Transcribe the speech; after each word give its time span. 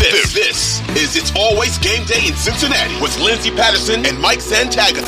This, 0.00 0.32
this 0.32 0.96
is 0.96 1.14
It's 1.14 1.30
Always 1.36 1.76
Game 1.76 2.06
Day 2.06 2.26
in 2.26 2.34
Cincinnati 2.34 2.98
with 3.02 3.20
Lindsay 3.20 3.50
Patterson 3.50 4.06
and 4.06 4.18
Mike 4.18 4.38
Santagata. 4.38 5.04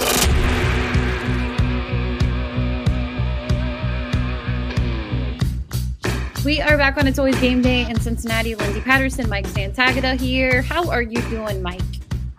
We 6.44 6.60
are 6.60 6.76
back 6.76 6.98
on 6.98 7.06
It's 7.06 7.18
Always 7.18 7.40
Game 7.40 7.62
Day 7.62 7.88
in 7.88 7.98
Cincinnati. 8.00 8.54
Lindsay 8.54 8.82
Patterson, 8.82 9.30
Mike 9.30 9.46
Santagata 9.46 10.20
here. 10.20 10.60
How 10.60 10.90
are 10.90 11.00
you 11.00 11.22
doing, 11.30 11.62
Mike? 11.62 11.80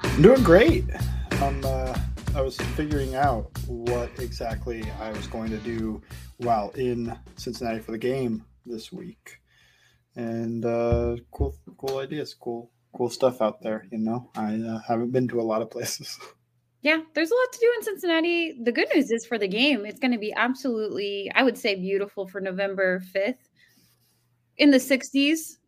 I'm 0.03 0.21
doing 0.21 0.43
great. 0.43 0.85
Um, 1.41 1.59
uh, 1.65 1.97
I 2.35 2.41
was 2.41 2.57
figuring 2.57 3.15
out 3.15 3.49
what 3.65 4.11
exactly 4.19 4.83
I 5.01 5.11
was 5.13 5.25
going 5.25 5.49
to 5.49 5.57
do 5.57 6.03
while 6.37 6.69
in 6.75 7.17
Cincinnati 7.35 7.79
for 7.79 7.93
the 7.93 7.97
game 7.97 8.45
this 8.63 8.91
week, 8.91 9.39
and 10.15 10.65
uh, 10.65 11.15
cool, 11.31 11.55
cool 11.77 11.99
ideas, 11.99 12.33
cool, 12.33 12.71
cool 12.95 13.09
stuff 13.09 13.41
out 13.41 13.61
there. 13.61 13.87
You 13.91 13.99
know, 13.99 14.29
I 14.35 14.55
uh, 14.55 14.79
haven't 14.87 15.11
been 15.11 15.27
to 15.29 15.41
a 15.41 15.43
lot 15.43 15.61
of 15.61 15.71
places. 15.71 16.17
Yeah, 16.83 16.99
there's 17.15 17.31
a 17.31 17.33
lot 17.33 17.53
to 17.53 17.59
do 17.59 17.73
in 17.77 17.83
Cincinnati. 17.85 18.57
The 18.61 18.73
good 18.73 18.89
news 18.93 19.09
is 19.09 19.25
for 19.25 19.37
the 19.37 19.47
game, 19.47 19.85
it's 19.85 19.99
going 19.99 20.11
to 20.11 20.17
be 20.17 20.33
absolutely, 20.33 21.31
I 21.33 21.41
would 21.41 21.57
say, 21.57 21.75
beautiful 21.75 22.27
for 22.27 22.41
November 22.41 23.01
5th 23.15 23.37
in 24.57 24.69
the 24.69 24.79
60s. 24.79 25.59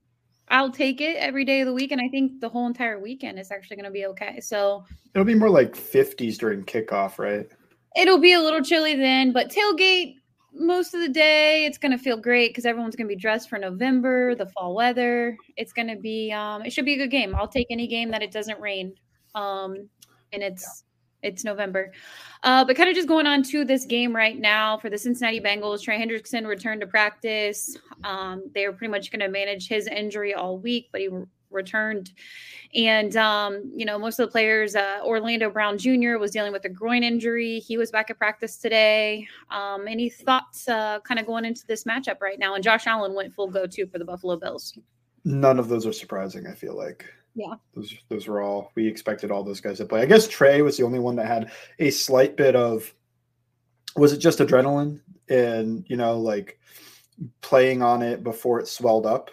I'll 0.50 0.72
take 0.72 1.00
it 1.00 1.16
every 1.16 1.46
day 1.46 1.62
of 1.62 1.68
the 1.68 1.74
week. 1.74 1.94
And 1.94 2.02
I 2.02 2.10
think 2.10 2.42
the 2.42 2.50
whole 2.50 2.68
entire 2.68 3.00
weekend 3.00 3.40
is 3.40 3.50
actually 3.50 3.78
going 3.78 3.86
to 3.86 3.92
be 3.92 4.06
okay. 4.08 4.42
So 4.42 4.84
it'll 5.14 5.24
be 5.24 5.36
more 5.36 5.50
like 5.50 5.74
50s 5.74 6.38
during 6.38 6.66
kickoff, 6.66 7.18
right? 7.18 7.48
It'll 7.96 8.20
be 8.20 8.34
a 8.34 8.42
little 8.42 8.62
chilly 8.62 8.98
then, 8.98 9.32
but 9.32 9.50
tailgate 9.50 10.16
most 10.56 10.94
of 10.94 11.02
the 11.02 11.10
day. 11.10 11.66
It's 11.66 11.78
going 11.78 11.92
to 11.92 11.98
feel 11.98 12.18
great 12.18 12.50
because 12.50 12.66
everyone's 12.66 12.96
going 12.96 13.08
to 13.08 13.14
be 13.14 13.20
dressed 13.20 13.50
for 13.50 13.60
November, 13.60 14.36
the 14.36 14.46
fall 14.48 14.74
weather. 14.74 15.38
It's 15.58 15.74
going 15.74 15.90
to 15.90 15.98
be, 15.98 16.32
um, 16.32 16.64
it 16.64 16.72
should 16.72 16.86
be 16.86 16.94
a 16.94 16.98
good 16.98 17.12
game. 17.12 17.36
I'll 17.36 17.48
take 17.48 17.68
any 17.70 17.88
game 17.88 18.12
that 18.12 18.24
it 18.24 18.32
doesn't 18.32 18.60
rain. 18.62 18.94
Um, 19.36 19.90
and 20.32 20.42
it's, 20.42 20.85
it's 21.26 21.44
November. 21.44 21.92
Uh, 22.44 22.64
but 22.64 22.76
kind 22.76 22.90
of 22.90 22.96
just 22.96 23.08
going 23.08 23.26
on 23.26 23.42
to 23.42 23.66
this 23.66 23.86
game 23.86 24.16
right 24.16 24.40
now 24.40 24.78
for 24.78 24.90
the 24.90 24.98
Cincinnati 24.98 25.40
Bengals. 25.40 25.82
Trey 25.82 26.00
Hendrickson 26.00 26.46
returned 26.46 26.82
to 26.82 26.88
practice. 26.88 27.76
Um, 28.04 28.44
they 28.54 28.68
were 28.68 28.74
pretty 28.74 28.92
much 28.92 29.12
going 29.12 29.22
to 29.22 29.28
manage 29.28 29.68
his 29.68 29.88
injury 29.88 30.34
all 30.34 30.60
week, 30.60 30.90
but 30.92 31.02
he 31.02 31.08
re- 31.08 31.26
returned. 31.50 32.12
And, 32.76 33.16
um, 33.16 33.72
you 33.76 33.86
know, 33.86 33.98
most 33.98 34.20
of 34.20 34.28
the 34.28 34.32
players, 34.32 34.76
uh, 34.76 35.00
Orlando 35.04 35.50
Brown 35.50 35.78
Jr. 35.78 36.18
was 36.20 36.32
dealing 36.32 36.52
with 36.52 36.66
a 36.66 36.70
groin 36.70 37.04
injury. 37.04 37.60
He 37.60 37.78
was 37.78 37.90
back 37.90 38.12
at 38.12 38.18
practice 38.18 38.58
today. 38.58 39.28
Um, 39.50 39.88
any 39.88 40.10
thoughts 40.10 40.68
uh, 40.68 41.00
kind 41.00 41.20
of 41.20 41.26
going 41.26 41.46
into 41.46 41.66
this 41.66 41.86
matchup 41.86 42.22
right 42.22 42.38
now? 42.38 42.54
And 42.54 42.64
Josh 42.64 42.86
Allen 42.86 43.16
went 43.16 43.34
full 43.34 43.48
go 43.48 43.66
to 43.66 43.88
for 43.88 43.98
the 43.98 44.06
Buffalo 44.06 44.36
Bills. 44.36 44.78
None 45.24 45.58
of 45.58 45.70
those 45.70 45.88
are 45.88 45.94
surprising, 45.94 46.46
I 46.46 46.54
feel 46.54 46.76
like. 46.76 47.06
Yeah. 47.36 47.56
Those 47.76 47.94
those 48.10 48.28
were 48.28 48.42
all 48.42 48.72
we 48.76 48.88
expected 48.88 49.30
all 49.30 49.44
those 49.44 49.60
guys 49.60 49.78
to 49.78 49.86
play. 49.86 50.02
I 50.02 50.06
guess 50.06 50.28
Trey 50.28 50.62
was 50.62 50.78
the 50.78 50.84
only 50.84 51.00
one 51.00 51.18
that 51.18 51.28
had 51.28 51.52
a 51.80 51.92
slight 51.92 52.38
bit 52.38 52.56
of 52.56 52.94
was 53.96 54.14
it 54.14 54.18
just 54.18 54.40
adrenaline 54.40 55.02
and 55.30 55.86
you 55.88 55.98
know 55.98 56.18
like 56.18 56.60
playing 57.42 57.82
on 57.82 58.02
it 58.02 58.24
before 58.24 58.60
it 58.60 58.68
swelled 58.68 59.06
up 59.06 59.32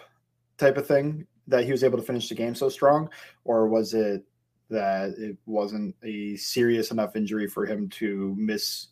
type 0.57 0.77
of 0.77 0.87
thing 0.87 1.25
that 1.47 1.65
he 1.65 1.71
was 1.71 1.83
able 1.83 1.97
to 1.97 2.03
finish 2.03 2.29
the 2.29 2.35
game 2.35 2.55
so 2.55 2.69
strong 2.69 3.09
or 3.43 3.67
was 3.67 3.93
it 3.93 4.23
that 4.69 5.11
it 5.17 5.37
wasn't 5.45 5.93
a 6.03 6.35
serious 6.37 6.91
enough 6.91 7.15
injury 7.15 7.47
for 7.47 7.65
him 7.65 7.89
to 7.89 8.33
miss 8.37 8.87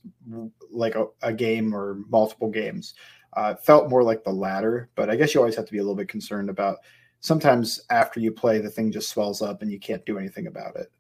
like 0.70 0.96
a, 0.96 1.08
a 1.22 1.34
game 1.34 1.74
or 1.74 2.00
multiple 2.10 2.50
games 2.50 2.94
uh, 3.34 3.56
felt 3.56 3.90
more 3.90 4.04
like 4.04 4.24
the 4.24 4.32
latter 4.32 4.90
but 4.96 5.10
i 5.10 5.16
guess 5.16 5.34
you 5.34 5.40
always 5.40 5.56
have 5.56 5.66
to 5.66 5.72
be 5.72 5.78
a 5.78 5.82
little 5.82 5.96
bit 5.96 6.10
concerned 6.10 6.50
about 6.50 6.78
sometimes 7.22 7.80
after 7.90 8.20
you 8.20 8.32
play, 8.32 8.60
the 8.60 8.70
thing 8.70 8.92
just 8.92 9.10
swells 9.10 9.42
up 9.42 9.62
and 9.62 9.72
you 9.72 9.80
can't 9.80 10.06
do 10.06 10.18
anything 10.18 10.48
about 10.48 10.76
it. 10.76 10.92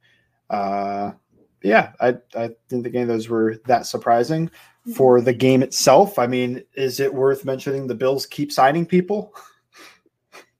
Uh, 0.49 1.11
yeah, 1.63 1.91
I, 1.99 2.15
I 2.35 2.49
didn't 2.69 2.83
think 2.83 2.95
any 2.95 3.01
of 3.03 3.07
those 3.07 3.29
were 3.29 3.57
that 3.65 3.85
surprising. 3.85 4.47
Mm-hmm. 4.47 4.93
For 4.93 5.21
the 5.21 5.33
game 5.33 5.61
itself, 5.61 6.17
I 6.17 6.25
mean, 6.25 6.63
is 6.75 6.99
it 6.99 7.13
worth 7.13 7.45
mentioning 7.45 7.85
the 7.85 7.95
Bills 7.95 8.25
keep 8.25 8.51
signing 8.51 8.85
people? 8.85 9.33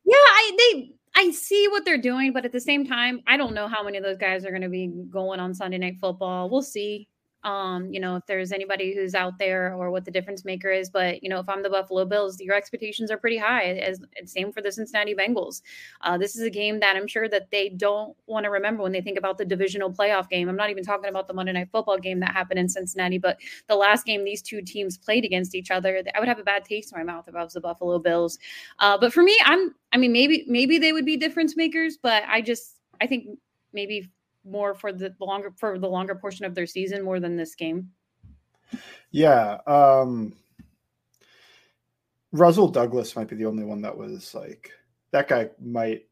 Yeah, 0.04 0.16
I 0.16 0.58
they 0.58 0.92
I 1.16 1.32
see 1.32 1.68
what 1.70 1.86
they're 1.86 1.98
doing, 1.98 2.34
but 2.34 2.46
at 2.46 2.52
the 2.52 2.60
same 2.60 2.86
time, 2.86 3.22
I 3.28 3.38
don't 3.38 3.54
know 3.54 3.68
how 3.68 3.84
many 3.84 3.98
of 3.98 4.04
those 4.04 4.18
guys 4.18 4.46
are 4.46 4.50
going 4.50 4.62
to 4.62 4.70
be 4.70 4.88
going 5.10 5.40
on 5.40 5.54
Sunday 5.54 5.78
Night 5.78 5.98
Football. 6.00 6.50
We'll 6.50 6.62
see 6.62 7.08
um, 7.44 7.92
you 7.92 8.00
know, 8.00 8.16
if 8.16 8.26
there's 8.28 8.52
anybody 8.52 8.94
who's 8.94 9.16
out 9.16 9.40
there 9.40 9.74
or 9.74 9.90
what 9.90 10.06
the 10.06 10.12
difference 10.12 10.46
maker 10.46 10.70
is. 10.70 10.90
But, 10.90 11.24
you 11.24 11.30
know, 11.30 11.40
if 11.40 11.50
I'm 11.50 11.64
the 11.64 11.70
Buffalo 11.70 12.06
Bills, 12.06 12.40
your 12.40 12.56
expectations 12.56 13.10
are 13.10 13.18
pretty 13.18 13.38
high. 13.38 13.74
As 13.74 14.00
same 14.26 14.52
for 14.52 14.62
the 14.62 14.72
Cincinnati 14.72 15.16
Bengals. 15.16 15.62
Uh, 16.02 16.18
this 16.18 16.36
is 16.36 16.44
a 16.44 16.50
game 16.50 16.80
that 16.80 16.96
I'm 16.96 17.08
sure 17.08 17.28
that 17.30 17.50
they 17.52 17.70
don't 17.70 18.16
want 18.28 18.44
to 18.44 18.52
remember 18.52 18.84
when 18.84 18.92
they 18.92 19.02
think 19.02 19.18
about 19.18 19.38
the 19.38 19.46
divisional 19.46 19.92
playoff 19.92 20.30
game. 20.30 20.50
I'm 20.50 20.56
not 20.56 20.70
even 20.70 20.84
talking 20.84 21.10
about 21.10 21.28
the 21.28 21.34
Monday 21.34 21.54
Night 21.54 21.70
Football 21.72 21.98
game 21.98 22.20
that 22.20 22.32
happened 22.32 22.60
in 22.60 22.70
Cincinnati, 22.70 23.18
but 23.18 23.38
the 23.68 23.76
last 23.76 24.06
game 24.06 24.24
these 24.24 24.42
two 24.42 24.62
teams 24.62 24.98
played 24.98 25.26
against 25.26 25.56
each 25.56 25.72
other. 25.72 26.04
I 26.14 26.20
would 26.20 26.28
have 26.28 26.40
a 26.40 26.44
bad 26.44 26.64
taste 26.64 26.94
in 26.94 26.98
my 27.00 27.04
mouth 27.04 27.28
if 27.28 27.36
I 27.36 27.44
was 27.44 27.54
the 27.54 27.62
Buffalo 27.62 27.98
Bills. 28.00 28.38
Uh, 28.80 28.98
but 28.98 29.12
for 29.12 29.24
me, 29.24 29.38
I'm, 29.46 29.74
I 29.92 29.98
mean, 29.98 30.12
maybe, 30.12 30.46
maybe 30.48 30.78
they 30.78 30.94
would 30.94 31.06
be 31.06 31.18
difference 31.18 31.58
makers, 31.58 31.98
but 32.02 32.24
I 32.28 32.42
just, 32.42 32.80
I 33.02 33.08
think 33.08 33.28
maybe 33.74 34.12
more 34.46 34.74
for 34.74 34.92
the 34.92 35.14
longer 35.20 35.54
for 35.58 35.78
the 35.78 35.88
longer 35.88 36.16
portion 36.16 36.46
of 36.46 36.56
their 36.56 36.66
season 36.66 37.04
more 37.04 37.20
than 37.20 37.36
this 37.36 37.56
game. 37.56 37.90
Yeah. 39.12 39.58
Um 39.68 40.34
Rasul 42.32 42.70
Douglas 42.70 43.16
might 43.16 43.28
be 43.28 43.36
the 43.36 43.46
only 43.46 43.64
one 43.64 43.82
that 43.82 43.98
was 43.98 44.34
like 44.34 44.72
that 45.12 45.28
guy 45.28 45.50
might 45.60 46.06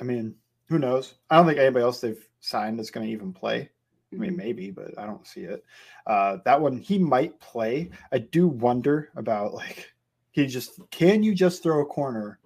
I 0.00 0.04
mean, 0.04 0.34
who 0.68 0.78
knows? 0.78 1.14
I 1.30 1.36
don't 1.36 1.46
think 1.46 1.58
anybody 1.58 1.84
else 1.84 2.00
they've 2.00 2.28
signed 2.40 2.80
is 2.80 2.90
going 2.90 3.06
to 3.06 3.12
even 3.12 3.32
play. 3.32 3.70
I 4.12 4.16
mean, 4.16 4.30
mm-hmm. 4.30 4.38
maybe, 4.38 4.70
but 4.70 4.96
I 4.98 5.06
don't 5.06 5.26
see 5.26 5.42
it. 5.42 5.64
Uh, 6.06 6.38
that 6.44 6.60
one 6.60 6.78
he 6.78 6.98
might 6.98 7.38
play. 7.40 7.90
I 8.12 8.18
do 8.18 8.46
wonder 8.46 9.10
about 9.16 9.54
like 9.54 9.92
he 10.30 10.46
just 10.46 10.78
can 10.90 11.22
you 11.22 11.34
just 11.34 11.62
throw 11.62 11.80
a 11.80 11.86
corner 11.86 12.38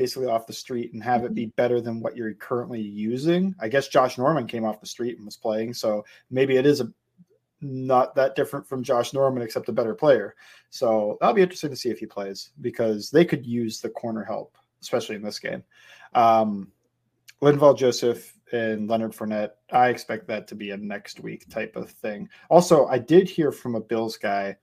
basically 0.00 0.28
off 0.28 0.46
the 0.46 0.52
street 0.52 0.94
and 0.94 1.04
have 1.04 1.26
it 1.26 1.34
be 1.34 1.42
mm-hmm. 1.42 1.56
better 1.56 1.78
than 1.78 2.00
what 2.00 2.16
you're 2.16 2.32
currently 2.32 2.80
using. 2.80 3.54
I 3.60 3.68
guess 3.68 3.88
Josh 3.88 4.16
Norman 4.16 4.46
came 4.46 4.64
off 4.64 4.80
the 4.80 4.86
street 4.86 5.18
and 5.18 5.26
was 5.26 5.36
playing, 5.36 5.74
so 5.74 6.06
maybe 6.30 6.56
it 6.56 6.64
is 6.64 6.80
a 6.80 6.90
not 7.60 8.14
that 8.14 8.34
different 8.34 8.66
from 8.66 8.82
Josh 8.82 9.12
Norman 9.12 9.42
except 9.42 9.68
a 9.68 9.72
better 9.72 9.94
player. 9.94 10.34
So 10.70 11.18
that'll 11.20 11.34
be 11.34 11.42
interesting 11.42 11.68
to 11.68 11.76
see 11.76 11.90
if 11.90 11.98
he 11.98 12.06
plays 12.06 12.52
because 12.62 13.10
they 13.10 13.26
could 13.26 13.44
use 13.44 13.82
the 13.82 13.90
corner 13.90 14.24
help, 14.24 14.56
especially 14.80 15.16
in 15.16 15.22
this 15.22 15.38
game. 15.38 15.62
Um, 16.14 16.72
Linval 17.42 17.76
Joseph 17.76 18.38
and 18.52 18.88
Leonard 18.88 19.12
Fournette, 19.12 19.50
I 19.70 19.90
expect 19.90 20.26
that 20.28 20.48
to 20.48 20.54
be 20.54 20.70
a 20.70 20.78
next 20.78 21.20
week 21.20 21.46
type 21.50 21.76
of 21.76 21.90
thing. 21.90 22.26
Also, 22.48 22.86
I 22.86 22.96
did 22.96 23.28
hear 23.28 23.52
from 23.52 23.74
a 23.74 23.80
Bills 23.80 24.16
guy 24.16 24.56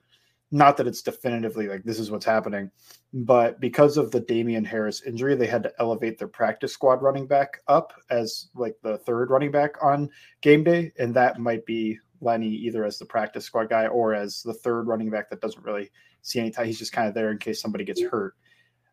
not 0.51 0.77
that 0.77 0.87
it's 0.87 1.01
definitively 1.01 1.67
like 1.67 1.83
this 1.83 1.99
is 1.99 2.09
what's 2.09 2.25
happening, 2.25 2.71
but 3.13 3.59
because 3.59 3.97
of 3.97 4.11
the 4.11 4.21
Damien 4.21 4.63
Harris 4.63 5.01
injury, 5.01 5.35
they 5.35 5.47
had 5.47 5.63
to 5.63 5.73
elevate 5.79 6.17
their 6.17 6.27
practice 6.27 6.71
squad 6.71 7.01
running 7.01 7.27
back 7.27 7.61
up 7.67 7.93
as 8.09 8.49
like 8.55 8.75
the 8.81 8.97
third 8.99 9.29
running 9.29 9.51
back 9.51 9.75
on 9.81 10.09
game 10.41 10.63
day. 10.63 10.93
And 10.97 11.13
that 11.15 11.39
might 11.39 11.65
be 11.65 11.99
Lenny 12.21 12.47
either 12.47 12.85
as 12.85 12.97
the 12.97 13.05
practice 13.05 13.45
squad 13.45 13.69
guy 13.69 13.87
or 13.87 14.13
as 14.13 14.41
the 14.41 14.53
third 14.53 14.87
running 14.87 15.09
back 15.09 15.29
that 15.29 15.41
doesn't 15.41 15.63
really 15.63 15.89
see 16.21 16.39
any 16.39 16.51
time. 16.51 16.65
He's 16.65 16.79
just 16.79 16.93
kind 16.93 17.07
of 17.07 17.13
there 17.13 17.31
in 17.31 17.37
case 17.37 17.61
somebody 17.61 17.83
gets 17.83 18.01
hurt. 18.01 18.35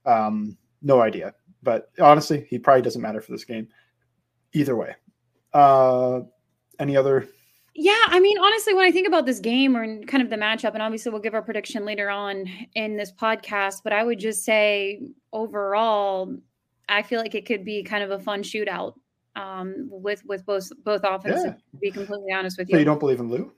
Um, 0.04 0.56
no 0.82 1.00
idea. 1.00 1.34
But 1.62 1.90
honestly, 2.00 2.46
he 2.50 2.58
probably 2.58 2.82
doesn't 2.82 3.00
matter 3.00 3.20
for 3.20 3.32
this 3.32 3.44
game. 3.44 3.68
Either 4.52 4.76
way. 4.76 4.94
Uh, 5.52 6.20
any 6.78 6.96
other 6.96 7.28
yeah, 7.74 8.04
I 8.06 8.20
mean, 8.20 8.38
honestly, 8.38 8.72
when 8.72 8.84
I 8.84 8.92
think 8.92 9.08
about 9.08 9.26
this 9.26 9.40
game 9.40 9.76
or 9.76 10.04
kind 10.04 10.22
of 10.22 10.30
the 10.30 10.36
matchup, 10.36 10.74
and 10.74 10.82
obviously 10.82 11.10
we'll 11.10 11.20
give 11.20 11.34
our 11.34 11.42
prediction 11.42 11.84
later 11.84 12.08
on 12.08 12.46
in 12.74 12.96
this 12.96 13.10
podcast, 13.12 13.82
but 13.82 13.92
I 13.92 14.04
would 14.04 14.20
just 14.20 14.44
say 14.44 15.00
overall, 15.32 16.36
I 16.88 17.02
feel 17.02 17.20
like 17.20 17.34
it 17.34 17.46
could 17.46 17.64
be 17.64 17.82
kind 17.82 18.04
of 18.04 18.12
a 18.12 18.20
fun 18.20 18.42
shootout 18.42 18.94
um, 19.34 19.88
with 19.90 20.24
with 20.24 20.46
both 20.46 20.70
both 20.84 21.00
offenses. 21.02 21.44
Yeah. 21.46 21.52
To 21.52 21.76
be 21.80 21.90
completely 21.90 22.32
honest 22.32 22.58
with 22.58 22.68
you, 22.68 22.74
so 22.74 22.78
you 22.78 22.84
don't 22.84 23.00
believe 23.00 23.18
in 23.18 23.28
Lou? 23.28 23.52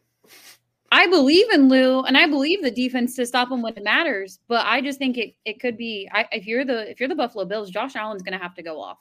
I 0.92 1.06
believe 1.08 1.50
in 1.52 1.68
Lou, 1.68 2.02
and 2.02 2.16
I 2.16 2.26
believe 2.26 2.62
the 2.62 2.70
defense 2.70 3.16
to 3.16 3.26
stop 3.26 3.50
him 3.50 3.60
when 3.60 3.76
it 3.76 3.84
matters. 3.84 4.38
But 4.48 4.64
I 4.64 4.80
just 4.80 4.98
think 4.98 5.18
it 5.18 5.34
it 5.44 5.60
could 5.60 5.76
be. 5.76 6.08
I, 6.10 6.26
if 6.32 6.46
you're 6.46 6.64
the 6.64 6.90
if 6.90 7.00
you're 7.00 7.08
the 7.08 7.14
Buffalo 7.14 7.44
Bills, 7.44 7.70
Josh 7.70 7.96
Allen's 7.96 8.22
going 8.22 8.38
to 8.38 8.42
have 8.42 8.54
to 8.54 8.62
go 8.62 8.80
off. 8.80 8.98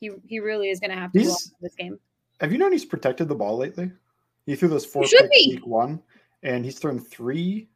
He 0.00 0.10
he 0.26 0.40
really 0.40 0.70
is 0.70 0.80
going 0.80 0.92
to 0.92 0.96
have 0.96 1.12
to 1.12 1.18
he's, 1.18 1.28
go 1.28 1.34
off 1.34 1.42
this 1.60 1.74
game. 1.74 1.98
Have 2.40 2.52
you 2.52 2.58
known 2.58 2.72
he's 2.72 2.86
protected 2.86 3.28
the 3.28 3.34
ball 3.34 3.58
lately? 3.58 3.92
He 4.46 4.56
threw 4.56 4.68
those 4.68 4.86
four 4.86 5.02
picks 5.02 5.46
week 5.46 5.66
one, 5.66 6.02
and 6.42 6.64
he's 6.64 6.78
thrown 6.78 6.98
three, 6.98 7.68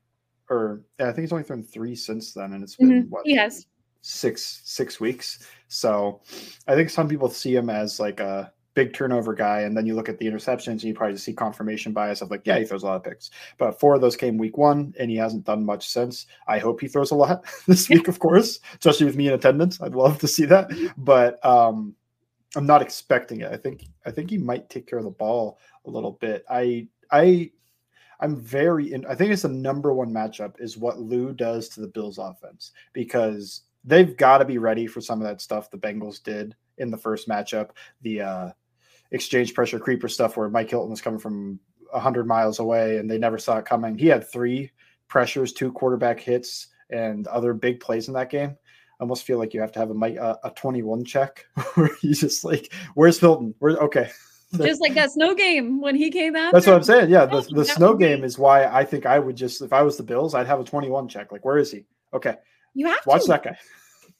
or 0.50 0.82
I 0.99 1.05
think 1.05 1.20
he's 1.20 1.32
only 1.32 1.44
thrown 1.44 1.62
three 1.62 1.94
since 1.94 2.32
then, 2.32 2.53
and 2.53 2.62
it's 2.62 2.76
been 2.76 2.91
mm-hmm. 2.91 3.11
what? 3.11 3.23
Yes, 3.26 3.67
six 4.00 4.61
six 4.65 5.00
weeks. 5.00 5.47
So 5.69 6.20
I 6.67 6.75
think 6.75 6.91
some 6.91 7.09
people 7.09 7.29
see 7.29 7.55
him 7.55 7.70
as 7.70 7.99
like 7.99 8.20
a 8.20 8.53
big 8.79 8.93
turnover 8.93 9.35
guy, 9.35 9.62
and 9.62 9.76
then 9.76 9.87
you 9.87 9.94
look 9.97 10.09
at 10.09 10.19
the 10.19 10.26
interceptions, 10.26 10.69
and 10.69 10.85
you 10.85 10.94
probably 10.94 11.17
see 11.17 11.32
confirmation 11.32 11.93
bias 11.93 12.23
of 12.23 12.31
like, 12.31 12.43
yeah, 12.44 12.59
he 12.59 12.65
throws 12.65 12.85
a 12.85 12.87
lot 12.87 12.94
of 12.94 13.03
picks. 13.03 13.31
But 13.59 13.81
four 13.81 13.97
of 13.97 14.00
those 14.00 14.17
came 14.17 14.38
week 14.38 14.56
one, 14.56 14.94
and 15.00 15.11
he 15.11 15.17
hasn't 15.17 15.44
done 15.44 15.67
much 15.67 15.88
since. 15.88 16.26
I 16.47 16.59
hope 16.59 16.81
he 16.81 16.87
throws 16.87 17.11
a 17.11 17.17
lot 17.17 17.44
this 17.67 17.88
week, 17.88 18.06
of 18.06 18.20
course, 18.20 18.61
especially 18.79 19.06
with 19.06 19.17
me 19.17 19.26
in 19.26 19.35
attendance. 19.35 19.81
I'd 19.81 19.97
love 19.97 20.20
to 20.20 20.29
see 20.29 20.44
that. 20.44 20.70
But 20.97 21.44
um, 21.44 21.97
I'm 22.56 22.66
not 22.66 22.82
expecting 22.82 23.40
it. 23.40 23.52
I 23.52 23.56
think 23.56 23.84
I 24.06 24.10
think 24.10 24.30
he 24.30 24.38
might 24.38 24.70
take 24.70 24.86
care 24.86 24.98
of 24.98 25.04
the 25.04 25.10
ball 25.10 25.58
a 25.86 25.90
little 25.90 26.12
bit. 26.12 26.44
I 26.48 26.88
I 27.10 27.50
I'm 28.20 28.36
very 28.36 28.92
in, 28.92 29.04
I 29.06 29.14
think 29.14 29.30
it's 29.30 29.42
the 29.42 29.48
number 29.48 29.92
one 29.92 30.10
matchup 30.10 30.54
is 30.58 30.76
what 30.76 30.98
Lou 30.98 31.32
does 31.32 31.68
to 31.70 31.80
the 31.80 31.86
Bills 31.86 32.18
offense 32.18 32.72
because 32.92 33.62
they've 33.84 34.16
got 34.16 34.38
to 34.38 34.44
be 34.44 34.58
ready 34.58 34.86
for 34.86 35.00
some 35.00 35.20
of 35.20 35.26
that 35.26 35.40
stuff 35.40 35.70
the 35.70 35.78
Bengals 35.78 36.22
did 36.22 36.54
in 36.78 36.90
the 36.90 36.96
first 36.96 37.28
matchup. 37.28 37.70
The 38.02 38.22
uh 38.22 38.50
exchange 39.10 39.54
pressure 39.54 39.78
creeper 39.78 40.08
stuff 40.08 40.36
where 40.36 40.50
Mike 40.50 40.70
Hilton 40.70 40.90
was 40.90 41.00
coming 41.00 41.20
from 41.20 41.58
100 41.90 42.26
miles 42.26 42.58
away 42.58 42.98
and 42.98 43.10
they 43.10 43.18
never 43.18 43.38
saw 43.38 43.58
it 43.58 43.64
coming. 43.64 43.96
He 43.96 44.06
had 44.06 44.30
three 44.30 44.70
pressures, 45.08 45.52
two 45.52 45.72
quarterback 45.72 46.20
hits, 46.20 46.68
and 46.90 47.26
other 47.28 47.54
big 47.54 47.80
plays 47.80 48.08
in 48.08 48.14
that 48.14 48.30
game. 48.30 48.56
Almost 49.00 49.24
feel 49.24 49.38
like 49.38 49.54
you 49.54 49.60
have 49.60 49.72
to 49.72 49.78
have 49.78 49.90
a 49.90 49.94
a, 49.94 50.38
a 50.48 50.50
21 50.50 51.04
check 51.04 51.46
where 51.74 51.90
he's 52.00 52.20
just 52.20 52.44
like, 52.44 52.72
"Where's 52.94 53.18
Hilton? 53.18 53.54
Where? 53.58 53.76
Okay." 53.76 54.10
Just 54.56 54.80
like 54.80 54.94
that 54.94 55.10
snow 55.10 55.34
game 55.34 55.82
when 55.82 55.94
he 55.94 56.10
came 56.10 56.34
out. 56.34 56.54
That's 56.54 56.66
what 56.66 56.74
I'm 56.74 56.82
saying. 56.82 57.10
Yeah, 57.10 57.26
the, 57.26 57.42
the 57.50 57.66
snow 57.66 57.94
game 57.94 58.24
is 58.24 58.38
why 58.38 58.64
I 58.64 58.82
think 58.82 59.04
I 59.04 59.18
would 59.18 59.36
just, 59.36 59.60
if 59.60 59.74
I 59.74 59.82
was 59.82 59.98
the 59.98 60.02
Bills, 60.02 60.34
I'd 60.34 60.46
have 60.46 60.58
a 60.58 60.64
21 60.64 61.06
check. 61.06 61.30
Like, 61.30 61.44
where 61.44 61.58
is 61.58 61.70
he? 61.70 61.84
Okay, 62.14 62.34
you 62.72 62.86
have 62.86 63.02
to 63.02 63.08
watch 63.10 63.24
to. 63.24 63.28
that 63.28 63.42
guy. 63.42 63.58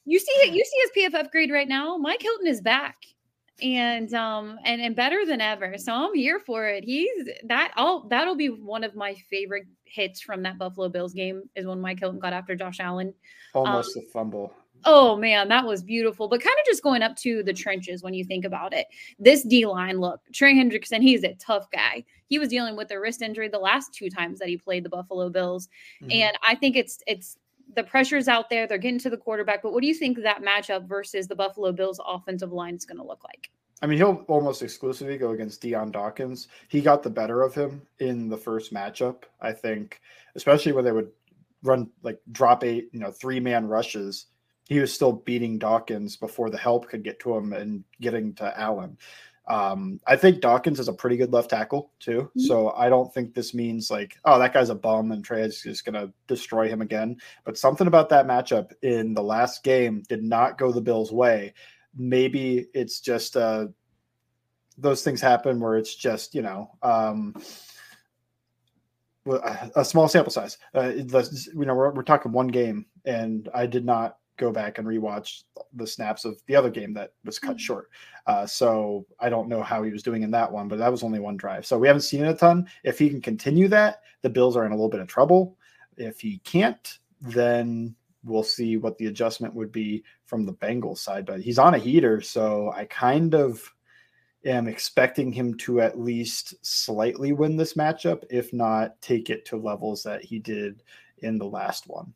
You 0.04 0.19
see. 0.20 0.50
You 0.50 0.62
see 0.62 1.02
his 1.02 1.14
PFF 1.14 1.30
grade 1.30 1.50
right 1.50 1.66
now. 1.66 1.96
Mike 1.96 2.20
Hilton 2.20 2.46
is 2.46 2.60
back 2.60 2.96
and 3.60 4.14
um 4.14 4.58
and 4.64 4.80
and 4.80 4.94
better 4.94 5.26
than 5.26 5.40
ever 5.40 5.76
so 5.76 5.92
i'm 5.92 6.14
here 6.14 6.38
for 6.38 6.69
it 6.69 6.84
he's 6.84 7.28
that 7.44 7.72
all 7.76 8.06
that'll 8.08 8.36
be 8.36 8.48
one 8.48 8.84
of 8.84 8.94
my 8.94 9.14
favorite 9.28 9.66
hits 9.84 10.20
from 10.20 10.42
that 10.42 10.58
buffalo 10.58 10.88
bills 10.88 11.12
game 11.12 11.42
is 11.56 11.66
when 11.66 11.80
mike 11.80 11.98
hilton 11.98 12.20
got 12.20 12.32
after 12.32 12.54
josh 12.54 12.78
allen 12.78 13.12
almost 13.54 13.96
um, 13.96 14.02
a 14.06 14.10
fumble 14.10 14.52
oh 14.84 15.16
man 15.16 15.48
that 15.48 15.66
was 15.66 15.82
beautiful 15.82 16.28
but 16.28 16.40
kind 16.40 16.56
of 16.58 16.66
just 16.66 16.82
going 16.82 17.02
up 17.02 17.16
to 17.16 17.42
the 17.42 17.52
trenches 17.52 18.02
when 18.02 18.14
you 18.14 18.25
think 18.25 18.44
about 18.44 18.72
it 18.72 18.86
this 19.19 19.42
d 19.42 19.66
line 19.66 19.98
look 19.98 20.20
trey 20.32 20.54
hendrickson 20.54 21.00
he's 21.00 21.25
a 21.25 21.34
tough 21.34 21.70
guy 21.70 22.04
he 22.26 22.38
was 22.38 22.48
dealing 22.48 22.76
with 22.76 22.90
a 22.90 22.98
wrist 22.98 23.22
injury 23.22 23.48
the 23.48 23.58
last 23.58 23.92
two 23.92 24.08
times 24.10 24.38
that 24.38 24.48
he 24.48 24.56
played 24.56 24.84
the 24.84 24.88
buffalo 24.88 25.28
bills 25.28 25.69
mm-hmm. 26.02 26.12
and 26.12 26.38
i 26.46 26.54
think 26.54 26.76
it's 26.76 27.00
it's 27.06 27.38
the 27.75 27.84
pressure's 27.84 28.28
out 28.28 28.48
there. 28.48 28.66
They're 28.66 28.78
getting 28.78 28.98
to 29.00 29.10
the 29.10 29.16
quarterback. 29.16 29.62
But 29.62 29.72
what 29.72 29.82
do 29.82 29.88
you 29.88 29.94
think 29.94 30.22
that 30.22 30.42
matchup 30.42 30.88
versus 30.88 31.26
the 31.26 31.36
Buffalo 31.36 31.72
Bills 31.72 32.00
offensive 32.04 32.52
line 32.52 32.75
is 32.75 32.84
going 32.84 32.98
to 32.98 33.04
look 33.04 33.22
like? 33.25 33.50
I 33.80 33.86
mean, 33.86 33.98
he'll 33.98 34.25
almost 34.26 34.62
exclusively 34.62 35.19
go 35.19 35.30
against 35.30 35.60
Dion 35.60 35.92
Dawkins. 35.92 36.48
He 36.69 36.80
got 36.80 37.02
the 37.02 37.10
better 37.10 37.42
of 37.42 37.54
him 37.54 37.82
in 38.00 38.28
the 38.28 38.36
first 38.36 38.75
matchup, 38.75 39.25
I 39.40 39.52
think, 39.52 40.00
especially 40.34 40.72
when 40.72 40.84
they 40.84 40.92
would 40.92 41.10
run 41.62 41.90
like 42.02 42.20
drop 42.32 42.64
eight, 42.64 42.88
you 42.92 43.00
know, 43.00 43.12
three 43.12 43.38
man 43.38 43.69
rushes. 43.69 44.26
He 44.69 44.79
was 44.79 44.93
still 44.93 45.12
beating 45.12 45.59
Dawkins 45.59 46.17
before 46.17 46.50
the 46.50 46.59
help 46.59 46.88
could 46.88 47.03
get 47.03 47.19
to 47.20 47.35
him 47.35 47.53
and 47.53 47.82
getting 48.00 48.35
to 48.35 48.61
Allen. 48.61 48.99
Um, 49.49 49.99
I 50.06 50.17
think 50.17 50.41
Dawkins 50.41 50.79
is 50.79 50.88
a 50.88 50.93
pretty 50.93 51.17
good 51.17 51.32
left 51.32 51.49
tackle 51.49 51.91
too. 52.00 52.20
Mm-hmm. 52.20 52.41
So 52.41 52.70
I 52.73 52.91
don't 52.91 53.12
think 53.15 53.32
this 53.32 53.55
means 53.55 53.91
like, 53.91 54.19
oh, 54.26 54.38
that 54.38 54.53
guy's 54.53 54.69
a 54.69 54.75
bum 54.75 55.11
and 55.11 55.25
Trey 55.25 55.41
is 55.43 55.62
just 55.62 55.87
gonna 55.87 56.12
destroy 56.26 56.69
him 56.69 56.82
again. 56.82 57.17
But 57.44 57.56
something 57.56 57.87
about 57.87 58.11
that 58.11 58.26
matchup 58.26 58.73
in 58.82 59.15
the 59.15 59.23
last 59.23 59.65
game 59.65 60.03
did 60.06 60.23
not 60.23 60.59
go 60.59 60.71
the 60.71 60.82
Bills' 60.82 61.12
way. 61.12 61.55
Maybe 61.97 62.67
it's 62.75 63.00
just 63.00 63.38
uh 63.38 63.69
those 64.76 65.03
things 65.03 65.21
happen 65.21 65.61
where 65.61 65.76
it's 65.76 65.94
just, 65.94 66.35
you 66.35 66.43
know, 66.43 66.76
um 66.82 67.35
a 69.76 69.85
small 69.85 70.09
sample 70.09 70.32
size. 70.32 70.59
Uh, 70.75 70.88
you 70.88 71.05
know, 71.55 71.75
we're, 71.75 71.93
we're 71.93 72.03
talking 72.03 72.32
one 72.32 72.49
game, 72.49 72.87
and 73.05 73.49
I 73.55 73.67
did 73.67 73.85
not 73.85 74.17
go 74.38 74.50
back 74.50 74.79
and 74.79 74.87
rewatch 74.87 75.43
the 75.75 75.87
snaps 75.87 76.25
of 76.25 76.40
the 76.46 76.56
other 76.56 76.70
game 76.70 76.94
that 76.94 77.12
was 77.25 77.38
cut 77.38 77.50
mm-hmm. 77.50 77.58
short. 77.58 77.90
Uh, 78.26 78.46
so 78.46 79.05
I 79.20 79.29
don't 79.29 79.49
know 79.49 79.62
how 79.62 79.82
he 79.82 79.90
was 79.90 80.02
doing 80.02 80.23
in 80.23 80.31
that 80.31 80.50
one, 80.50 80.69
but 80.69 80.79
that 80.79 80.90
was 80.90 81.02
only 81.02 81.20
one 81.20 81.37
drive. 81.37 81.67
So 81.67 81.79
we 81.79 81.87
haven't 81.87 82.02
seen 82.02 82.25
it 82.25 82.31
a 82.31 82.35
ton. 82.35 82.67
If 82.85 82.99
he 82.99 83.11
can 83.11 83.20
continue 83.20 83.69
that, 83.69 84.00
the 84.23 84.31
Bills 84.31 84.56
are 84.56 84.64
in 84.64 84.73
a 84.73 84.75
little 84.75 84.88
bit 84.88 85.00
of 85.00 85.08
trouble. 85.08 85.56
If 85.96 86.20
he 86.20 86.38
can't, 86.38 86.99
then 87.20 87.94
we'll 88.25 88.43
see 88.43 88.76
what 88.76 88.96
the 88.99 89.06
adjustment 89.06 89.55
would 89.55 89.73
be 89.73 90.05
from 90.25 90.46
the 90.46 90.55
Bengals 90.55 90.99
side. 90.99 91.26
But 91.26 91.40
he's 91.40 91.58
on 91.58 91.75
a 91.75 91.79
heater, 91.79 92.20
so 92.20 92.73
I 92.75 92.85
kind 92.87 93.35
of 93.35 93.62
am 94.44 94.69
expecting 94.69 95.32
him 95.32 95.55
to 95.58 95.81
at 95.81 95.99
least 95.99 96.55
slightly 96.64 97.32
win 97.32 97.56
this 97.56 97.75
matchup, 97.75 98.23
if 98.31 98.52
not 98.52 99.00
take 99.02 99.31
it 99.31 99.44
to 99.46 99.56
levels 99.56 100.02
that 100.05 100.25
he 100.25 100.38
did 100.38 100.82
in 101.19 101.38
the 101.38 101.46
last 101.46 101.88
one 101.88 102.14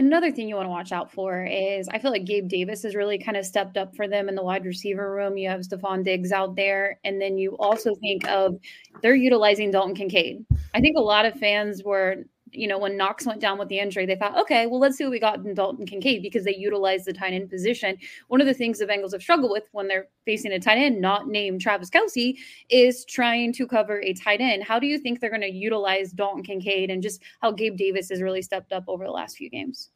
another 0.00 0.32
thing 0.32 0.48
you 0.48 0.56
want 0.56 0.66
to 0.66 0.70
watch 0.70 0.92
out 0.92 1.12
for 1.12 1.44
is 1.44 1.86
I 1.88 1.98
feel 1.98 2.10
like 2.10 2.24
Gabe 2.24 2.48
Davis 2.48 2.82
has 2.82 2.94
really 2.94 3.18
kind 3.18 3.36
of 3.36 3.44
stepped 3.44 3.76
up 3.76 3.94
for 3.94 4.08
them 4.08 4.28
in 4.28 4.34
the 4.34 4.42
wide 4.42 4.64
receiver 4.64 5.12
room. 5.12 5.36
You 5.36 5.48
have 5.50 5.60
Stefon 5.60 6.02
Diggs 6.02 6.32
out 6.32 6.56
there. 6.56 6.98
And 7.04 7.20
then 7.20 7.36
you 7.36 7.56
also 7.58 7.94
think 7.96 8.26
of 8.26 8.56
they're 9.02 9.14
utilizing 9.14 9.70
Dalton 9.70 9.94
Kincaid. 9.94 10.44
I 10.74 10.80
think 10.80 10.96
a 10.96 11.02
lot 11.02 11.26
of 11.26 11.34
fans 11.34 11.84
were 11.84 12.24
you 12.52 12.66
know, 12.66 12.78
when 12.78 12.96
Knox 12.96 13.26
went 13.26 13.40
down 13.40 13.58
with 13.58 13.68
the 13.68 13.78
injury, 13.78 14.06
they 14.06 14.16
thought, 14.16 14.38
okay, 14.38 14.66
well, 14.66 14.80
let's 14.80 14.96
see 14.96 15.04
what 15.04 15.10
we 15.10 15.20
got 15.20 15.38
in 15.44 15.54
Dalton 15.54 15.86
Kincaid 15.86 16.22
because 16.22 16.44
they 16.44 16.54
utilized 16.54 17.06
the 17.06 17.12
tight 17.12 17.32
end 17.32 17.50
position. 17.50 17.96
One 18.28 18.40
of 18.40 18.46
the 18.46 18.54
things 18.54 18.78
the 18.78 18.86
Bengals 18.86 19.12
have 19.12 19.22
struggled 19.22 19.50
with 19.50 19.68
when 19.72 19.88
they're 19.88 20.08
facing 20.24 20.52
a 20.52 20.60
tight 20.60 20.78
end 20.78 21.00
not 21.00 21.28
named 21.28 21.60
Travis 21.60 21.90
Kelce 21.90 22.36
is 22.68 23.04
trying 23.04 23.52
to 23.54 23.66
cover 23.66 24.00
a 24.00 24.12
tight 24.14 24.40
end. 24.40 24.62
How 24.62 24.78
do 24.78 24.86
you 24.86 24.98
think 24.98 25.20
they're 25.20 25.30
going 25.30 25.42
to 25.42 25.50
utilize 25.50 26.12
Dalton 26.12 26.42
Kincaid 26.42 26.90
and 26.90 27.02
just 27.02 27.22
how 27.40 27.52
Gabe 27.52 27.76
Davis 27.76 28.08
has 28.10 28.22
really 28.22 28.42
stepped 28.42 28.72
up 28.72 28.84
over 28.88 29.04
the 29.04 29.10
last 29.10 29.36
few 29.36 29.50
games? 29.50 29.90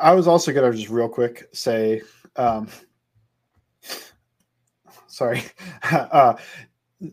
I 0.00 0.14
was 0.14 0.26
also 0.26 0.52
going 0.52 0.70
to 0.70 0.76
just 0.76 0.90
real 0.90 1.08
quick 1.08 1.48
say, 1.52 2.02
um, 2.36 2.68
sorry, 5.06 5.42
uh, 5.92 6.34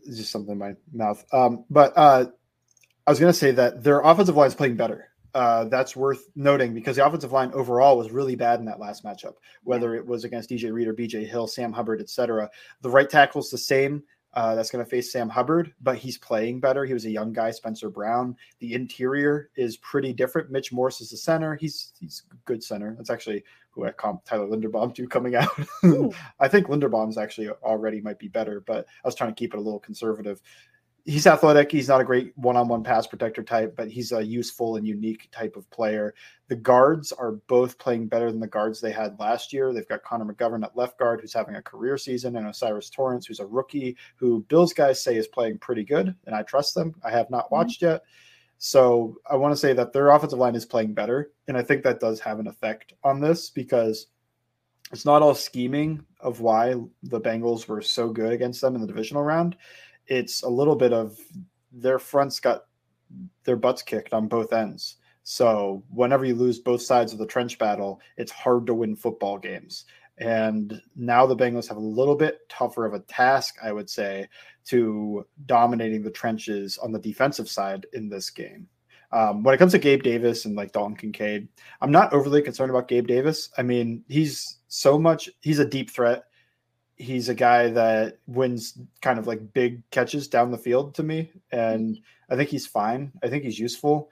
just 0.08 0.32
something 0.32 0.54
in 0.54 0.58
my 0.58 0.76
mouth. 0.94 1.24
Um, 1.34 1.66
but 1.70 1.94
uh, 1.96 2.26
I 3.10 3.12
was 3.12 3.20
going 3.20 3.34
to 3.34 3.40
say 3.40 3.50
that 3.50 3.84
their 3.84 4.02
offensive 4.02 4.36
line 4.36 4.50
is 4.50 4.54
playing 4.54 4.76
better. 4.76 5.10
Uh, 5.34 5.64
that's 5.64 5.96
worth 5.96 6.30
noting 6.36 6.76
because 6.76 6.96
the 6.96 7.04
offensive 7.04 7.32
line 7.32 7.52
overall 7.56 7.98
was 7.98 8.12
really 8.12 8.36
bad 8.36 8.60
in 8.60 8.66
that 8.66 8.80
last 8.80 9.04
matchup, 9.04 9.34
whether 9.64 9.96
it 9.96 10.06
was 10.06 10.26
against 10.26 10.52
DJ 10.52 10.72
Reader 10.72 10.92
or 10.92 10.94
BJ 10.94 11.28
Hill, 11.28 11.48
Sam 11.48 11.74
Hubbard, 11.74 12.02
etc. 12.02 12.48
The 12.82 12.90
right 12.92 13.10
tackle 13.10 13.42
is 13.42 13.50
the 13.50 13.58
same. 13.58 14.04
Uh, 14.36 14.54
that's 14.54 14.70
going 14.70 14.86
to 14.86 14.90
face 14.90 15.12
Sam 15.12 15.28
Hubbard, 15.28 15.74
but 15.82 15.98
he's 15.98 16.20
playing 16.20 16.60
better. 16.60 16.86
He 16.86 16.94
was 16.94 17.06
a 17.06 17.10
young 17.10 17.34
guy, 17.34 17.50
Spencer 17.50 17.90
Brown. 17.90 18.36
The 18.60 18.76
interior 18.76 19.50
is 19.56 19.78
pretty 19.78 20.14
different. 20.14 20.52
Mitch 20.52 20.72
Morse 20.72 21.02
is 21.02 21.10
the 21.10 21.18
center. 21.18 21.56
He's 21.56 21.94
he's 22.00 22.22
a 22.32 22.36
good 22.46 22.64
center. 22.64 22.94
That's 22.96 23.10
actually 23.10 23.44
who 23.72 23.88
I 23.88 23.92
comp 23.92 24.24
Tyler 24.24 24.46
Linderbaum 24.46 24.94
to 24.94 25.08
coming 25.08 25.34
out. 25.34 25.50
I 26.40 26.48
think 26.48 26.68
Linderbaum's 26.68 27.18
actually 27.18 27.50
already 27.50 28.02
might 28.02 28.20
be 28.20 28.28
better, 28.28 28.62
but 28.68 28.86
I 29.04 29.08
was 29.08 29.16
trying 29.16 29.32
to 29.32 29.36
keep 29.36 29.56
it 29.56 29.58
a 29.58 29.62
little 29.62 29.80
conservative 29.80 30.44
he's 31.06 31.28
athletic. 31.28 31.72
He's 31.72 31.88
not 31.88 32.02
a 32.02 32.06
great 32.06 32.38
one-on-one 32.38 32.84
pass 32.84 33.08
protector 33.08 33.44
type, 33.44 33.76
but 33.76 33.90
he's 33.90 34.12
a 34.12 34.24
useful 34.24 34.76
and 34.76 34.88
unique 34.88 35.30
type 35.32 35.56
of 35.56 35.70
player. 35.70 36.14
The 36.48 36.56
guards 36.56 37.12
are 37.12 37.34
both 37.48 37.78
playing 37.78 38.08
better 38.08 38.32
than 38.32 38.40
the 38.40 38.48
guards 38.48 38.80
they 38.80 38.92
had 38.92 39.20
last 39.20 39.52
year. 39.54 39.74
They've 39.74 39.88
got 39.88 40.04
Connor 40.04 40.32
McGovern 40.32 40.64
at 40.64 40.78
left 40.78 41.00
guard, 41.00 41.22
who's 41.22 41.34
having 41.34 41.56
a 41.56 41.62
career 41.62 41.98
season, 41.98 42.36
and 42.36 42.48
O'Cyrus 42.48 42.90
Torrence, 42.90 43.26
who's 43.26 43.40
a 43.40 43.46
rookie, 43.46 43.98
who 44.16 44.42
Bills 44.50 44.74
guys 44.74 45.04
say 45.04 45.16
is 45.16 45.28
playing 45.28 45.58
pretty 45.60 45.84
good, 45.84 46.16
and 46.26 46.36
I 46.36 46.44
trust 46.44 46.76
them. 46.76 46.96
I 47.04 47.12
have 47.12 47.30
not 47.30 47.46
mm-hmm. 47.46 47.56
watched 47.56 47.82
mm-hmm. 47.82 47.94
yet. 47.94 48.04
So 48.58 49.16
I 49.30 49.36
want 49.38 49.54
to 49.54 49.60
say 49.60 49.74
that 49.74 49.94
their 49.94 50.10
offensive 50.10 50.40
line 50.40 50.56
is 50.56 50.66
playing 50.66 50.94
better, 50.94 51.32
and 51.48 51.58
I 51.58 51.64
think 51.64 51.84
that 51.84 52.00
does 52.00 52.20
have 52.20 52.40
an 52.40 52.48
effect 52.48 52.94
on 53.04 53.22
this 53.22 53.50
because 53.50 54.08
it's 54.92 55.06
not 55.06 55.22
all 55.22 55.36
scheming 55.36 56.04
of 56.20 56.42
why 56.42 56.76
the 57.04 57.22
Bengals 57.22 57.68
were 57.68 57.82
so 57.82 58.10
good 58.10 58.34
against 58.34 58.60
them 58.60 58.76
in 58.76 58.82
the 58.82 58.88
divisional 58.88 59.24
round 59.24 59.56
it's 60.10 60.44
a 60.44 60.50
little 60.50 60.76
bit 60.76 60.92
of 60.92 61.18
their 61.72 62.00
fronts 62.00 62.40
got 62.40 62.66
their 63.44 63.56
butts 63.56 63.82
kicked 63.82 64.14
on 64.14 64.28
both 64.28 64.54
ends. 64.54 64.98
So 65.24 65.84
whenever 65.90 66.26
you 66.26 66.36
lose 66.36 66.60
both 66.60 66.82
sides 66.82 67.14
of 67.14 67.20
the 67.20 67.26
trench 67.26 67.58
battle, 67.60 68.02
it's 68.18 68.32
hard 68.32 68.66
to 68.68 68.74
win 68.74 68.96
football 68.96 69.38
games. 69.38 69.86
And 70.18 70.82
now 70.96 71.26
the 71.26 71.36
Bengals 71.36 71.68
have 71.68 71.78
a 71.78 71.82
little 71.82 72.16
bit 72.16 72.40
tougher 72.50 72.86
of 72.86 72.94
a 72.94 73.00
task, 73.02 73.56
I 73.64 73.72
would 73.72 73.90
say, 73.90 74.28
to 74.66 75.26
dominating 75.46 76.04
the 76.04 76.12
trenches 76.12 76.78
on 76.78 76.92
the 76.92 77.00
defensive 77.00 77.48
side 77.48 77.86
in 77.94 78.10
this 78.10 78.30
game. 78.30 78.68
Um, 79.12 79.44
when 79.44 79.56
it 79.56 79.58
comes 79.58 79.72
to 79.72 79.80
Gabe 79.80 80.04
Davis 80.04 80.46
and 80.46 80.56
like 80.56 80.72
Dalton 80.72 80.96
Kincaid, 80.96 81.48
I'm 81.82 81.92
not 81.92 82.14
overly 82.14 82.42
concerned 82.42 82.70
about 82.70 82.88
Gabe 82.88 83.08
Davis. 83.08 83.50
I 83.58 83.64
mean, 83.64 84.04
he's 84.08 84.60
so 84.68 85.00
much, 85.00 85.30
he's 85.42 85.60
a 85.60 85.66
deep 85.66 85.90
threat 85.90 86.26
he's 87.00 87.30
a 87.30 87.34
guy 87.34 87.70
that 87.70 88.20
wins 88.28 88.78
kind 89.02 89.18
of 89.18 89.26
like 89.26 89.54
big 89.54 89.90
catches 89.90 90.28
down 90.28 90.52
the 90.52 90.58
field 90.58 90.94
to 90.96 91.04
me. 91.04 91.32
And 91.52 91.96
mm-hmm. 91.96 92.34
I 92.34 92.36
think 92.36 92.50
he's 92.50 92.68
fine. 92.68 93.12
I 93.24 93.30
think 93.30 93.44
he's 93.44 93.58
useful. 93.58 94.12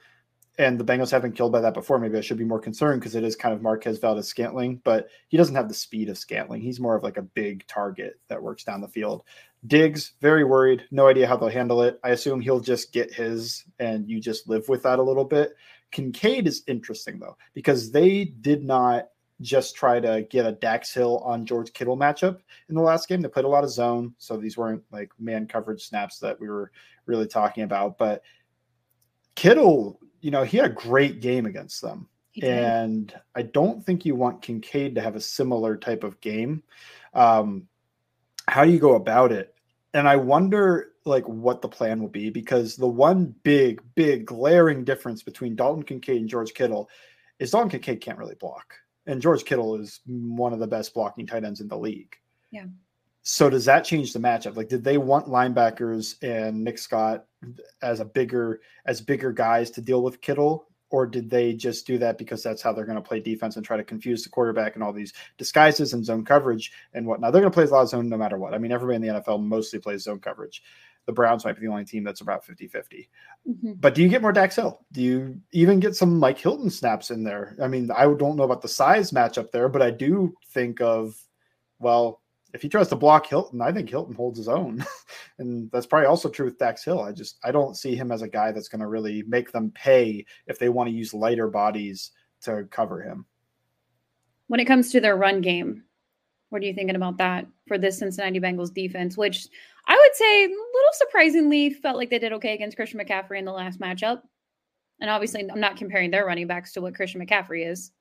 And 0.58 0.80
the 0.80 0.86
Bengals 0.86 1.12
have 1.12 1.22
been 1.22 1.34
killed 1.34 1.52
by 1.52 1.62
that 1.62 1.76
before. 1.76 2.00
Maybe 2.00 2.18
I 2.18 2.22
should 2.22 2.40
be 2.40 2.44
more 2.44 2.60
concerned 2.60 3.00
because 3.00 3.14
it 3.14 3.24
is 3.24 3.36
kind 3.36 3.54
of 3.54 3.62
Marquez 3.62 4.00
Valdes 4.00 4.28
Scantling, 4.28 4.82
but 4.84 5.10
he 5.28 5.38
doesn't 5.38 5.54
have 5.54 5.68
the 5.68 5.76
speed 5.76 6.10
of 6.10 6.18
Scantling. 6.18 6.62
He's 6.62 6.80
more 6.80 6.96
of 6.96 7.04
like 7.04 7.18
a 7.18 7.22
big 7.22 7.68
target 7.68 8.20
that 8.28 8.42
works 8.42 8.64
down 8.64 8.82
the 8.82 8.88
field. 8.88 9.24
Diggs, 9.68 10.14
very 10.20 10.44
worried. 10.44 10.86
No 10.90 11.08
idea 11.08 11.28
how 11.28 11.38
they'll 11.38 11.50
handle 11.50 11.84
it. 11.84 12.00
I 12.04 12.10
assume 12.10 12.42
he'll 12.42 12.60
just 12.60 12.92
get 12.92 13.14
his 13.14 13.66
and 13.78 14.10
you 14.10 14.20
just 14.20 14.50
live 14.50 14.68
with 14.68 14.82
that 14.84 14.98
a 14.98 15.04
little 15.04 15.26
bit. 15.26 15.56
Kincaid 15.92 16.48
is 16.48 16.64
interesting 16.68 17.20
though, 17.20 17.38
because 17.54 17.92
they 17.92 18.26
did 18.26 18.64
not 18.64 19.10
just 19.42 19.76
try 19.76 20.00
to 20.00 20.26
get 20.30 20.46
a 20.46 20.52
Dax 20.52 20.94
Hill 20.94 21.20
on 21.20 21.46
George 21.46 21.72
Kittle 21.74 21.98
matchup 21.98 22.40
in 22.70 22.76
the 22.76 22.82
last 22.82 23.08
game. 23.08 23.22
They 23.22 23.30
played 23.30 23.46
a 23.46 23.50
lot 23.50 23.64
of 23.64 23.70
zone, 23.70 24.14
so 24.18 24.38
these 24.38 24.58
weren't 24.58 24.84
like 24.92 25.12
man 25.20 25.48
coverage 25.48 25.88
snaps 25.88 26.20
that 26.20 26.40
we 26.40 26.50
were 26.50 26.72
really 27.06 27.28
talking 27.28 27.64
about. 27.64 27.98
But 27.98 28.24
Kittle, 29.36 30.00
you 30.22 30.32
know, 30.32 30.44
he 30.44 30.58
had 30.58 30.72
a 30.72 30.74
great 30.74 31.22
game 31.22 31.46
against 31.46 31.82
them. 31.82 32.10
And 32.44 33.14
I 33.36 33.42
don't 33.42 33.84
think 33.84 34.06
you 34.06 34.16
want 34.16 34.44
Kincaid 34.44 34.96
to 34.96 35.02
have 35.02 35.16
a 35.16 35.22
similar 35.22 35.76
type 35.76 36.04
of 36.04 36.22
game. 36.22 36.62
Um, 37.14 37.68
how 38.48 38.64
do 38.64 38.72
you 38.72 38.80
go 38.80 38.96
about 38.96 39.32
it? 39.32 39.56
And 39.94 40.08
I 40.08 40.18
wonder 40.18 40.92
like 41.06 41.28
what 41.28 41.62
the 41.62 41.70
plan 41.70 42.02
will 42.02 42.10
be 42.10 42.30
because 42.30 42.76
the 42.76 42.88
one 42.88 43.34
big, 43.44 43.82
big 43.96 44.26
glaring 44.26 44.84
difference 44.84 45.24
between 45.24 45.56
Dalton 45.56 45.84
Kincaid 45.84 46.22
and 46.22 46.30
George 46.30 46.54
Kittle 46.54 46.90
is 47.40 47.52
Dalton 47.52 47.70
Kincaid 47.70 48.02
can't 48.02 48.20
really 48.20 48.36
block. 48.36 48.76
And 49.08 49.22
George 49.22 49.46
Kittle 49.46 49.76
is 49.76 50.02
one 50.06 50.54
of 50.54 50.60
the 50.60 50.68
best 50.68 50.94
blocking 50.94 51.26
tight 51.26 51.44
ends 51.44 51.62
in 51.62 51.68
the 51.68 51.78
league. 51.78 52.16
Yeah. 52.52 52.66
So 53.24 53.50
does 53.50 53.66
that 53.66 53.84
change 53.84 54.14
the 54.14 54.20
matchup? 54.20 54.56
Like, 54.56 54.70
did 54.70 54.84
they 54.84 54.98
want 54.98 55.28
linebackers 55.28 56.16
and 56.22 56.64
Nick 56.64 56.78
Scott 56.78 57.26
as 57.82 58.00
a 58.00 58.06
bigger 58.06 58.62
as 58.86 59.02
bigger 59.02 59.32
guys 59.32 59.70
to 59.72 59.82
deal 59.82 60.02
with 60.02 60.22
Kittle, 60.22 60.68
or 60.90 61.06
did 61.06 61.30
they 61.30 61.54
just 61.54 61.86
do 61.86 61.98
that 61.98 62.18
because 62.18 62.42
that's 62.42 62.62
how 62.62 62.72
they're 62.72 62.86
going 62.86 63.02
to 63.02 63.02
play 63.02 63.20
defense 63.20 63.58
and 63.58 63.66
try 63.66 63.76
to 63.76 63.84
confuse 63.84 64.24
the 64.24 64.30
quarterback 64.30 64.76
and 64.76 64.84
all 64.84 64.94
these 64.94 65.14
disguises 65.38 65.94
and 65.94 66.06
zone 66.06 66.24
coverage 66.24 66.72
and 66.94 67.06
whatnot? 67.06 67.34
They're 67.34 67.42
going 67.42 67.52
to 67.52 67.56
play 67.56 67.66
a 67.66 67.68
lot 67.68 67.82
of 67.82 67.90
zone 67.90 68.08
no 68.08 68.18
matter 68.18 68.38
what. 68.38 68.54
I 68.54 68.60
mean, 68.60 68.72
everybody 68.72 68.96
in 68.96 69.02
the 69.02 69.22
NFL 69.22 69.44
mostly 69.44 69.80
plays 69.80 70.04
zone 70.04 70.20
coverage. 70.20 70.64
The 71.08 71.14
Browns 71.14 71.46
might 71.46 71.56
be 71.56 71.62
the 71.62 71.72
only 71.72 71.86
team 71.86 72.04
that's 72.04 72.22
about 72.22 72.46
50 72.46 72.68
50. 72.68 73.10
Mm-hmm. 73.50 73.72
But 73.80 73.96
do 73.96 74.04
you 74.04 74.10
get 74.10 74.22
more 74.22 74.34
Dax 74.34 74.56
Hill? 74.56 74.86
Do 74.92 75.02
you 75.02 75.42
even 75.54 75.80
get 75.80 75.96
some 75.96 76.20
Mike 76.20 76.38
Hilton 76.38 76.70
snaps 76.70 77.10
in 77.10 77.24
there? 77.24 77.56
I 77.62 77.68
mean, 77.68 77.90
I 77.92 78.04
don't 78.04 78.36
know 78.36 78.44
about 78.44 78.62
the 78.62 78.68
size 78.68 79.12
matchup 79.12 79.52
there, 79.52 79.70
but 79.70 79.82
I 79.82 79.90
do 79.90 80.34
think 80.54 80.82
of, 80.82 81.16
well, 81.80 82.22
if 82.54 82.62
he 82.62 82.70
tries 82.70 82.88
to 82.90 82.96
block 82.96 83.26
Hilton, 83.26 83.62
I 83.62 83.72
think 83.72 83.90
Hilton 83.90 84.16
holds 84.16 84.38
his 84.38 84.48
own. 84.48 84.86
and 85.40 85.72
that's 85.72 85.86
probably 85.86 86.08
also 86.08 86.30
true 86.30 86.46
with 86.46 86.60
Dax 86.60 86.84
Hill. 86.84 87.02
I 87.02 87.12
just 87.12 87.38
I 87.44 87.52
don't 87.52 87.78
see 87.78 87.96
him 87.96 88.12
as 88.12 88.22
a 88.22 88.28
guy 88.28 88.52
that's 88.52 88.68
going 88.68 88.82
to 88.82 88.88
really 88.88 89.24
make 89.28 89.52
them 89.52 89.72
pay 89.72 90.26
if 90.48 90.60
they 90.60 90.70
want 90.70 90.90
to 90.90 90.96
use 90.96 91.14
lighter 91.14 91.48
bodies 91.50 92.12
to 92.42 92.66
cover 92.70 93.02
him. 93.02 93.26
When 94.48 94.60
it 94.60 94.66
comes 94.66 94.92
to 94.92 95.02
their 95.02 95.18
run 95.18 95.42
game, 95.42 95.84
what 96.50 96.62
are 96.62 96.66
you 96.66 96.74
thinking 96.74 96.96
about 96.96 97.18
that 97.18 97.46
for 97.68 97.78
this 97.78 98.00
Cincinnati 98.00 98.40
Bengals 98.40 98.74
defense, 98.74 99.18
which 99.18 99.48
I 99.88 99.96
would 99.96 100.16
say 100.16 100.46
a 100.46 100.48
little 100.48 100.94
surprisingly 100.94 101.70
felt 101.72 101.98
like 101.98 102.10
they 102.10 102.20
did 102.20 102.34
okay 102.34 102.54
against 102.54 102.78
Christian 102.78 103.00
McCaffrey 103.00 103.40
in 103.40 103.46
the 103.46 103.52
last 103.52 103.80
matchup. 103.80 104.22
And 105.00 105.10
obviously, 105.10 105.50
I'm 105.50 105.60
not 105.60 105.78
comparing 105.78 106.10
their 106.10 106.26
running 106.26 106.48
backs 106.48 106.74
to 106.74 106.82
what 106.82 106.96
Christian 106.96 107.26
McCaffrey 107.26 107.70
is. 107.70 107.92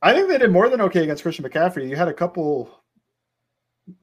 I 0.00 0.14
think 0.14 0.28
they 0.28 0.38
did 0.38 0.50
more 0.50 0.68
than 0.68 0.80
okay 0.82 1.02
against 1.04 1.22
Christian 1.22 1.44
McCaffrey. 1.44 1.88
You 1.88 1.96
had 1.96 2.08
a 2.08 2.14
couple, 2.14 2.82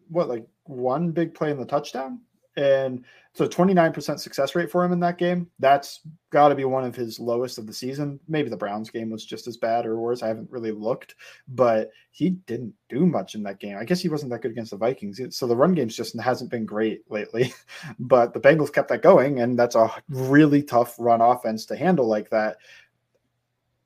what, 0.07 0.29
like 0.29 0.47
one 0.63 1.11
big 1.11 1.33
play 1.33 1.51
in 1.51 1.57
the 1.57 1.65
touchdown? 1.65 2.21
And 2.57 3.05
so 3.33 3.47
29% 3.47 4.19
success 4.19 4.55
rate 4.55 4.69
for 4.69 4.83
him 4.83 4.91
in 4.91 4.99
that 4.99 5.17
game. 5.17 5.49
That's 5.59 6.01
got 6.29 6.49
to 6.49 6.55
be 6.55 6.65
one 6.65 6.83
of 6.83 6.95
his 6.95 7.19
lowest 7.19 7.57
of 7.57 7.67
the 7.67 7.73
season. 7.73 8.19
Maybe 8.27 8.49
the 8.49 8.57
Browns 8.57 8.89
game 8.89 9.09
was 9.09 9.25
just 9.25 9.47
as 9.47 9.55
bad 9.55 9.85
or 9.85 9.97
worse. 9.97 10.23
I 10.23 10.27
haven't 10.27 10.51
really 10.51 10.71
looked, 10.71 11.15
but 11.47 11.91
he 12.11 12.31
didn't 12.31 12.73
do 12.89 13.05
much 13.05 13.35
in 13.35 13.43
that 13.43 13.59
game. 13.59 13.77
I 13.77 13.85
guess 13.85 14.01
he 14.01 14.09
wasn't 14.09 14.31
that 14.31 14.41
good 14.41 14.51
against 14.51 14.71
the 14.71 14.77
Vikings. 14.77 15.21
So 15.29 15.47
the 15.47 15.55
run 15.55 15.73
game's 15.73 15.95
just 15.95 16.19
hasn't 16.19 16.51
been 16.51 16.65
great 16.65 17.09
lately. 17.09 17.53
but 17.99 18.33
the 18.33 18.41
Bengals 18.41 18.73
kept 18.73 18.89
that 18.89 19.03
going, 19.03 19.39
and 19.39 19.57
that's 19.57 19.75
a 19.75 19.89
really 20.09 20.63
tough 20.63 20.95
run 20.99 21.21
offense 21.21 21.65
to 21.67 21.77
handle 21.77 22.07
like 22.07 22.29
that. 22.31 22.57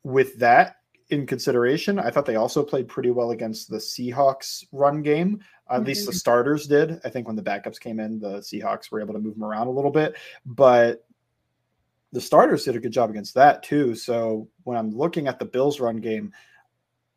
With 0.03 0.37
that, 0.39 0.77
in 1.13 1.25
consideration. 1.27 1.99
I 1.99 2.09
thought 2.09 2.25
they 2.25 2.35
also 2.35 2.63
played 2.63 2.87
pretty 2.87 3.11
well 3.11 3.31
against 3.31 3.69
the 3.69 3.77
Seahawks 3.77 4.65
run 4.71 5.01
game. 5.01 5.41
At 5.69 5.77
mm-hmm. 5.77 5.87
least 5.87 6.05
the 6.05 6.13
starters 6.13 6.67
did. 6.67 6.99
I 7.03 7.09
think 7.09 7.27
when 7.27 7.35
the 7.35 7.43
backups 7.43 7.79
came 7.79 7.99
in, 7.99 8.19
the 8.19 8.39
Seahawks 8.39 8.91
were 8.91 9.01
able 9.01 9.13
to 9.13 9.19
move 9.19 9.35
them 9.35 9.43
around 9.43 9.67
a 9.67 9.71
little 9.71 9.91
bit, 9.91 10.15
but 10.45 11.05
the 12.11 12.21
starters 12.21 12.63
did 12.63 12.75
a 12.75 12.79
good 12.79 12.91
job 12.91 13.09
against 13.09 13.33
that 13.33 13.63
too. 13.63 13.95
So 13.95 14.47
when 14.63 14.77
I'm 14.77 14.91
looking 14.91 15.27
at 15.27 15.39
the 15.39 15.45
Bills 15.45 15.79
run 15.79 15.97
game, 15.97 16.31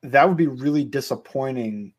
that 0.02 0.26
would 0.26 0.38
be 0.38 0.46
really 0.46 0.84
disappointing 0.84 1.92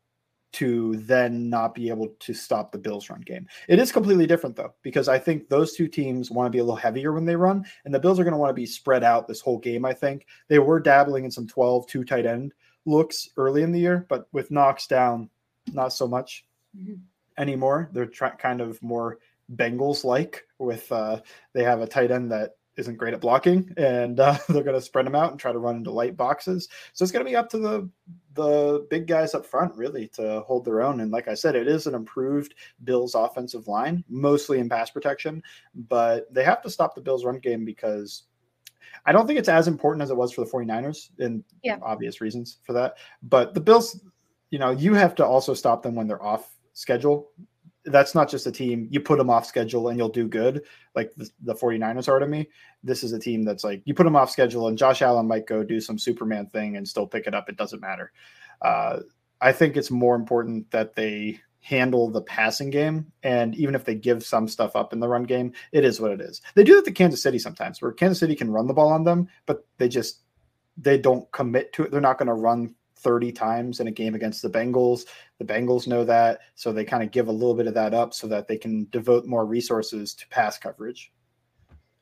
to 0.50 0.96
then 0.96 1.50
not 1.50 1.74
be 1.74 1.90
able 1.90 2.08
to 2.18 2.32
stop 2.32 2.72
the 2.72 2.78
Bills 2.78 3.10
run 3.10 3.20
game. 3.20 3.46
It 3.68 3.78
is 3.78 3.92
completely 3.92 4.26
different 4.26 4.56
though, 4.56 4.74
because 4.82 5.08
I 5.08 5.18
think 5.18 5.48
those 5.48 5.74
two 5.74 5.88
teams 5.88 6.30
want 6.30 6.46
to 6.46 6.50
be 6.50 6.58
a 6.58 6.64
little 6.64 6.74
heavier 6.74 7.12
when 7.12 7.26
they 7.26 7.36
run, 7.36 7.64
and 7.84 7.94
the 7.94 8.00
Bills 8.00 8.18
are 8.18 8.24
going 8.24 8.32
to 8.32 8.38
want 8.38 8.50
to 8.50 8.54
be 8.54 8.66
spread 8.66 9.04
out 9.04 9.28
this 9.28 9.40
whole 9.40 9.58
game. 9.58 9.84
I 9.84 9.92
think 9.92 10.26
they 10.48 10.58
were 10.58 10.80
dabbling 10.80 11.24
in 11.24 11.30
some 11.30 11.46
12 11.46 11.86
two 11.86 12.04
tight 12.04 12.26
end 12.26 12.54
looks 12.86 13.28
early 13.36 13.62
in 13.62 13.72
the 13.72 13.78
year, 13.78 14.06
but 14.08 14.26
with 14.32 14.50
Knox 14.50 14.86
down, 14.86 15.28
not 15.74 15.92
so 15.92 16.06
much 16.06 16.44
mm-hmm. 16.76 16.94
anymore. 17.36 17.90
They're 17.92 18.06
try- 18.06 18.30
kind 18.30 18.60
of 18.60 18.82
more 18.82 19.18
Bengals 19.54 20.04
like 20.04 20.44
with 20.58 20.90
uh, 20.92 21.20
they 21.54 21.64
have 21.64 21.80
a 21.80 21.86
tight 21.86 22.10
end 22.10 22.32
that 22.32 22.52
isn't 22.76 22.96
great 22.96 23.12
at 23.12 23.20
blocking, 23.20 23.72
and 23.76 24.20
uh, 24.20 24.38
they're 24.48 24.62
going 24.62 24.78
to 24.78 24.80
spread 24.80 25.06
them 25.06 25.14
out 25.14 25.32
and 25.32 25.40
try 25.40 25.52
to 25.52 25.58
run 25.58 25.76
into 25.76 25.90
light 25.90 26.16
boxes. 26.16 26.68
So 26.92 27.02
it's 27.02 27.12
going 27.12 27.24
to 27.24 27.30
be 27.30 27.36
up 27.36 27.50
to 27.50 27.58
the 27.58 27.90
the 28.34 28.86
big 28.88 29.08
guys 29.08 29.34
up 29.34 29.44
front 29.44 29.74
really 29.74 30.06
to 30.08 30.40
hold 30.40 30.64
their 30.64 30.80
own. 30.80 31.00
And 31.00 31.10
like 31.10 31.26
I 31.26 31.34
said, 31.34 31.56
it 31.56 31.66
is 31.66 31.88
an 31.88 31.94
improved 31.94 32.54
Bills 32.84 33.16
offensive 33.16 33.66
line, 33.66 34.04
mostly 34.08 34.60
in 34.60 34.68
pass 34.68 34.90
protection, 34.90 35.42
but 35.74 36.32
they 36.32 36.44
have 36.44 36.62
to 36.62 36.70
stop 36.70 36.94
the 36.94 37.00
Bills 37.00 37.24
run 37.24 37.40
game 37.40 37.64
because 37.64 38.22
I 39.04 39.12
don't 39.12 39.26
think 39.26 39.40
it's 39.40 39.48
as 39.48 39.66
important 39.66 40.02
as 40.02 40.10
it 40.10 40.16
was 40.16 40.32
for 40.32 40.44
the 40.44 40.50
49ers 40.50 41.10
in 41.18 41.42
yeah. 41.64 41.78
obvious 41.82 42.20
reasons 42.20 42.58
for 42.62 42.74
that. 42.74 42.98
But 43.22 43.54
the 43.54 43.60
Bills, 43.60 44.00
you 44.50 44.58
know, 44.58 44.70
you 44.70 44.94
have 44.94 45.14
to 45.16 45.26
also 45.26 45.54
stop 45.54 45.82
them 45.82 45.94
when 45.94 46.06
they're 46.06 46.22
off 46.22 46.54
schedule. 46.72 47.30
That's 47.84 48.14
not 48.14 48.28
just 48.28 48.46
a 48.46 48.52
team. 48.52 48.88
You 48.90 49.00
put 49.00 49.18
them 49.18 49.30
off 49.30 49.46
schedule 49.46 49.88
and 49.88 49.98
you'll 49.98 50.08
do 50.08 50.28
good. 50.28 50.62
Like 50.94 51.14
the, 51.16 51.30
the 51.42 51.54
49ers 51.54 52.08
are 52.08 52.18
to 52.18 52.26
me 52.26 52.48
this 52.82 53.02
is 53.02 53.12
a 53.12 53.18
team 53.18 53.42
that's 53.42 53.64
like 53.64 53.82
you 53.84 53.94
put 53.94 54.04
them 54.04 54.16
off 54.16 54.30
schedule 54.30 54.68
and 54.68 54.78
josh 54.78 55.02
allen 55.02 55.26
might 55.26 55.46
go 55.46 55.64
do 55.64 55.80
some 55.80 55.98
superman 55.98 56.46
thing 56.46 56.76
and 56.76 56.86
still 56.86 57.06
pick 57.06 57.26
it 57.26 57.34
up. 57.34 57.48
It 57.48 57.56
doesn't 57.56 57.80
matter. 57.80 58.12
Uh, 58.62 59.00
i 59.40 59.52
think 59.52 59.76
it's 59.76 59.90
more 59.90 60.16
important 60.16 60.68
that 60.72 60.96
they 60.96 61.38
handle 61.60 62.10
the 62.10 62.22
passing 62.22 62.70
game 62.70 63.06
and 63.22 63.54
even 63.54 63.74
if 63.74 63.84
they 63.84 63.94
give 63.94 64.24
some 64.24 64.48
stuff 64.48 64.74
up 64.74 64.92
in 64.92 65.00
the 65.00 65.08
run 65.08 65.22
game 65.22 65.52
it 65.72 65.84
is 65.84 66.00
what 66.00 66.10
it 66.10 66.20
is. 66.20 66.40
They 66.54 66.64
do 66.64 66.76
that 66.76 66.84
to 66.84 66.92
kansas 66.92 67.22
city 67.22 67.38
sometimes 67.38 67.80
where 67.80 67.92
kansas 67.92 68.18
city 68.18 68.34
can 68.34 68.50
run 68.50 68.66
the 68.66 68.74
ball 68.74 68.90
on 68.92 69.04
them 69.04 69.28
but 69.46 69.66
they 69.78 69.88
just 69.88 70.22
they 70.78 70.96
don't 70.96 71.30
commit 71.32 71.72
to 71.72 71.82
it. 71.82 71.90
They're 71.90 72.00
not 72.00 72.18
going 72.18 72.28
to 72.28 72.34
run 72.34 72.74
30 72.98 73.32
times 73.32 73.80
in 73.80 73.86
a 73.86 73.92
game 73.92 74.14
against 74.14 74.42
the 74.42 74.50
Bengals. 74.50 75.06
The 75.38 75.44
Bengals 75.44 75.86
know 75.86 76.04
that, 76.04 76.40
so 76.54 76.72
they 76.72 76.84
kind 76.84 77.02
of 77.02 77.10
give 77.10 77.28
a 77.28 77.32
little 77.32 77.54
bit 77.54 77.66
of 77.66 77.74
that 77.74 77.94
up 77.94 78.14
so 78.14 78.26
that 78.28 78.48
they 78.48 78.58
can 78.58 78.86
devote 78.90 79.26
more 79.26 79.46
resources 79.46 80.14
to 80.14 80.28
pass 80.28 80.58
coverage. 80.58 81.12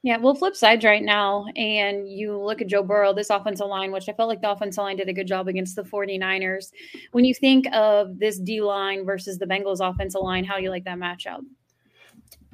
Yeah, 0.03 0.19
well, 0.19 0.37
flip 0.37 0.55
sides 0.55 0.85
right 0.85 1.03
now, 1.03 1.47
and 1.57 2.09
you 2.09 2.38
look 2.38 2.62
at 2.62 2.69
Joe 2.69 2.85
Burrow, 2.85 3.12
this 3.12 3.31
offensive 3.31 3.67
line, 3.67 3.91
which 3.91 4.09
I 4.09 4.12
felt 4.12 4.29
like 4.29 4.41
the 4.41 4.53
offensive 4.53 4.83
line 4.83 4.97
did 4.97 5.09
a 5.09 5.12
good 5.12 5.26
job 5.26 5.49
against 5.49 5.75
the 5.75 5.83
49ers. 5.83 6.71
When 7.11 7.25
you 7.25 7.35
think 7.35 7.67
of 7.73 8.17
this 8.21 8.38
D 8.38 8.61
line 8.61 9.05
versus 9.05 9.37
the 9.37 9.47
Bengals 9.47 9.81
offensive 9.81 10.21
line, 10.21 10.45
how 10.45 10.59
do 10.59 10.62
you 10.62 10.71
like 10.71 10.85
that 10.85 10.99
matchup? 10.99 11.41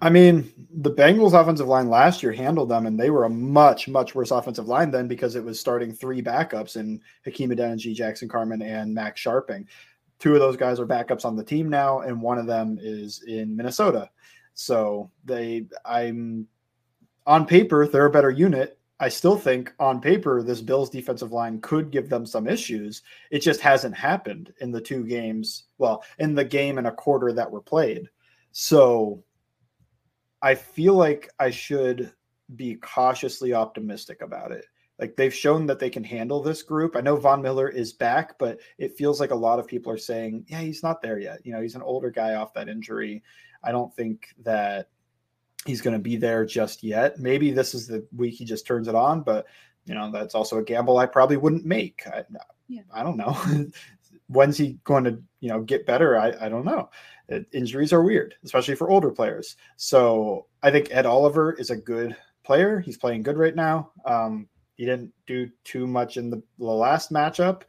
I 0.01 0.11
mean, 0.11 0.53
the 0.75 0.91
Bengals 0.91 1.39
offensive 1.39 1.69
line 1.69 1.89
last 1.89 2.23
year 2.23 2.33
handled 2.33 2.69
them, 2.69 2.87
and 2.87 2.99
they 2.99 3.11
were 3.11 3.25
a 3.25 3.31
much, 3.31 3.89
much 3.89 4.15
worse 4.15 4.31
offensive 4.31 4.67
line 4.67 4.91
then 4.91 5.07
because 5.07 5.37
it 5.37 5.45
was 5.45 5.61
starting 5.61 5.93
three 5.93 6.23
backups 6.23 6.77
in 6.77 7.01
Hakeem 7.25 7.51
Adeniji, 7.51 7.95
Jackson 7.95 8.29
Carman, 8.29 8.63
and 8.63 8.93
Max 8.93 9.23
Scharping. 9.23 9.67
Two 10.19 10.35
of 10.35 10.41
those 10.41 10.57
guys 10.57 10.81
are 10.81 10.87
backups 10.87 11.25
on 11.25 11.37
the 11.37 11.45
team 11.45 11.69
now, 11.69 12.01
and 12.01 12.21
one 12.21 12.39
of 12.39 12.47
them 12.47 12.79
is 12.81 13.23
in 13.29 13.55
Minnesota. 13.55 14.11
So 14.55 15.11
they, 15.25 15.67
I'm 15.85 16.47
on 17.27 17.47
paper, 17.47 17.87
they're 17.87 18.07
a 18.07 18.11
better 18.11 18.31
unit. 18.31 18.79
I 19.01 19.09
still 19.09 19.37
think 19.37 19.73
on 19.81 20.01
paper, 20.01 20.43
this 20.43 20.61
Bills 20.61 20.89
defensive 20.89 21.33
line 21.33 21.61
could 21.61 21.91
give 21.91 22.09
them 22.09 22.25
some 22.25 22.47
issues. 22.47 23.03
It 23.33 23.41
just 23.41 23.61
hasn't 23.61 23.97
happened 23.97 24.53
in 24.61 24.71
the 24.71 24.81
two 24.81 25.05
games. 25.05 25.65
Well, 25.79 26.05
in 26.19 26.37
the 26.37 26.45
game 26.45 26.79
and 26.79 26.87
a 26.87 26.93
quarter 26.93 27.33
that 27.33 27.51
were 27.51 27.61
played. 27.61 28.09
So 28.53 29.25
I 30.43 30.55
feel 30.57 30.95
like 30.95 31.31
I 31.39 31.51
should 31.51 32.13
be 32.57 32.75
cautiously 32.77 33.55
optimistic 33.55 34.23
about 34.23 34.53
it. 34.53 34.67
Like 34.99 35.17
they've 35.17 35.35
shown 35.35 35.67
that 35.67 35.79
they 35.79 35.91
can 35.91 36.05
handle 36.05 36.43
this 36.43 36.63
group. 36.63 36.97
I 36.97 37.01
know 37.01 37.17
Von 37.17 37.43
Miller 37.43 37.69
is 37.69 37.93
back, 37.93 38.39
but 38.39 38.59
it 38.79 38.97
feels 38.97 39.21
like 39.21 39.31
a 39.31 39.37
lot 39.37 39.59
of 39.59 39.67
people 39.67 39.91
are 39.93 39.99
saying, 39.99 40.45
yeah, 40.49 40.61
he's 40.61 40.83
not 40.83 41.01
there 41.01 41.19
yet. 41.19 41.45
You 41.45 41.53
know, 41.53 41.61
he's 41.61 41.75
an 41.75 41.83
older 41.83 42.11
guy 42.11 42.35
off 42.35 42.55
that 42.55 42.69
injury. 42.69 43.23
I 43.65 43.73
don't 43.73 43.95
think 43.95 44.29
that 44.43 44.91
he's 45.65 45.81
going 45.81 45.95
to 45.95 46.03
be 46.03 46.17
there 46.17 46.45
just 46.45 46.83
yet. 46.83 47.19
Maybe 47.19 47.53
this 47.53 47.75
is 47.75 47.87
the 47.87 48.07
week 48.15 48.35
he 48.35 48.45
just 48.45 48.67
turns 48.67 48.89
it 48.89 48.95
on, 48.95 49.23
but 49.23 49.47
you 49.87 49.95
know, 49.95 50.11
that's 50.13 50.35
also 50.35 50.59
a 50.59 50.63
gamble 50.63 50.99
I 50.99 51.07
probably 51.07 51.37
wouldn't 51.37 51.65
make. 51.65 52.03
I, 52.07 52.25
yeah. 52.69 52.83
I 52.93 53.03
don't 53.03 53.17
know. 53.17 53.37
When's 54.29 54.57
he 54.57 54.79
going 54.85 55.05
to, 55.05 55.21
you 55.41 55.49
know, 55.49 55.63
get 55.63 55.87
better? 55.87 56.19
I, 56.19 56.33
I 56.41 56.49
don't 56.49 56.65
know 56.65 56.91
injuries 57.53 57.93
are 57.93 58.03
weird, 58.03 58.35
especially 58.45 58.75
for 58.75 58.91
older 58.91 59.11
players. 59.11 59.57
So 59.77 60.47
I 60.63 60.71
think 60.71 60.89
Ed 60.91 61.07
Oliver 61.07 61.53
is 61.53 61.71
a 61.71 61.77
good 61.77 62.17
player. 62.45 62.81
He's 62.81 62.97
playing 62.97 63.23
good 63.23 63.39
right 63.39 63.55
now. 63.55 63.91
Um, 64.05 64.49
he 64.77 64.87
didn't 64.87 65.13
do 65.27 65.49
too 65.65 65.87
much 65.87 66.17
in 66.17 66.31
the, 66.31 66.43
the 66.59 66.65
last 66.65 67.13
matchup, 67.13 67.63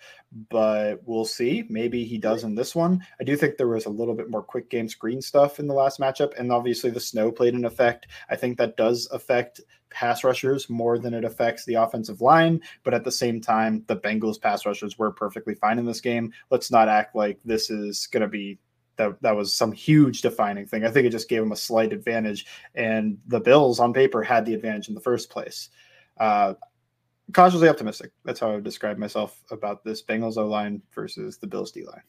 but 0.49 1.01
we'll 1.05 1.25
see. 1.25 1.63
Maybe 1.69 2.05
he 2.05 2.17
does 2.17 2.43
in 2.43 2.55
this 2.55 2.73
one. 2.73 3.05
I 3.19 3.23
do 3.23 3.35
think 3.35 3.57
there 3.57 3.67
was 3.67 3.85
a 3.85 3.89
little 3.89 4.15
bit 4.15 4.31
more 4.31 4.41
quick 4.41 4.69
game 4.69 4.87
screen 4.87 5.21
stuff 5.21 5.59
in 5.59 5.67
the 5.67 5.73
last 5.73 5.99
matchup, 5.99 6.37
and 6.39 6.51
obviously 6.51 6.89
the 6.89 6.99
snow 6.99 7.31
played 7.31 7.53
an 7.53 7.65
effect. 7.65 8.07
I 8.29 8.35
think 8.35 8.57
that 8.57 8.77
does 8.77 9.07
affect 9.11 9.61
pass 9.89 10.23
rushers 10.23 10.69
more 10.69 10.97
than 10.97 11.13
it 11.13 11.23
affects 11.23 11.65
the 11.65 11.75
offensive 11.75 12.21
line. 12.21 12.61
But 12.83 12.95
at 12.95 13.03
the 13.03 13.11
same 13.11 13.39
time, 13.39 13.83
the 13.87 13.97
Bengals 13.97 14.41
pass 14.41 14.65
rushers 14.65 14.97
were 14.97 15.11
perfectly 15.11 15.55
fine 15.55 15.77
in 15.77 15.85
this 15.85 16.01
game. 16.01 16.33
Let's 16.49 16.71
not 16.71 16.87
act 16.87 17.15
like 17.15 17.39
this 17.45 17.69
is 17.69 18.07
going 18.07 18.21
to 18.21 18.27
be 18.27 18.57
that 18.97 19.21
that 19.21 19.35
was 19.35 19.55
some 19.55 19.71
huge 19.71 20.21
defining 20.21 20.65
thing. 20.65 20.85
I 20.85 20.91
think 20.91 21.05
it 21.05 21.11
just 21.11 21.29
gave 21.29 21.41
them 21.41 21.51
a 21.51 21.57
slight 21.57 21.93
advantage, 21.93 22.45
and 22.75 23.17
the 23.27 23.39
Bills 23.39 23.79
on 23.79 23.93
paper 23.93 24.23
had 24.23 24.45
the 24.45 24.53
advantage 24.53 24.89
in 24.89 24.95
the 24.95 25.01
first 25.01 25.29
place. 25.29 25.69
Uh, 26.17 26.53
cautiously 27.33 27.69
optimistic. 27.69 28.11
That's 28.25 28.39
how 28.39 28.51
I 28.51 28.55
would 28.55 28.63
describe 28.63 28.97
myself 28.97 29.41
about 29.51 29.83
this 29.83 30.03
Bengals 30.03 30.37
O 30.37 30.45
line 30.45 30.81
versus 30.93 31.37
the 31.37 31.47
Bills 31.47 31.71
D 31.71 31.85
line. 31.85 32.03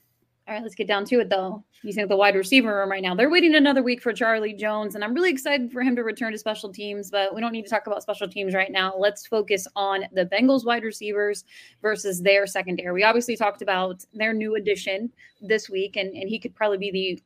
All 0.47 0.53
right, 0.53 0.63
let's 0.63 0.75
get 0.75 0.87
down 0.87 1.07
to 1.07 1.21
it 1.21 1.31
though. 1.31 1.65
You 1.83 1.93
think 1.95 2.11
the 2.11 2.17
wide 2.17 2.35
receiver 2.35 2.77
room 2.77 2.91
right 2.91 3.03
now, 3.03 3.15
they're 3.15 3.31
waiting 3.31 3.55
another 3.55 3.83
week 3.83 4.03
for 4.03 4.13
Charlie 4.13 4.53
Jones, 4.53 4.95
and 4.95 5.03
I'm 5.03 5.15
really 5.15 5.31
excited 5.31 5.73
for 5.73 5.83
him 5.83 5.97
to 5.97 6.05
return 6.05 6.33
to 6.33 6.39
special 6.39 6.71
teams, 6.71 7.11
but 7.11 7.35
we 7.35 7.41
don't 7.41 7.53
need 7.53 7.65
to 7.65 7.71
talk 7.71 7.87
about 7.87 8.03
special 8.03 8.29
teams 8.29 8.53
right 8.53 8.71
now. 8.71 8.93
Let's 8.99 9.27
focus 9.27 9.67
on 9.75 10.05
the 10.13 10.27
Bengals 10.27 10.67
wide 10.67 10.83
receivers 10.83 11.45
versus 11.81 12.21
their 12.21 12.47
secondary. 12.47 12.93
We 12.93 13.05
obviously 13.05 13.37
talked 13.37 13.63
about 13.63 14.05
their 14.13 14.35
new 14.35 14.57
addition 14.57 15.11
this 15.41 15.71
week, 15.71 15.97
and, 15.97 16.15
and 16.15 16.29
he 16.29 16.39
could 16.39 16.55
probably 16.55 16.79
be 16.79 16.91
the 16.91 17.23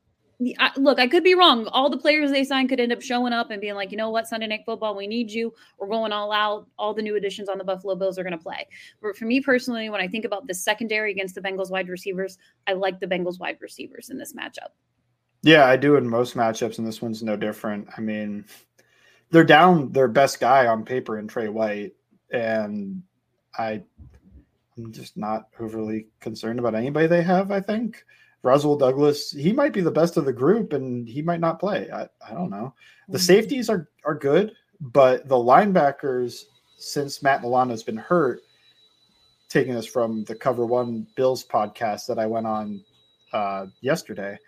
I, 0.59 0.71
look, 0.77 1.01
I 1.01 1.09
could 1.09 1.25
be 1.25 1.35
wrong. 1.35 1.67
All 1.69 1.91
the 1.91 1.99
players 1.99 2.31
they 2.31 2.45
signed 2.45 2.69
could 2.69 2.79
end 2.79 2.93
up 2.93 3.03
showing 3.03 3.33
up 3.33 3.51
and 3.51 3.61
being 3.61 3.75
like, 3.75 3.91
you 3.91 3.97
know 3.97 4.11
what, 4.11 4.29
Sunday 4.29 4.47
Night 4.47 4.63
Football, 4.65 4.97
we 4.97 5.09
need 5.09 5.33
you. 5.33 5.53
We're 5.79 5.89
going 5.89 6.13
all 6.13 6.31
out. 6.31 6.69
All 6.79 6.95
the 6.95 7.03
new 7.03 7.17
additions 7.17 7.49
on 7.49 7.59
the 7.59 7.65
Buffalo 7.65 7.97
Bills 7.97 8.19
are 8.19 8.23
going 8.23 8.37
to 8.37 8.43
play. 8.43 8.69
But 9.03 9.17
for 9.17 9.25
me 9.25 9.41
personally, 9.41 9.91
when 9.91 10.01
I 10.01 10.07
think 10.07 10.25
about 10.25 10.47
the 10.47 10.55
secondary 10.55 11.11
against 11.11 11.35
the 11.35 11.41
Bengals 11.41 11.71
wide 11.71 11.89
receivers, 11.89 12.39
I 12.69 12.75
like 12.75 13.01
the 13.01 13.07
Bengals 13.09 13.41
wide 13.41 13.59
receivers 13.61 14.11
in 14.11 14.19
this 14.19 14.33
matchup. 14.33 14.71
Yeah, 15.43 15.67
I 15.67 15.77
do 15.77 15.97
in 15.97 16.09
most 16.09 16.37
matchups, 16.37 16.79
and 16.79 16.87
this 16.87 17.03
one's 17.03 17.23
no 17.23 17.37
different. 17.37 17.89
I 17.97 18.01
mean, 18.01 18.45
they're 19.31 19.45
down 19.45 19.91
their 19.91 20.09
best 20.09 20.39
guy 20.39 20.67
on 20.67 20.85
paper 20.85 21.19
in 21.19 21.27
Trey 21.27 21.49
White, 21.49 21.95
and 22.31 23.03
I, 23.57 23.83
I'm 24.77 24.93
just 24.93 25.17
not 25.17 25.49
overly 25.59 26.07
concerned 26.21 26.59
about 26.61 26.75
anybody 26.77 27.09
they 27.09 27.23
have. 27.23 27.51
I 27.51 27.61
think. 27.61 28.05
Rasul 28.43 28.77
Douglas, 28.77 29.33
he 29.33 29.53
might 29.53 29.73
be 29.73 29.81
the 29.81 29.91
best 29.91 30.17
of 30.17 30.25
the 30.25 30.33
group 30.33 30.73
and 30.73 31.09
he 31.09 31.23
might 31.23 31.41
not 31.41 31.59
play. 31.59 31.91
I, 31.91 32.09
I 32.27 32.33
don't 32.33 32.51
know. 32.51 32.75
The 33.09 33.19
mm-hmm. 33.19 33.25
safeties 33.25 33.69
are, 33.69 33.89
are 34.05 34.15
good, 34.15 34.53
but 34.81 35.29
the 35.29 35.37
linebackers, 35.37 36.45
since 36.77 37.23
Matt 37.23 37.43
Milano 37.43 37.71
has 37.71 37.83
been 37.83 37.97
hurt, 37.97 38.41
taking 39.49 39.75
us 39.75 39.87
from 39.87 40.25
the 40.25 40.35
Cover 40.35 40.67
One 40.67 41.07
Bills 41.17 41.45
podcast 41.45 42.07
that 42.07 42.19
I 42.19 42.27
went 42.27 42.47
on 42.47 42.85
uh, 43.33 43.67
yesterday, 43.81 44.39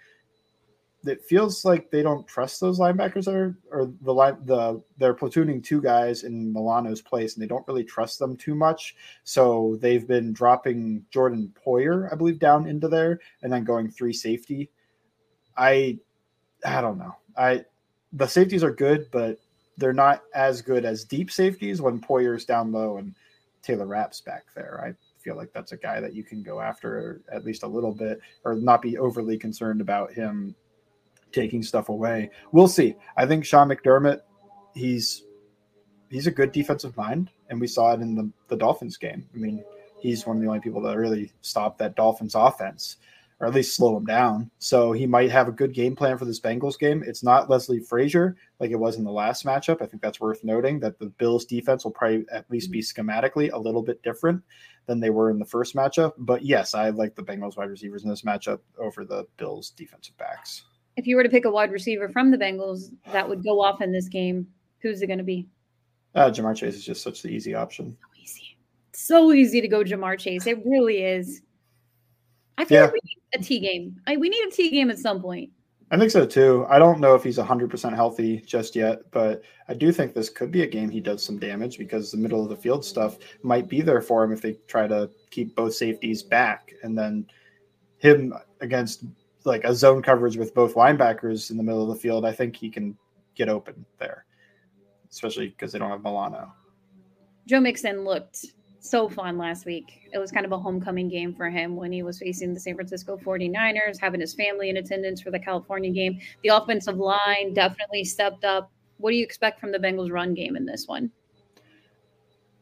it 1.04 1.24
feels 1.24 1.64
like 1.64 1.90
they 1.90 2.02
don't 2.02 2.26
trust 2.26 2.60
those 2.60 2.78
linebackers 2.78 3.26
or 3.26 3.58
or 3.70 3.90
the 4.02 4.12
line 4.12 4.36
the 4.44 4.82
they're 4.98 5.14
platooning 5.14 5.62
two 5.62 5.80
guys 5.80 6.24
in 6.24 6.52
Milano's 6.52 7.00
place 7.00 7.34
and 7.34 7.42
they 7.42 7.46
don't 7.46 7.66
really 7.66 7.84
trust 7.84 8.18
them 8.18 8.36
too 8.36 8.54
much. 8.54 8.96
So 9.24 9.78
they've 9.80 10.06
been 10.06 10.32
dropping 10.32 11.04
Jordan 11.10 11.52
Poyer, 11.66 12.12
I 12.12 12.16
believe, 12.16 12.38
down 12.38 12.66
into 12.66 12.88
there 12.88 13.20
and 13.42 13.52
then 13.52 13.64
going 13.64 13.90
three 13.90 14.12
safety. 14.12 14.70
I 15.56 15.98
I 16.64 16.80
don't 16.80 16.98
know. 16.98 17.16
I 17.36 17.64
the 18.12 18.26
safeties 18.26 18.64
are 18.64 18.74
good, 18.74 19.08
but 19.10 19.38
they're 19.78 19.92
not 19.92 20.22
as 20.34 20.60
good 20.60 20.84
as 20.84 21.04
deep 21.04 21.30
safeties 21.30 21.80
when 21.80 22.00
Poyer's 22.00 22.44
down 22.44 22.72
low 22.72 22.98
and 22.98 23.14
Taylor 23.62 23.86
Rapp's 23.86 24.20
back 24.20 24.44
there. 24.54 24.82
I 24.84 24.94
feel 25.22 25.36
like 25.36 25.52
that's 25.52 25.72
a 25.72 25.76
guy 25.76 26.00
that 26.00 26.14
you 26.14 26.24
can 26.24 26.42
go 26.42 26.60
after 26.60 27.22
at 27.32 27.44
least 27.44 27.62
a 27.62 27.66
little 27.66 27.94
bit 27.94 28.20
or 28.44 28.54
not 28.54 28.82
be 28.82 28.98
overly 28.98 29.38
concerned 29.38 29.80
about 29.80 30.12
him 30.12 30.54
taking 31.32 31.62
stuff 31.62 31.88
away. 31.88 32.30
We'll 32.52 32.68
see. 32.68 32.96
I 33.16 33.26
think 33.26 33.44
Sean 33.44 33.68
McDermott, 33.68 34.20
he's 34.74 35.24
he's 36.10 36.26
a 36.26 36.32
good 36.32 36.52
defensive 36.52 36.96
mind, 36.96 37.30
and 37.48 37.60
we 37.60 37.66
saw 37.66 37.92
it 37.92 38.00
in 38.00 38.14
the, 38.14 38.30
the 38.48 38.56
Dolphins 38.56 38.96
game. 38.96 39.26
I 39.34 39.38
mean, 39.38 39.64
he's 40.00 40.26
one 40.26 40.36
of 40.36 40.42
the 40.42 40.48
only 40.48 40.60
people 40.60 40.82
that 40.82 40.98
really 40.98 41.32
stopped 41.40 41.78
that 41.78 41.96
Dolphins 41.96 42.34
offense, 42.34 42.96
or 43.38 43.46
at 43.46 43.54
least 43.54 43.76
slow 43.76 43.96
him 43.96 44.04
down. 44.04 44.50
So 44.58 44.92
he 44.92 45.06
might 45.06 45.30
have 45.30 45.48
a 45.48 45.52
good 45.52 45.72
game 45.72 45.96
plan 45.96 46.18
for 46.18 46.24
this 46.24 46.40
Bengals 46.40 46.78
game. 46.78 47.02
It's 47.06 47.22
not 47.22 47.48
Leslie 47.48 47.80
Frazier 47.80 48.36
like 48.58 48.70
it 48.70 48.78
was 48.78 48.96
in 48.96 49.04
the 49.04 49.10
last 49.10 49.46
matchup. 49.46 49.80
I 49.80 49.86
think 49.86 50.02
that's 50.02 50.20
worth 50.20 50.44
noting 50.44 50.80
that 50.80 50.98
the 50.98 51.06
Bills 51.06 51.44
defense 51.44 51.84
will 51.84 51.92
probably 51.92 52.26
at 52.32 52.50
least 52.50 52.70
be 52.70 52.80
schematically 52.80 53.52
a 53.52 53.58
little 53.58 53.82
bit 53.82 54.02
different 54.02 54.42
than 54.86 55.00
they 55.00 55.10
were 55.10 55.30
in 55.30 55.38
the 55.38 55.44
first 55.44 55.74
matchup. 55.74 56.12
But 56.18 56.44
yes, 56.44 56.74
I 56.74 56.90
like 56.90 57.14
the 57.14 57.22
Bengals 57.22 57.56
wide 57.56 57.70
receivers 57.70 58.02
in 58.02 58.10
this 58.10 58.22
matchup 58.22 58.60
over 58.78 59.04
the 59.04 59.26
Bills 59.36 59.70
defensive 59.70 60.16
backs 60.18 60.64
if 60.96 61.06
you 61.06 61.16
were 61.16 61.22
to 61.22 61.28
pick 61.28 61.44
a 61.44 61.50
wide 61.50 61.72
receiver 61.72 62.08
from 62.08 62.30
the 62.30 62.36
Bengals 62.36 62.92
that 63.12 63.28
would 63.28 63.42
go 63.44 63.60
off 63.60 63.80
in 63.80 63.92
this 63.92 64.08
game, 64.08 64.46
who's 64.80 65.02
it 65.02 65.06
going 65.06 65.18
to 65.18 65.24
be? 65.24 65.48
Uh, 66.14 66.30
Ja'Marr 66.30 66.56
Chase 66.56 66.74
is 66.74 66.84
just 66.84 67.02
such 67.02 67.22
the 67.22 67.28
easy 67.28 67.54
option. 67.54 67.96
So 68.00 68.20
easy. 68.22 68.58
So 68.92 69.32
easy 69.32 69.60
to 69.60 69.68
go 69.68 69.84
Ja'Marr 69.84 70.18
Chase. 70.18 70.46
It 70.46 70.58
really 70.64 71.02
is. 71.02 71.42
I 72.58 72.64
feel 72.64 72.78
yeah. 72.78 72.84
like 72.84 72.92
we 72.94 73.00
need 73.04 73.40
a 73.40 73.42
T 73.42 73.60
game. 73.60 73.96
I, 74.06 74.16
we 74.16 74.28
need 74.28 74.46
a 74.46 74.50
T 74.50 74.70
game 74.70 74.90
at 74.90 74.98
some 74.98 75.20
point. 75.20 75.50
I 75.92 75.98
think 75.98 76.12
so 76.12 76.24
too. 76.24 76.66
I 76.68 76.78
don't 76.78 77.00
know 77.00 77.14
if 77.16 77.24
he's 77.24 77.38
100% 77.38 77.94
healthy 77.94 78.40
just 78.46 78.76
yet, 78.76 79.10
but 79.10 79.42
I 79.68 79.74
do 79.74 79.90
think 79.90 80.14
this 80.14 80.28
could 80.28 80.52
be 80.52 80.62
a 80.62 80.66
game 80.66 80.88
he 80.88 81.00
does 81.00 81.24
some 81.24 81.38
damage 81.38 81.78
because 81.78 82.12
the 82.12 82.16
middle 82.16 82.42
of 82.42 82.48
the 82.48 82.56
field 82.56 82.84
stuff 82.84 83.18
might 83.42 83.68
be 83.68 83.80
there 83.80 84.00
for 84.00 84.22
him 84.22 84.30
if 84.30 84.40
they 84.40 84.52
try 84.68 84.86
to 84.86 85.10
keep 85.30 85.56
both 85.56 85.74
safeties 85.74 86.22
back. 86.22 86.72
And 86.84 86.96
then 86.96 87.26
him 87.98 88.32
against 88.60 89.04
like 89.44 89.64
a 89.64 89.74
zone 89.74 90.02
coverage 90.02 90.36
with 90.36 90.54
both 90.54 90.74
linebackers 90.74 91.50
in 91.50 91.56
the 91.56 91.62
middle 91.62 91.82
of 91.82 91.88
the 91.88 92.00
field, 92.00 92.24
I 92.24 92.32
think 92.32 92.56
he 92.56 92.70
can 92.70 92.96
get 93.34 93.48
open 93.48 93.84
there, 93.98 94.24
especially 95.10 95.48
because 95.48 95.72
they 95.72 95.78
don't 95.78 95.90
have 95.90 96.02
Milano. 96.02 96.52
Joe 97.46 97.60
Mixon 97.60 98.04
looked 98.04 98.46
so 98.80 99.08
fun 99.08 99.38
last 99.38 99.66
week. 99.66 100.08
It 100.12 100.18
was 100.18 100.30
kind 100.30 100.46
of 100.46 100.52
a 100.52 100.58
homecoming 100.58 101.08
game 101.08 101.34
for 101.34 101.50
him 101.50 101.76
when 101.76 101.92
he 101.92 102.02
was 102.02 102.18
facing 102.18 102.54
the 102.54 102.60
San 102.60 102.74
Francisco 102.74 103.16
49ers, 103.16 104.00
having 104.00 104.20
his 104.20 104.34
family 104.34 104.70
in 104.70 104.78
attendance 104.78 105.20
for 105.20 105.30
the 105.30 105.38
California 105.38 105.90
game. 105.90 106.18
The 106.42 106.50
offensive 106.50 106.96
line 106.96 107.54
definitely 107.54 108.04
stepped 108.04 108.44
up. 108.44 108.70
What 108.98 109.10
do 109.10 109.16
you 109.16 109.24
expect 109.24 109.60
from 109.60 109.72
the 109.72 109.78
Bengals 109.78 110.10
run 110.10 110.34
game 110.34 110.56
in 110.56 110.66
this 110.66 110.86
one? 110.86 111.10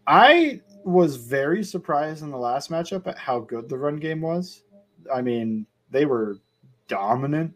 I 0.07 0.61
was 0.85 1.17
very 1.17 1.63
surprised 1.63 2.23
in 2.23 2.31
the 2.31 2.39
last 2.39 2.71
matchup 2.71 3.07
at 3.07 3.19
how 3.19 3.41
good 3.41 3.69
the 3.69 3.77
run 3.77 3.97
game 3.97 4.21
was. 4.21 4.63
I 5.13 5.21
mean, 5.23 5.67
they 5.91 6.07
were 6.07 6.39
dominant. 6.89 7.55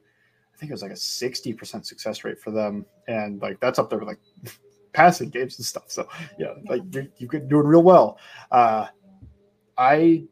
I 0.54 0.58
think 0.58 0.70
it 0.70 0.74
was 0.74 0.82
like 0.82 0.92
a 0.92 0.94
60% 0.94 1.84
success 1.84 2.24
rate 2.24 2.38
for 2.38 2.50
them. 2.50 2.86
And 3.08 3.40
like 3.42 3.60
that's 3.60 3.78
up 3.78 3.90
there 3.90 3.98
with 3.98 4.08
like 4.08 4.20
passing 4.92 5.30
games 5.30 5.58
and 5.58 5.66
stuff. 5.66 5.84
So 5.88 6.08
yeah, 6.38 6.54
like 6.68 6.82
you're, 6.92 7.06
you're 7.16 7.40
doing 7.40 7.66
real 7.66 7.82
well. 7.82 8.18
Uh, 8.50 8.88
I, 9.76 10.24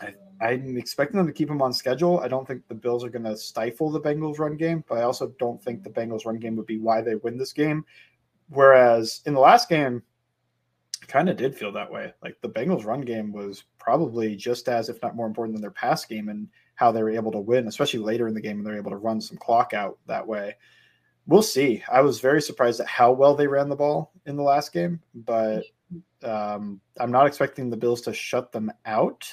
I, 0.00 0.14
I'm 0.40 0.76
expecting 0.76 1.18
them 1.18 1.26
to 1.26 1.32
keep 1.32 1.48
them 1.48 1.62
on 1.62 1.72
schedule. 1.72 2.20
I 2.20 2.28
don't 2.28 2.46
think 2.46 2.62
the 2.68 2.74
Bills 2.74 3.04
are 3.04 3.10
going 3.10 3.24
to 3.24 3.36
stifle 3.36 3.90
the 3.90 4.00
Bengals 4.00 4.38
run 4.38 4.56
game, 4.56 4.84
but 4.88 4.98
I 4.98 5.02
also 5.02 5.34
don't 5.38 5.62
think 5.62 5.82
the 5.82 5.90
Bengals 5.90 6.26
run 6.26 6.38
game 6.38 6.54
would 6.56 6.66
be 6.66 6.78
why 6.78 7.00
they 7.00 7.16
win 7.16 7.38
this 7.38 7.52
game. 7.52 7.84
Whereas 8.50 9.22
in 9.26 9.34
the 9.34 9.40
last 9.40 9.68
game, 9.68 10.02
kind 11.06 11.28
of 11.28 11.36
did 11.36 11.56
feel 11.56 11.72
that 11.72 11.90
way. 11.90 12.12
Like 12.22 12.40
the 12.40 12.48
Bengals 12.48 12.84
run 12.84 13.00
game 13.00 13.32
was 13.32 13.64
probably 13.78 14.36
just 14.36 14.68
as, 14.68 14.88
if 14.88 15.00
not 15.02 15.16
more 15.16 15.26
important 15.26 15.54
than 15.54 15.62
their 15.62 15.70
pass 15.70 16.04
game. 16.04 16.28
And 16.28 16.48
how 16.78 16.92
they 16.92 17.02
were 17.02 17.10
able 17.10 17.32
to 17.32 17.40
win, 17.40 17.66
especially 17.66 17.98
later 17.98 18.28
in 18.28 18.34
the 18.34 18.40
game, 18.40 18.58
and 18.58 18.66
they're 18.66 18.76
able 18.76 18.92
to 18.92 18.96
run 18.96 19.20
some 19.20 19.36
clock 19.36 19.74
out 19.74 19.98
that 20.06 20.24
way. 20.24 20.54
We'll 21.26 21.42
see. 21.42 21.82
I 21.90 22.00
was 22.02 22.20
very 22.20 22.40
surprised 22.40 22.78
at 22.78 22.86
how 22.86 23.10
well 23.10 23.34
they 23.34 23.48
ran 23.48 23.68
the 23.68 23.74
ball 23.74 24.12
in 24.26 24.36
the 24.36 24.44
last 24.44 24.72
game, 24.72 25.00
but 25.12 25.64
um, 26.22 26.80
I'm 27.00 27.10
not 27.10 27.26
expecting 27.26 27.68
the 27.68 27.76
Bills 27.76 28.00
to 28.02 28.14
shut 28.14 28.52
them 28.52 28.70
out 28.86 29.28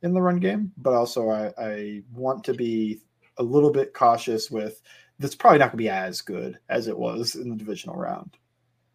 in 0.00 0.14
the 0.14 0.22
run 0.22 0.38
game. 0.38 0.72
But 0.78 0.94
also, 0.94 1.28
I, 1.28 1.52
I 1.58 2.02
want 2.14 2.42
to 2.44 2.54
be 2.54 3.02
a 3.36 3.42
little 3.42 3.70
bit 3.70 3.92
cautious 3.92 4.50
with. 4.50 4.80
That's 5.18 5.34
probably 5.34 5.58
not 5.58 5.66
going 5.66 5.78
to 5.78 5.84
be 5.84 5.90
as 5.90 6.22
good 6.22 6.58
as 6.70 6.88
it 6.88 6.98
was 6.98 7.34
in 7.34 7.50
the 7.50 7.56
divisional 7.56 7.96
round. 7.96 8.38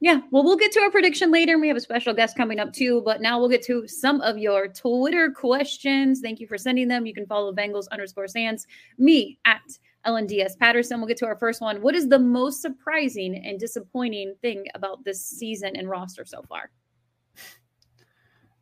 Yeah, 0.04 0.22
well, 0.32 0.44
we'll 0.44 0.58
get 0.58 0.72
to 0.72 0.80
our 0.80 0.90
prediction 0.90 1.30
later, 1.30 1.52
and 1.52 1.62
we 1.62 1.68
have 1.68 1.78
a 1.78 1.82
special 1.82 2.12
guest 2.16 2.36
coming 2.36 2.60
up 2.60 2.74
too. 2.74 3.04
But 3.06 3.22
now 3.22 3.40
we'll 3.40 3.50
get 3.50 3.62
to 3.66 3.88
some 3.88 4.20
of 4.22 4.40
your 4.40 4.68
Twitter 4.68 5.30
questions. 5.30 6.22
Thank 6.22 6.40
you 6.40 6.48
for 6.48 6.58
sending 6.58 6.88
them. 6.88 7.06
You 7.06 7.14
can 7.14 7.28
follow 7.28 7.54
Bengals 7.54 7.88
underscore 7.92 8.28
Sands, 8.28 8.66
me 8.98 9.38
at 9.46 9.62
LNDS 10.08 10.58
Patterson. 10.58 11.00
We'll 11.00 11.08
get 11.08 11.18
to 11.18 11.28
our 11.28 11.36
first 11.36 11.62
one. 11.62 11.84
What 11.84 11.94
is 11.94 12.10
the 12.10 12.18
most 12.18 12.64
surprising 12.64 13.36
and 13.46 13.60
disappointing 13.60 14.34
thing 14.42 14.66
about 14.74 15.04
this 15.04 15.24
season 15.24 15.76
and 15.76 15.88
roster 15.88 16.26
so 16.26 16.42
far? 16.50 16.72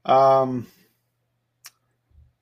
Um, 0.04 0.68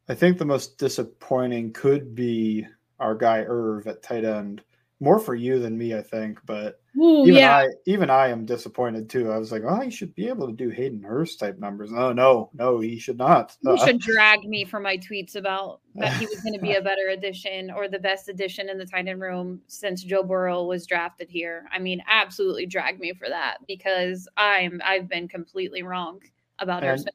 I 0.09 0.15
think 0.15 0.39
the 0.39 0.45
most 0.45 0.79
disappointing 0.79 1.71
could 1.71 2.15
be 2.15 2.65
our 2.99 3.13
guy 3.13 3.43
Irv 3.47 3.85
at 3.85 4.01
tight 4.01 4.25
end 4.25 4.63
more 4.99 5.19
for 5.19 5.35
you 5.35 5.59
than 5.59 5.77
me, 5.77 5.93
I 5.93 6.01
think. 6.01 6.39
But 6.47 6.81
Ooh, 6.99 7.23
even 7.23 7.35
yeah. 7.35 7.55
I, 7.57 7.67
even 7.85 8.09
I 8.09 8.29
am 8.29 8.45
disappointed 8.45 9.09
too. 9.09 9.31
I 9.31 9.37
was 9.37 9.51
like, 9.51 9.63
oh, 9.67 9.79
he 9.81 9.91
should 9.91 10.15
be 10.15 10.27
able 10.27 10.47
to 10.47 10.53
do 10.53 10.69
Hayden 10.69 11.03
Hurst 11.03 11.39
type 11.39 11.59
numbers. 11.59 11.91
No, 11.91 12.11
no, 12.11 12.49
no, 12.53 12.79
he 12.79 12.97
should 12.97 13.17
not. 13.17 13.55
You 13.61 13.71
Uh, 13.73 13.85
should 13.85 13.99
drag 13.99 14.43
me 14.45 14.65
for 14.65 14.79
my 14.79 14.97
tweets 14.97 15.35
about 15.35 15.81
that 15.95 16.13
he 16.13 16.25
was 16.25 16.41
going 16.41 16.53
to 16.53 16.59
be 16.59 16.73
a 16.73 16.81
better 16.91 17.09
addition 17.09 17.69
or 17.69 17.87
the 17.87 17.99
best 17.99 18.29
addition 18.29 18.69
in 18.69 18.77
the 18.79 18.85
tight 18.85 19.07
end 19.07 19.21
room 19.21 19.61
since 19.67 20.03
Joe 20.03 20.23
Burrow 20.23 20.63
was 20.65 20.87
drafted 20.87 21.29
here. 21.29 21.65
I 21.71 21.77
mean, 21.79 22.01
absolutely 22.09 22.65
drag 22.65 22.99
me 22.99 23.13
for 23.13 23.29
that 23.29 23.57
because 23.67 24.27
I'm 24.37 24.81
I've 24.83 25.07
been 25.07 25.27
completely 25.27 25.83
wrong 25.83 26.21
about 26.59 26.83
And- 26.83 26.91
Hurst. 26.91 27.09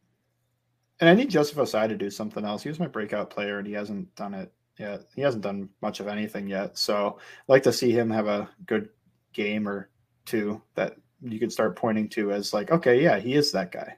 and 1.00 1.10
I 1.10 1.14
need 1.14 1.30
Joseph 1.30 1.58
Ossai 1.58 1.88
to 1.88 1.96
do 1.96 2.10
something 2.10 2.44
else. 2.44 2.62
He 2.62 2.68
was 2.68 2.78
my 2.78 2.86
breakout 2.86 3.30
player, 3.30 3.58
and 3.58 3.66
he 3.66 3.72
hasn't 3.72 4.14
done 4.14 4.34
it 4.34 4.52
yet. 4.78 5.02
He 5.16 5.22
hasn't 5.22 5.42
done 5.42 5.68
much 5.80 5.98
of 5.98 6.06
anything 6.06 6.46
yet. 6.46 6.78
So 6.78 7.18
I'd 7.18 7.48
like 7.48 7.62
to 7.64 7.72
see 7.72 7.90
him 7.90 8.10
have 8.10 8.28
a 8.28 8.48
good 8.66 8.88
game 9.32 9.68
or 9.68 9.90
two 10.24 10.60
that 10.74 10.96
you 11.22 11.38
could 11.38 11.52
start 11.52 11.76
pointing 11.76 12.08
to 12.10 12.32
as 12.32 12.52
like, 12.52 12.70
okay, 12.70 13.02
yeah, 13.02 13.18
he 13.18 13.34
is 13.34 13.52
that 13.52 13.72
guy. 13.72 13.96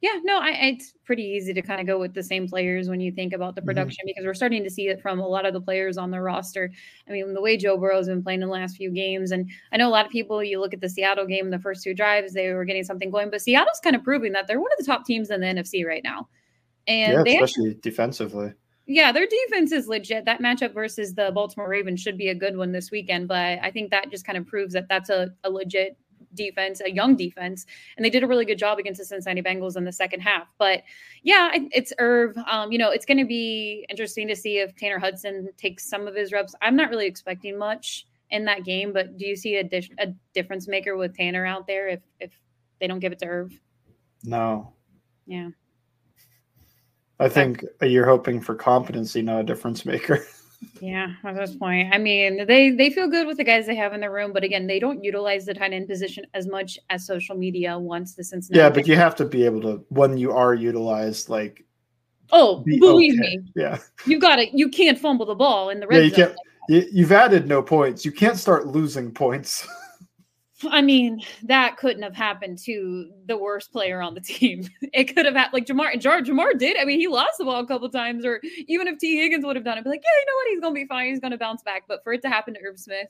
Yeah, 0.00 0.20
no, 0.22 0.38
I, 0.38 0.50
it's 0.50 0.92
pretty 1.06 1.22
easy 1.22 1.54
to 1.54 1.62
kind 1.62 1.80
of 1.80 1.86
go 1.86 1.98
with 1.98 2.12
the 2.12 2.22
same 2.22 2.46
players 2.46 2.90
when 2.90 3.00
you 3.00 3.10
think 3.10 3.32
about 3.32 3.54
the 3.54 3.62
Mhm. 3.62 3.66
production 3.66 4.02
because 4.04 4.26
we're 4.26 4.34
starting 4.34 4.62
to 4.62 4.68
see 4.68 4.88
it 4.88 5.00
from 5.00 5.18
a 5.18 5.26
lot 5.26 5.46
of 5.46 5.54
the 5.54 5.60
players 5.62 5.96
on 5.96 6.10
the 6.10 6.20
roster. 6.20 6.70
I 7.08 7.12
mean, 7.12 7.32
the 7.32 7.40
way 7.40 7.56
Joe 7.56 7.78
Burrow's 7.78 8.08
been 8.08 8.22
playing 8.22 8.42
in 8.42 8.48
the 8.48 8.52
last 8.52 8.76
few 8.76 8.90
games, 8.90 9.30
and 9.30 9.48
I 9.72 9.78
know 9.78 9.88
a 9.88 9.90
lot 9.90 10.04
of 10.04 10.12
people. 10.12 10.44
You 10.44 10.60
look 10.60 10.74
at 10.74 10.82
the 10.82 10.90
Seattle 10.90 11.24
game, 11.24 11.48
the 11.48 11.58
first 11.58 11.82
two 11.82 11.94
drives, 11.94 12.34
they 12.34 12.52
were 12.52 12.66
getting 12.66 12.84
something 12.84 13.10
going, 13.10 13.30
but 13.30 13.40
Seattle's 13.40 13.80
kind 13.82 13.96
of 13.96 14.04
proving 14.04 14.32
that 14.32 14.46
they're 14.46 14.60
one 14.60 14.72
of 14.72 14.78
the 14.78 14.84
top 14.84 15.06
teams 15.06 15.30
in 15.30 15.40
the 15.40 15.46
NFC 15.46 15.86
right 15.86 16.04
now. 16.04 16.28
And 16.86 17.14
yeah, 17.14 17.22
they 17.22 17.38
especially 17.38 17.74
defensively. 17.80 18.52
Yeah, 18.86 19.12
their 19.12 19.26
defense 19.26 19.72
is 19.72 19.88
legit. 19.88 20.24
That 20.24 20.40
matchup 20.40 20.74
versus 20.74 21.14
the 21.14 21.30
Baltimore 21.32 21.68
Ravens 21.68 22.00
should 22.00 22.18
be 22.18 22.28
a 22.28 22.34
good 22.34 22.56
one 22.56 22.72
this 22.72 22.90
weekend. 22.90 23.28
But 23.28 23.58
I 23.62 23.70
think 23.70 23.90
that 23.90 24.10
just 24.10 24.26
kind 24.26 24.36
of 24.36 24.46
proves 24.46 24.74
that 24.74 24.88
that's 24.88 25.10
a, 25.10 25.32
a 25.42 25.50
legit 25.50 25.96
defense, 26.34 26.80
a 26.84 26.90
young 26.90 27.16
defense, 27.16 27.64
and 27.96 28.04
they 28.04 28.10
did 28.10 28.22
a 28.22 28.26
really 28.26 28.44
good 28.44 28.58
job 28.58 28.78
against 28.78 28.98
the 28.98 29.04
Cincinnati 29.04 29.40
Bengals 29.40 29.76
in 29.76 29.84
the 29.84 29.92
second 29.92 30.20
half. 30.20 30.48
But 30.58 30.82
yeah, 31.22 31.50
it's 31.72 31.92
Irv. 31.98 32.36
Um, 32.50 32.72
you 32.72 32.78
know, 32.78 32.90
it's 32.90 33.06
going 33.06 33.18
to 33.18 33.24
be 33.24 33.86
interesting 33.88 34.28
to 34.28 34.36
see 34.36 34.58
if 34.58 34.74
Tanner 34.76 34.98
Hudson 34.98 35.48
takes 35.56 35.88
some 35.88 36.06
of 36.06 36.14
his 36.14 36.32
reps. 36.32 36.54
I'm 36.60 36.76
not 36.76 36.90
really 36.90 37.06
expecting 37.06 37.56
much 37.56 38.06
in 38.30 38.44
that 38.46 38.64
game, 38.64 38.92
but 38.92 39.16
do 39.16 39.26
you 39.26 39.36
see 39.36 39.56
a, 39.56 39.64
dish, 39.64 39.90
a 39.98 40.08
difference 40.34 40.66
maker 40.68 40.96
with 40.96 41.16
Tanner 41.16 41.46
out 41.46 41.66
there 41.66 41.88
if 41.88 42.00
if 42.20 42.32
they 42.80 42.86
don't 42.86 42.98
give 42.98 43.12
it 43.12 43.18
to 43.20 43.26
Irv? 43.26 43.58
No, 44.24 44.72
Yeah. 45.26 45.50
I 47.20 47.28
think 47.28 47.64
you're 47.82 48.06
hoping 48.06 48.40
for 48.40 48.54
competency, 48.54 49.22
not 49.22 49.40
a 49.40 49.44
difference 49.44 49.84
maker. 49.84 50.24
Yeah, 50.80 51.12
at 51.24 51.36
this 51.36 51.54
point, 51.54 51.92
I 51.94 51.98
mean, 51.98 52.46
they 52.46 52.70
they 52.70 52.88
feel 52.88 53.06
good 53.06 53.26
with 53.26 53.36
the 53.36 53.44
guys 53.44 53.66
they 53.66 53.74
have 53.74 53.92
in 53.92 54.00
the 54.00 54.08
room, 54.10 54.32
but 54.32 54.44
again, 54.44 54.66
they 54.66 54.78
don't 54.78 55.04
utilize 55.04 55.44
the 55.44 55.52
tight 55.52 55.74
end 55.74 55.88
position 55.88 56.24
as 56.32 56.46
much 56.46 56.78
as 56.88 57.06
social 57.06 57.36
media 57.36 57.78
wants 57.78 58.14
the 58.14 58.24
Cincinnati. 58.24 58.60
yeah, 58.60 58.70
but 58.70 58.86
you 58.88 58.96
have 58.96 59.14
to 59.16 59.26
be 59.26 59.44
able 59.44 59.60
to 59.60 59.84
when 59.90 60.16
you 60.16 60.32
are 60.32 60.54
utilized, 60.54 61.28
like 61.28 61.66
oh, 62.32 62.60
be 62.60 62.78
believe 62.78 63.20
okay. 63.20 63.36
me, 63.36 63.52
Yeah, 63.54 63.78
you 64.06 64.18
got 64.18 64.38
it. 64.38 64.54
You 64.54 64.70
can't 64.70 64.98
fumble 64.98 65.26
the 65.26 65.34
ball 65.34 65.68
in 65.68 65.80
the 65.80 65.86
yeah, 65.90 65.98
red 65.98 66.04
you 66.04 66.10
zone. 66.10 66.16
can't. 66.28 66.36
You, 66.70 66.88
you've 66.90 67.12
added 67.12 67.46
no 67.46 67.60
points. 67.62 68.02
You 68.06 68.12
can't 68.12 68.38
start 68.38 68.66
losing 68.66 69.10
points. 69.12 69.68
I 70.70 70.82
mean, 70.82 71.20
that 71.44 71.76
couldn't 71.76 72.02
have 72.02 72.14
happened 72.14 72.58
to 72.64 73.10
the 73.26 73.36
worst 73.36 73.72
player 73.72 74.00
on 74.00 74.14
the 74.14 74.20
team. 74.20 74.68
It 74.92 75.14
could 75.14 75.26
have 75.26 75.34
happened 75.34 75.54
like 75.54 75.66
Ja'Marr. 75.66 75.98
Jar, 76.00 76.20
Ja'Marr 76.20 76.56
did. 76.58 76.76
I 76.78 76.84
mean, 76.84 77.00
he 77.00 77.08
lost 77.08 77.38
the 77.38 77.44
ball 77.44 77.60
a 77.60 77.66
couple 77.66 77.88
times, 77.90 78.24
or 78.24 78.40
even 78.68 78.86
if 78.86 78.98
Tee 78.98 79.16
Higgins 79.16 79.44
would 79.44 79.56
have 79.56 79.64
done 79.64 79.76
it, 79.76 79.84
be 79.84 79.90
like, 79.90 80.02
yeah, 80.04 80.20
you 80.20 80.26
know 80.26 80.36
what, 80.36 80.48
he's 80.48 80.60
gonna 80.60 80.74
be 80.74 80.86
fine. 80.86 81.08
He's 81.10 81.20
gonna 81.20 81.38
bounce 81.38 81.62
back. 81.62 81.82
But 81.88 82.04
for 82.04 82.12
it 82.12 82.22
to 82.22 82.28
happen 82.28 82.54
to 82.54 82.60
Irv 82.60 82.78
Smith, 82.78 83.08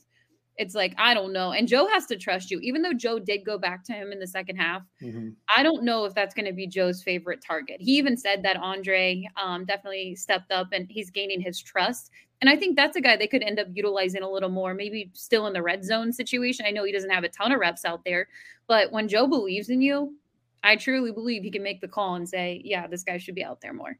it's 0.56 0.74
like 0.74 0.94
I 0.98 1.14
don't 1.14 1.32
know. 1.32 1.52
And 1.52 1.66
Joe 1.68 1.86
has 1.88 2.06
to 2.06 2.16
trust 2.16 2.50
you, 2.50 2.58
even 2.60 2.82
though 2.82 2.92
Joe 2.92 3.18
did 3.18 3.44
go 3.44 3.58
back 3.58 3.84
to 3.86 3.92
him 3.92 4.12
in 4.12 4.18
the 4.20 4.26
second 4.26 4.56
half. 4.56 4.82
Mhm. 5.02 5.34
I 5.54 5.62
don't 5.62 5.84
know 5.84 6.04
if 6.04 6.14
that's 6.14 6.34
going 6.34 6.46
to 6.46 6.52
be 6.52 6.66
Joe's 6.66 7.02
favorite 7.02 7.40
target. 7.46 7.76
He 7.80 7.98
even 7.98 8.16
said 8.16 8.42
that 8.44 8.56
Andrei 8.56 9.28
um, 9.42 9.64
definitely 9.64 10.14
stepped 10.14 10.52
up 10.52 10.68
and 10.72 10.86
he's 10.88 11.10
gaining 11.10 11.40
his 11.40 11.60
trust. 11.60 12.10
And 12.44 12.50
I 12.50 12.56
think 12.56 12.76
that's 12.76 12.94
a 12.94 13.00
guy 13.00 13.16
they 13.16 13.26
could 13.26 13.42
end 13.42 13.58
up 13.58 13.68
utilizing 13.72 14.20
a 14.20 14.28
little 14.28 14.50
more, 14.50 14.74
maybe 14.74 15.10
still 15.14 15.46
in 15.46 15.54
the 15.54 15.62
red 15.62 15.82
zone 15.82 16.12
situation. 16.12 16.66
I 16.68 16.72
know 16.72 16.84
he 16.84 16.92
doesn't 16.92 17.08
have 17.08 17.24
a 17.24 17.28
ton 17.30 17.52
of 17.52 17.58
reps 17.58 17.86
out 17.86 18.04
there, 18.04 18.28
but 18.66 18.92
when 18.92 19.08
Joe 19.08 19.26
believes 19.26 19.70
in 19.70 19.80
you, 19.80 20.14
I 20.62 20.76
truly 20.76 21.10
believe 21.10 21.42
he 21.42 21.50
can 21.50 21.62
make 21.62 21.80
the 21.80 21.88
call 21.88 22.16
and 22.16 22.28
say, 22.28 22.60
yeah, 22.62 22.86
this 22.86 23.02
guy 23.02 23.16
should 23.16 23.34
be 23.34 23.42
out 23.42 23.62
there 23.62 23.72
more. 23.72 23.98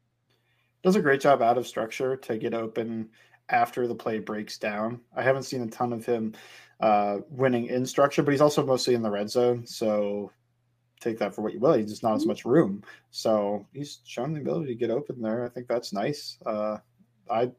Does 0.82 0.94
a 0.94 1.00
great 1.00 1.22
job 1.22 1.40
out 1.40 1.56
of 1.56 1.66
structure 1.66 2.18
to 2.18 2.36
get 2.36 2.52
open 2.52 3.08
after 3.48 3.88
the 3.88 3.94
play 3.94 4.18
breaks 4.18 4.58
down. 4.58 5.00
I 5.16 5.22
haven't 5.22 5.44
seen 5.44 5.62
a 5.62 5.66
ton 5.68 5.94
of 5.94 6.04
him 6.04 6.34
uh, 6.80 7.20
winning 7.30 7.68
in 7.68 7.86
structure, 7.86 8.22
but 8.22 8.32
he's 8.32 8.42
also 8.42 8.66
mostly 8.66 8.92
in 8.92 9.00
the 9.00 9.10
red 9.10 9.30
zone. 9.30 9.66
So 9.66 10.32
take 11.00 11.18
that 11.20 11.34
for 11.34 11.40
what 11.40 11.54
you 11.54 11.60
will. 11.60 11.72
He's 11.72 11.88
just 11.88 12.02
not 12.02 12.16
as 12.16 12.24
Mhm. 12.24 12.28
much 12.28 12.44
room. 12.44 12.84
So 13.10 13.66
he's 13.72 14.00
shown 14.04 14.34
the 14.34 14.42
ability 14.42 14.66
to 14.66 14.74
get 14.74 14.90
open 14.90 15.22
there. 15.22 15.46
I 15.46 15.48
think 15.48 15.66
that's 15.66 15.94
nice. 15.94 16.36
Uh, 16.44 16.76
I 17.30 17.50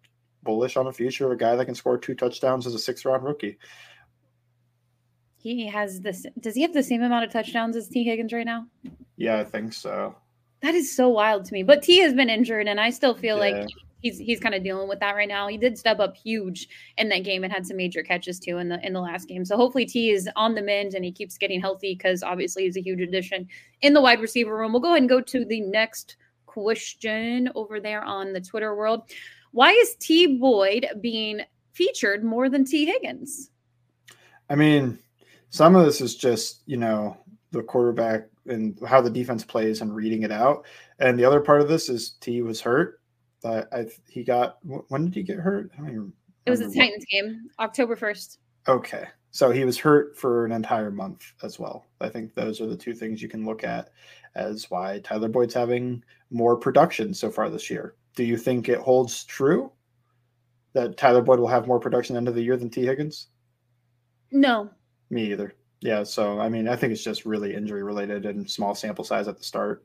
bullish 0.45 0.77
on 0.77 0.86
the 0.86 0.93
future 0.93 1.25
of 1.25 1.31
a 1.34 1.36
guy 1.36 1.58
that 1.58 1.65
can 1.65 1.75
score 1.75 1.97
two 1.97 2.15
touchdowns 2.15 2.65
as 2.65 2.73
a 2.73 2.79
six 2.79 3.03
round 3.03 3.23
rookie. 3.25 3.58
He 5.38 5.67
has 5.67 5.99
this. 5.99 6.25
Does 6.39 6.55
he 6.55 6.62
have 6.62 6.73
the 6.73 6.81
same 6.81 7.03
amount 7.03 7.25
of 7.25 7.31
touchdowns 7.31 7.75
as 7.75 7.89
Tee 7.89 8.03
Higgins 8.05 8.31
right 8.31 8.45
now? 8.45 8.65
Yeah, 9.17 9.38
I 9.39 9.43
think 9.43 9.73
so. 9.73 10.15
That 10.62 10.73
is 10.73 10.95
so 10.95 11.10
wild 11.10 11.45
to 11.45 11.53
me. 11.53 11.62
But 11.63 11.84
T 11.84 11.99
has 11.99 12.13
been 12.13 12.29
injured, 12.29 12.67
and 12.67 12.79
I 12.79 12.89
still 12.89 13.13
feel 13.13 13.36
Yeah. 13.38 13.58
like 13.60 13.67
he's 14.01 14.17
he's 14.17 14.39
kind 14.39 14.55
of 14.55 14.63
dealing 14.63 14.88
with 14.88 14.99
that 15.01 15.15
right 15.15 15.27
now. 15.27 15.47
He 15.47 15.58
did 15.58 15.77
step 15.77 15.99
up 15.99 16.15
huge 16.15 16.67
in 16.97 17.10
that 17.10 17.23
game 17.23 17.43
and 17.43 17.53
had 17.53 17.67
some 17.67 17.77
major 17.77 18.01
catches 18.01 18.39
too 18.39 18.58
in 18.58 18.69
the 18.69 18.84
in 18.86 18.93
the 18.93 19.01
last 19.01 19.27
game. 19.27 19.45
So 19.45 19.55
hopefully 19.58 19.86
T 19.86 20.10
is 20.10 20.27
on 20.36 20.55
the 20.55 20.62
mend 20.63 20.93
and 20.95 21.05
he 21.05 21.12
keeps 21.12 21.38
getting 21.38 21.62
healthy 21.62 21.93
because 21.93 22.23
obviously 22.23 22.63
he's 22.63 22.77
a 22.77 22.81
huge 22.81 23.01
addition 23.01 23.47
in 23.81 23.93
the 23.93 24.01
wide 24.01 24.21
receiver 24.21 24.58
room. 24.58 24.71
We'll 24.71 24.81
go 24.81 24.89
ahead 24.89 25.01
and 25.01 25.10
go 25.10 25.21
to 25.21 25.45
the 25.45 25.62
next 25.62 26.17
question 26.47 27.49
over 27.53 27.79
there 27.79 28.03
on 28.03 28.34
the 28.34 28.41
Twitter 28.41 28.75
world. 28.75 29.03
Why 29.55 29.71
is 29.71 29.95
T 29.95 30.37
Boyd 30.37 30.85
being 30.99 31.39
featured 31.71 32.25
more 32.25 32.49
than 32.49 32.65
Tee 32.65 32.85
Higgins? 32.85 33.51
I 34.49 34.55
mean, 34.55 34.99
some 35.49 35.77
of 35.77 35.85
this 35.85 36.01
is 36.01 36.17
just, 36.17 36.63
you 36.65 36.75
know, 36.75 37.15
the 37.51 37.63
quarterback 37.63 38.27
and 38.47 38.77
how 38.85 38.99
the 38.99 39.09
defense 39.09 39.45
plays 39.45 39.79
and 39.79 39.95
reading 39.95 40.23
it 40.23 40.31
out. 40.31 40.65
And 40.99 41.17
the 41.17 41.23
other 41.23 41.39
part 41.39 41.61
of 41.61 41.69
this 41.69 41.87
is 41.87 42.17
T 42.19 42.41
was 42.41 42.59
hurt. 42.59 42.99
I, 43.45 43.63
I 43.71 43.85
he 44.09 44.25
got 44.25 44.57
when 44.65 45.05
did 45.05 45.15
he 45.15 45.23
get 45.23 45.39
hurt? 45.39 45.71
I 45.73 45.77
don't 45.77 45.89
even 45.89 46.13
It 46.45 46.51
was 46.51 46.59
a 46.59 46.65
Titans 46.65 47.05
game, 47.09 47.47
October 47.57 47.95
1st. 47.95 48.39
Okay. 48.67 49.05
So 49.31 49.51
he 49.51 49.63
was 49.63 49.77
hurt 49.77 50.17
for 50.17 50.43
an 50.43 50.51
entire 50.51 50.91
month 50.91 51.31
as 51.43 51.59
well. 51.59 51.85
I 52.01 52.09
think 52.09 52.35
those 52.35 52.59
are 52.59 52.67
the 52.67 52.75
two 52.75 52.93
things 52.93 53.21
you 53.21 53.29
can 53.29 53.45
look 53.45 53.63
at 53.63 53.91
as 54.35 54.69
why 54.69 54.99
Tyler 54.99 55.29
Boyd's 55.29 55.53
having 55.53 56.03
more 56.29 56.57
production 56.57 57.13
so 57.13 57.31
far 57.31 57.49
this 57.49 57.69
year. 57.69 57.95
Do 58.15 58.23
you 58.23 58.38
think 58.38 58.69
it 58.69 58.80
holds 58.80 59.23
true 59.25 59.71
that 60.73 60.97
Tyler 60.97 61.21
Boyd 61.21 61.39
will 61.39 61.47
have 61.47 61.67
more 61.67 61.80
production 61.80 62.15
end 62.17 62.28
of 62.28 62.36
the 62.36 62.41
year 62.41 62.58
than 62.58 62.69
Tee 62.69 62.86
Higgins? 62.86 63.28
No, 64.32 64.69
Me 65.10 65.32
either. 65.32 65.54
Yeah. 65.82 66.04
So, 66.04 66.39
I 66.39 66.49
mean, 66.49 66.67
I 66.67 66.75
think 66.75 66.91
it's 66.91 67.04
just 67.04 67.25
really 67.25 67.54
injury 67.54 67.84
related 67.84 68.25
and 68.25 68.49
small 68.49 68.73
sample 68.73 69.04
size 69.04 69.28
at 69.28 69.38
the 69.38 69.43
start. 69.43 69.84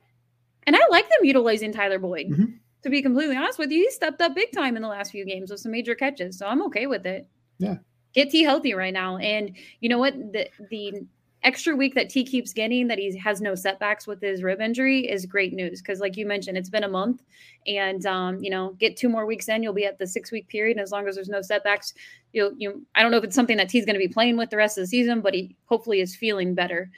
And 0.66 0.74
I 0.74 0.80
like 0.90 1.08
them 1.08 1.24
utilizing 1.24 1.72
Tyler 1.72 1.98
Boyd. 1.98 2.28
Mhm. 2.28 2.58
To 2.82 2.90
be 2.90 3.02
completely 3.02 3.36
honest 3.36 3.58
with 3.58 3.70
you, 3.70 3.82
he 3.84 3.90
stepped 3.90 4.22
up 4.22 4.34
big 4.34 4.50
time 4.52 4.76
in 4.76 4.82
the 4.82 4.88
last 4.88 5.10
few 5.12 5.24
games 5.26 5.50
with 5.50 5.60
some 5.60 5.72
major 5.72 5.94
catches. 5.94 6.38
So 6.38 6.46
I'm 6.46 6.62
okay 6.62 6.86
with 6.86 7.04
it. 7.04 7.28
Yeah. 7.58 7.78
Get 8.14 8.30
T 8.30 8.42
healthy 8.42 8.72
right 8.72 8.94
now. 8.94 9.18
And 9.18 9.56
you 9.80 9.88
know 9.90 9.98
what? 9.98 10.14
The 10.32 10.48
the 10.70 11.06
extra 11.42 11.74
week 11.74 11.94
that 11.94 12.10
T 12.10 12.24
keeps 12.24 12.52
getting 12.52 12.86
that 12.88 12.98
he 12.98 13.16
has 13.16 13.40
no 13.40 13.54
setbacks 13.54 14.06
with 14.06 14.20
his 14.20 14.42
rib 14.42 14.60
injury 14.60 15.08
is 15.08 15.26
great 15.26 15.52
news. 15.52 15.80
Cause 15.80 16.00
like 16.00 16.16
you 16.16 16.26
mentioned, 16.26 16.58
it's 16.58 16.70
been 16.70 16.84
a 16.84 16.88
month. 16.88 17.22
And 17.66 18.04
um, 18.06 18.42
you 18.42 18.50
know, 18.50 18.76
get 18.78 18.96
two 18.96 19.08
more 19.08 19.26
weeks 19.26 19.48
in, 19.48 19.62
you'll 19.62 19.72
be 19.72 19.86
at 19.86 19.98
the 19.98 20.06
six 20.06 20.30
week 20.30 20.48
period. 20.48 20.76
And 20.76 20.82
as 20.82 20.92
long 20.92 21.08
as 21.08 21.14
there's 21.14 21.28
no 21.28 21.42
setbacks, 21.42 21.94
you'll 22.32 22.52
you 22.56 22.86
I 22.94 23.02
don't 23.02 23.10
know 23.10 23.18
if 23.18 23.24
it's 23.24 23.36
something 23.36 23.56
that 23.56 23.68
T's 23.68 23.86
gonna 23.86 23.98
be 23.98 24.08
playing 24.08 24.36
with 24.36 24.50
the 24.50 24.56
rest 24.56 24.78
of 24.78 24.82
the 24.82 24.88
season, 24.88 25.20
but 25.20 25.34
he 25.34 25.56
hopefully 25.66 26.00
is 26.00 26.16
feeling 26.16 26.54
better 26.54 26.90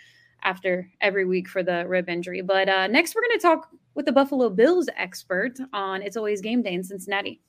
after 0.42 0.90
every 1.00 1.24
week 1.24 1.48
for 1.48 1.62
the 1.62 1.86
rib 1.86 2.08
injury. 2.08 2.42
But 2.42 2.68
uh, 2.68 2.86
next, 2.88 3.14
we're 3.14 3.22
going 3.22 3.38
to 3.38 3.42
talk 3.42 3.68
with 3.94 4.06
the 4.06 4.12
Buffalo 4.12 4.50
Bills 4.50 4.88
expert 4.96 5.58
on 5.72 6.02
It's 6.02 6.16
Always 6.16 6.40
Game 6.40 6.62
Day 6.62 6.74
in 6.74 6.84
Cincinnati. 6.84 7.40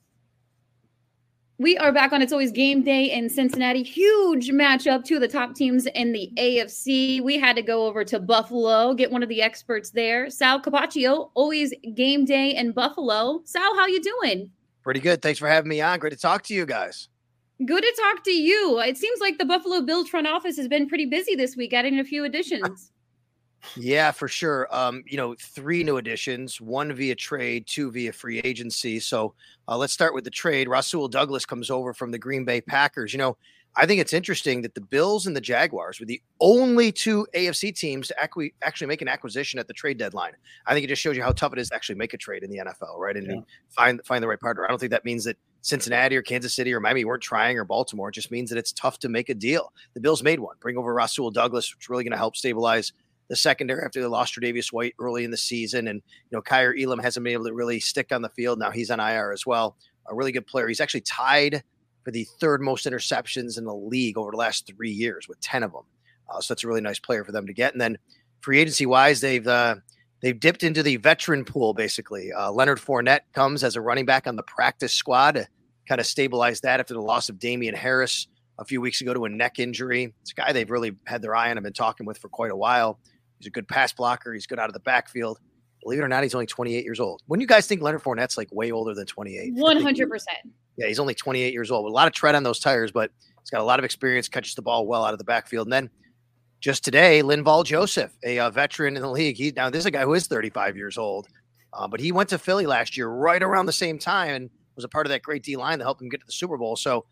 We 1.58 1.76
are 1.78 1.92
back 1.92 2.12
on 2.12 2.20
It's 2.20 2.32
Always 2.32 2.50
Game 2.50 2.82
Day 2.82 3.12
in 3.12 3.30
Cincinnati. 3.30 3.84
Huge 3.84 4.48
matchup, 4.48 5.04
two 5.04 5.14
of 5.14 5.20
the 5.20 5.28
top 5.28 5.54
teams 5.54 5.86
in 5.86 6.10
the 6.10 6.32
AFC. 6.36 7.22
We 7.22 7.38
had 7.38 7.54
to 7.54 7.62
go 7.62 7.86
over 7.86 8.02
to 8.06 8.18
Buffalo, 8.18 8.92
get 8.92 9.12
one 9.12 9.22
of 9.22 9.28
the 9.28 9.40
experts 9.40 9.90
there. 9.90 10.28
Sal 10.30 10.60
Capaccio, 10.60 11.30
Always 11.34 11.72
Game 11.94 12.24
Day 12.24 12.56
in 12.56 12.72
Buffalo. 12.72 13.40
Sal, 13.44 13.76
how 13.76 13.86
you 13.86 14.02
doing? 14.02 14.50
Pretty 14.82 14.98
good. 14.98 15.22
Thanks 15.22 15.38
for 15.38 15.46
having 15.46 15.68
me 15.68 15.80
on. 15.80 16.00
Great 16.00 16.12
to 16.12 16.18
talk 16.18 16.42
to 16.42 16.54
you 16.54 16.66
guys. 16.66 17.08
Good 17.64 17.84
to 17.84 18.02
talk 18.02 18.24
to 18.24 18.32
you. 18.32 18.80
It 18.80 18.98
seems 18.98 19.20
like 19.20 19.38
the 19.38 19.44
Buffalo 19.44 19.80
Bills 19.80 20.08
front 20.08 20.26
office 20.26 20.56
has 20.56 20.66
been 20.66 20.88
pretty 20.88 21.06
busy 21.06 21.36
this 21.36 21.56
week, 21.56 21.72
adding 21.72 22.00
a 22.00 22.04
few 22.04 22.24
additions. 22.24 22.90
Yeah, 23.76 24.10
for 24.10 24.28
sure. 24.28 24.68
Um, 24.74 25.02
you 25.06 25.16
know, 25.16 25.34
three 25.38 25.82
new 25.82 25.96
additions, 25.96 26.60
one 26.60 26.92
via 26.92 27.14
trade, 27.14 27.66
two 27.66 27.90
via 27.90 28.12
free 28.12 28.40
agency. 28.40 29.00
So 29.00 29.34
uh, 29.68 29.76
let's 29.76 29.92
start 29.92 30.14
with 30.14 30.24
the 30.24 30.30
trade. 30.30 30.68
Rasul 30.68 31.08
Douglas 31.08 31.46
comes 31.46 31.70
over 31.70 31.92
from 31.92 32.10
the 32.10 32.18
Green 32.18 32.44
Bay 32.44 32.60
Packers. 32.60 33.12
You 33.12 33.18
know, 33.18 33.36
I 33.76 33.86
think 33.86 34.00
it's 34.00 34.12
interesting 34.12 34.62
that 34.62 34.74
the 34.74 34.80
Bills 34.80 35.26
and 35.26 35.34
the 35.34 35.40
Jaguars 35.40 35.98
were 35.98 36.06
the 36.06 36.22
only 36.40 36.92
two 36.92 37.26
AFC 37.34 37.74
teams 37.74 38.08
to 38.08 38.20
actually 38.20 38.86
make 38.86 39.02
an 39.02 39.08
acquisition 39.08 39.58
at 39.58 39.66
the 39.66 39.74
trade 39.74 39.98
deadline. 39.98 40.32
I 40.66 40.74
think 40.74 40.84
it 40.84 40.88
just 40.88 41.02
shows 41.02 41.16
you 41.16 41.22
how 41.22 41.32
tough 41.32 41.52
it 41.52 41.58
is 41.58 41.70
to 41.70 41.74
actually 41.74 41.96
make 41.96 42.14
a 42.14 42.18
trade 42.18 42.44
in 42.44 42.50
the 42.50 42.58
NFL, 42.58 42.98
right? 42.98 43.16
And 43.16 43.26
yeah. 43.26 43.40
find 43.70 44.00
find 44.04 44.22
the 44.22 44.28
right 44.28 44.38
partner. 44.38 44.64
I 44.64 44.68
don't 44.68 44.78
think 44.78 44.92
that 44.92 45.04
means 45.04 45.24
that 45.24 45.36
Cincinnati 45.62 46.14
or 46.14 46.22
Kansas 46.22 46.54
City 46.54 46.72
or 46.72 46.78
Miami 46.78 47.04
weren't 47.04 47.22
trying 47.22 47.58
or 47.58 47.64
Baltimore. 47.64 48.10
It 48.10 48.14
just 48.14 48.30
means 48.30 48.50
that 48.50 48.58
it's 48.58 48.72
tough 48.72 48.98
to 49.00 49.08
make 49.08 49.28
a 49.28 49.34
deal. 49.34 49.72
The 49.94 50.00
Bills 50.00 50.22
made 50.22 50.38
one. 50.38 50.56
Bring 50.60 50.76
over 50.76 50.92
Rasul 50.92 51.30
Douglas, 51.30 51.74
which 51.74 51.86
is 51.86 51.88
really 51.88 52.04
going 52.04 52.12
to 52.12 52.18
help 52.18 52.36
stabilize 52.36 52.92
the 53.28 53.36
secondary 53.36 53.82
after 53.84 54.00
they 54.00 54.06
lost 54.06 54.34
Tre'Davious 54.34 54.72
White 54.72 54.94
early 54.98 55.24
in 55.24 55.30
the 55.30 55.36
season. 55.36 55.88
And, 55.88 56.02
you 56.30 56.36
know, 56.36 56.42
Kaiir 56.42 56.74
Elam 56.78 56.98
hasn't 56.98 57.24
been 57.24 57.32
able 57.32 57.46
to 57.46 57.54
really 57.54 57.80
stick 57.80 58.12
on 58.12 58.22
the 58.22 58.28
field. 58.30 58.58
Now 58.58 58.70
he's 58.70 58.90
on 58.90 59.00
IR 59.00 59.32
as 59.32 59.46
well. 59.46 59.76
A 60.06 60.14
really 60.14 60.32
good 60.32 60.46
player. 60.46 60.68
He's 60.68 60.80
actually 60.80 61.00
tied 61.02 61.62
for 62.04 62.10
the 62.10 62.24
third 62.38 62.60
most 62.60 62.86
interceptions 62.86 63.56
in 63.56 63.64
the 63.64 63.74
league 63.74 64.18
over 64.18 64.30
the 64.30 64.36
last 64.36 64.66
three 64.66 64.90
years 64.90 65.26
with 65.28 65.40
10 65.40 65.62
of 65.62 65.72
them. 65.72 65.84
Uh, 66.28 66.40
so 66.40 66.52
that's 66.52 66.64
a 66.64 66.68
really 66.68 66.80
nice 66.80 66.98
player 66.98 67.24
for 67.24 67.32
them 67.32 67.46
to 67.46 67.52
get. 67.52 67.72
And 67.72 67.80
then 67.80 67.98
free 68.40 68.60
agency 68.60 68.84
wise, 68.84 69.20
they've, 69.20 69.46
uh, 69.46 69.76
they've 70.20 70.38
dipped 70.38 70.62
into 70.62 70.82
the 70.82 70.96
veteran 70.96 71.44
pool 71.44 71.72
basically. 71.72 72.30
Uh, 72.32 72.52
Leonard 72.52 72.78
Fournette 72.78 73.20
comes 73.32 73.64
as 73.64 73.76
a 73.76 73.80
running 73.80 74.04
back 74.04 74.26
on 74.26 74.36
the 74.36 74.42
practice 74.42 74.92
squad, 74.92 75.48
kind 75.88 76.00
of 76.00 76.06
stabilize 76.06 76.60
that 76.60 76.80
after 76.80 76.92
the 76.92 77.00
loss 77.00 77.30
of 77.30 77.38
Damien 77.38 77.74
Harris 77.74 78.28
a 78.58 78.64
few 78.64 78.80
weeks 78.80 79.00
ago 79.00 79.14
to 79.14 79.24
a 79.24 79.28
neck 79.28 79.58
injury. 79.58 80.14
It's 80.22 80.32
a 80.32 80.34
guy 80.34 80.52
they've 80.52 80.70
really 80.70 80.92
had 81.06 81.22
their 81.22 81.34
eye 81.34 81.50
on 81.50 81.56
and 81.56 81.64
been 81.64 81.72
talking 81.72 82.06
with 82.06 82.18
for 82.18 82.28
quite 82.28 82.50
a 82.50 82.56
while. 82.56 82.98
He's 83.44 83.48
a 83.48 83.50
good 83.50 83.68
pass 83.68 83.92
blocker. 83.92 84.32
He's 84.32 84.46
good 84.46 84.58
out 84.58 84.70
of 84.70 84.72
the 84.72 84.80
backfield. 84.80 85.38
Believe 85.82 85.98
it 85.98 86.02
or 86.02 86.08
not, 86.08 86.22
he's 86.22 86.34
only 86.34 86.46
28 86.46 86.82
years 86.82 86.98
old. 86.98 87.20
When 87.26 87.42
you 87.42 87.46
guys 87.46 87.66
think 87.66 87.82
Leonard 87.82 88.02
Fournette's 88.02 88.38
like 88.38 88.48
way 88.50 88.72
older 88.72 88.94
than 88.94 89.04
28? 89.04 89.54
100%. 89.54 90.24
Yeah, 90.78 90.86
he's 90.86 90.98
only 90.98 91.14
28 91.14 91.52
years 91.52 91.70
old. 91.70 91.84
With 91.84 91.92
a 91.92 91.94
lot 91.94 92.06
of 92.06 92.14
tread 92.14 92.34
on 92.34 92.42
those 92.42 92.58
tires, 92.58 92.90
but 92.90 93.10
he's 93.40 93.50
got 93.50 93.60
a 93.60 93.64
lot 93.64 93.78
of 93.78 93.84
experience, 93.84 94.26
catches 94.28 94.54
the 94.54 94.62
ball 94.62 94.86
well 94.86 95.04
out 95.04 95.12
of 95.12 95.18
the 95.18 95.24
backfield. 95.24 95.66
And 95.66 95.72
then 95.72 95.90
just 96.60 96.82
today, 96.84 97.20
Linval 97.22 97.66
Joseph, 97.66 98.16
a 98.24 98.38
uh, 98.38 98.48
veteran 98.48 98.96
in 98.96 99.02
the 99.02 99.10
league. 99.10 99.36
He 99.36 99.52
now 99.54 99.68
this 99.68 99.80
is 99.80 99.86
a 99.86 99.90
guy 99.90 100.04
who 100.04 100.14
is 100.14 100.26
35 100.26 100.78
years 100.78 100.96
old, 100.96 101.28
uh, 101.74 101.86
but 101.86 102.00
he 102.00 102.10
went 102.10 102.30
to 102.30 102.38
Philly 102.38 102.64
last 102.64 102.96
year 102.96 103.06
right 103.06 103.42
around 103.42 103.66
the 103.66 103.72
same 103.72 103.98
time 103.98 104.34
and 104.34 104.50
was 104.74 104.84
a 104.84 104.88
part 104.88 105.04
of 105.06 105.10
that 105.10 105.22
great 105.22 105.42
D 105.42 105.56
line 105.56 105.78
that 105.78 105.84
helped 105.84 106.00
him 106.00 106.08
get 106.08 106.20
to 106.20 106.26
the 106.26 106.32
Super 106.32 106.56
Bowl. 106.56 106.76
So 106.76 107.04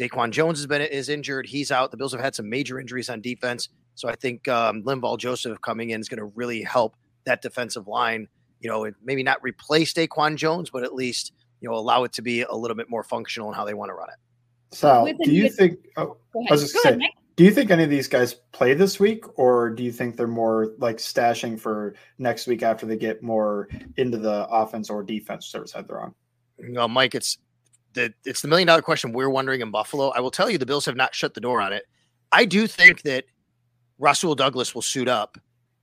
Daquan 0.00 0.30
Jones 0.30 0.58
has 0.58 0.66
been 0.66 0.80
is 0.80 1.08
injured. 1.08 1.46
He's 1.46 1.72
out. 1.72 1.90
The 1.90 1.96
Bills 1.96 2.12
have 2.12 2.20
had 2.20 2.34
some 2.36 2.48
major 2.48 2.78
injuries 2.78 3.10
on 3.10 3.20
defense. 3.20 3.68
So 3.94 4.08
I 4.08 4.14
think 4.14 4.48
um, 4.48 4.82
Linval 4.82 5.18
Joseph 5.18 5.60
coming 5.60 5.90
in 5.90 6.00
is 6.00 6.08
going 6.08 6.18
to 6.18 6.32
really 6.34 6.62
help 6.62 6.96
that 7.24 7.42
defensive 7.42 7.86
line. 7.86 8.28
You 8.60 8.70
know, 8.70 8.90
maybe 9.02 9.22
not 9.22 9.42
replace 9.42 9.92
Daquan 9.92 10.36
Jones, 10.36 10.70
but 10.70 10.84
at 10.84 10.94
least 10.94 11.32
you 11.60 11.68
know 11.68 11.74
allow 11.74 12.04
it 12.04 12.12
to 12.14 12.22
be 12.22 12.42
a 12.42 12.54
little 12.54 12.76
bit 12.76 12.90
more 12.90 13.02
functional 13.02 13.48
in 13.48 13.54
how 13.54 13.64
they 13.64 13.74
want 13.74 13.90
to 13.90 13.94
run 13.94 14.08
it. 14.08 14.76
Sal, 14.76 15.06
do 15.06 15.32
you 15.32 15.48
think? 15.48 15.78
Oh, 15.96 16.16
I 16.48 16.52
was 16.52 16.62
just 16.62 16.82
saying. 16.82 17.00
Do 17.36 17.44
you 17.44 17.50
think 17.52 17.70
any 17.70 17.84
of 17.84 17.90
these 17.90 18.06
guys 18.06 18.34
play 18.52 18.74
this 18.74 19.00
week, 19.00 19.24
or 19.38 19.70
do 19.70 19.82
you 19.82 19.92
think 19.92 20.16
they're 20.16 20.26
more 20.26 20.74
like 20.78 20.98
stashing 20.98 21.58
for 21.58 21.94
next 22.18 22.46
week 22.46 22.62
after 22.62 22.84
they 22.84 22.98
get 22.98 23.22
more 23.22 23.68
into 23.96 24.18
the 24.18 24.46
offense 24.50 24.90
or 24.90 25.02
defense, 25.02 25.46
whichever 25.46 25.66
side 25.66 25.88
they're 25.88 26.02
on? 26.02 26.14
No, 26.58 26.86
Mike, 26.86 27.14
it's 27.14 27.38
the 27.94 28.12
it's 28.24 28.42
the 28.42 28.48
million 28.48 28.66
dollar 28.66 28.82
question 28.82 29.12
we're 29.12 29.30
wondering 29.30 29.62
in 29.62 29.70
Buffalo. 29.70 30.10
I 30.10 30.20
will 30.20 30.30
tell 30.30 30.50
you, 30.50 30.58
the 30.58 30.66
Bills 30.66 30.84
have 30.84 30.96
not 30.96 31.14
shut 31.14 31.34
the 31.34 31.40
door 31.40 31.60
on 31.60 31.72
it. 31.72 31.84
I 32.30 32.44
do 32.44 32.66
think 32.66 33.02
that 33.02 33.24
Rasul 34.00 34.34
Douglas 34.34 34.74
will 34.74 34.82
suit 34.82 35.08
up 35.08 35.38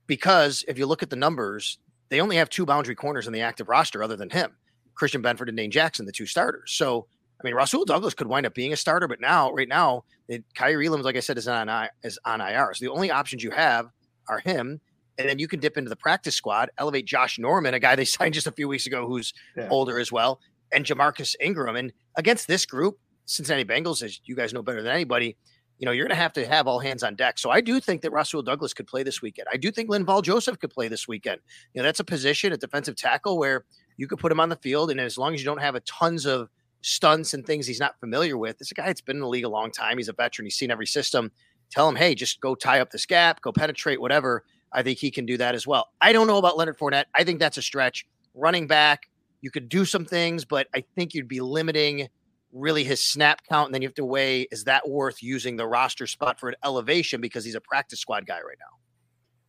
because 0.08 0.64
if 0.66 0.76
you 0.76 0.86
look 0.86 1.04
at 1.04 1.08
the 1.08 1.16
numbers, 1.16 1.78
they 2.08 2.20
only 2.20 2.36
have 2.36 2.50
two 2.50 2.66
boundary 2.66 2.96
corners 2.96 3.28
in 3.28 3.32
the 3.32 3.42
active 3.42 3.68
roster 3.68 4.02
other 4.02 4.16
than 4.16 4.28
him, 4.28 4.56
Christian 4.94 5.22
Benford 5.22 5.48
and 5.48 5.56
Dane 5.56 5.70
Jackson, 5.70 6.04
the 6.04 6.12
two 6.12 6.26
starters. 6.26 6.72
So, 6.72 7.06
I 7.40 7.44
mean, 7.44 7.54
Rasul 7.54 7.84
Douglas 7.84 8.14
could 8.14 8.26
wind 8.26 8.44
up 8.44 8.54
being 8.54 8.72
a 8.72 8.76
starter, 8.76 9.06
but 9.06 9.20
now, 9.20 9.52
right 9.52 9.68
now, 9.68 10.02
it, 10.26 10.42
Kaiir 10.56 10.84
Elam, 10.84 11.02
like 11.02 11.16
I 11.16 11.20
said, 11.20 11.38
is 11.38 11.46
on 11.46 11.70
is 12.02 12.18
on 12.24 12.40
IR. 12.40 12.74
So 12.74 12.84
the 12.84 12.90
only 12.90 13.12
options 13.12 13.44
you 13.44 13.52
have 13.52 13.88
are 14.28 14.40
him, 14.40 14.80
and 15.16 15.28
then 15.28 15.38
you 15.38 15.46
can 15.46 15.60
dip 15.60 15.76
into 15.76 15.88
the 15.88 15.96
practice 15.96 16.34
squad, 16.34 16.70
elevate 16.76 17.06
Josh 17.06 17.38
Norman, 17.38 17.72
a 17.74 17.78
guy 17.78 17.94
they 17.94 18.04
signed 18.16 18.34
just 18.34 18.48
a 18.48 18.52
few 18.52 18.66
weeks 18.66 18.86
ago 18.86 19.06
who's 19.06 19.32
yeah. 19.56 19.68
older 19.70 20.00
as 20.00 20.10
well, 20.10 20.40
and 20.72 20.84
Jamarcus 20.84 21.36
Ingram. 21.40 21.76
And 21.76 21.92
against 22.16 22.48
this 22.48 22.66
group, 22.66 22.98
Cincinnati 23.26 23.64
Bengals, 23.64 24.02
as 24.02 24.20
you 24.24 24.34
guys 24.34 24.52
know 24.52 24.62
better 24.62 24.82
than 24.82 24.90
anybody, 24.90 25.36
you 25.78 25.86
know, 25.86 25.92
you're 25.92 26.06
going 26.06 26.16
to 26.16 26.22
have 26.22 26.32
to 26.34 26.46
have 26.46 26.66
all 26.66 26.80
hands 26.80 27.02
on 27.02 27.14
deck. 27.14 27.38
So 27.38 27.50
I 27.50 27.60
do 27.60 27.80
think 27.80 28.02
that 28.02 28.10
Rasul 28.10 28.42
Douglas 28.42 28.74
could 28.74 28.86
play 28.86 29.02
this 29.02 29.22
weekend. 29.22 29.46
I 29.52 29.56
do 29.56 29.70
think 29.70 29.88
Linval 29.88 30.22
Joseph 30.22 30.58
could 30.58 30.70
play 30.70 30.88
this 30.88 31.06
weekend. 31.06 31.40
You 31.72 31.80
know, 31.80 31.86
that's 31.86 32.00
a 32.00 32.04
position 32.04 32.52
at 32.52 32.60
defensive 32.60 32.96
tackle 32.96 33.38
where 33.38 33.64
you 33.96 34.08
could 34.08 34.18
put 34.18 34.32
him 34.32 34.40
on 34.40 34.48
the 34.48 34.56
field. 34.56 34.90
And 34.90 35.00
as 35.00 35.16
long 35.16 35.34
as 35.34 35.40
you 35.40 35.44
don't 35.44 35.60
have 35.60 35.76
a 35.76 35.80
tons 35.80 36.26
of 36.26 36.48
stunts 36.82 37.34
and 37.34 37.46
things 37.46 37.66
he's 37.66 37.80
not 37.80 37.98
familiar 38.00 38.36
with, 38.36 38.60
is 38.60 38.70
a 38.70 38.74
guy 38.74 38.86
that's 38.86 39.00
been 39.00 39.16
in 39.16 39.22
the 39.22 39.28
league 39.28 39.44
a 39.44 39.48
long 39.48 39.70
time. 39.70 39.98
He's 39.98 40.08
a 40.08 40.12
veteran. 40.12 40.46
He's 40.46 40.56
seen 40.56 40.70
every 40.70 40.86
system. 40.86 41.30
Tell 41.70 41.88
him, 41.88 41.96
hey, 41.96 42.14
just 42.14 42.40
go 42.40 42.54
tie 42.54 42.80
up 42.80 42.90
this 42.90 43.06
gap, 43.06 43.40
go 43.40 43.52
penetrate, 43.52 44.00
whatever. 44.00 44.44
I 44.72 44.82
think 44.82 44.98
he 44.98 45.10
can 45.10 45.26
do 45.26 45.36
that 45.36 45.54
as 45.54 45.66
well. 45.66 45.88
I 46.00 46.12
don't 46.12 46.26
know 46.26 46.38
about 46.38 46.56
Leonard 46.56 46.78
Fournette. 46.78 47.04
I 47.14 47.24
think 47.24 47.38
that's 47.38 47.56
a 47.56 47.62
stretch. 47.62 48.06
Running 48.34 48.66
back, 48.66 49.08
you 49.40 49.50
could 49.50 49.68
do 49.68 49.84
some 49.84 50.04
things, 50.04 50.44
but 50.44 50.66
I 50.74 50.84
think 50.94 51.14
you'd 51.14 51.28
be 51.28 51.40
limiting 51.40 52.08
really 52.52 52.84
his 52.84 53.02
snap 53.02 53.42
count, 53.48 53.68
and 53.68 53.74
then 53.74 53.82
you 53.82 53.88
have 53.88 53.94
to 53.94 54.04
weigh 54.04 54.42
is 54.50 54.64
that 54.64 54.88
worth 54.88 55.22
using 55.22 55.56
the 55.56 55.66
roster 55.66 56.06
spot 56.06 56.40
for 56.40 56.48
an 56.48 56.56
elevation 56.64 57.20
because 57.20 57.44
he's 57.44 57.54
a 57.54 57.60
practice 57.60 58.00
squad 58.00 58.26
guy 58.26 58.36
right 58.36 58.58
now. 58.58 58.78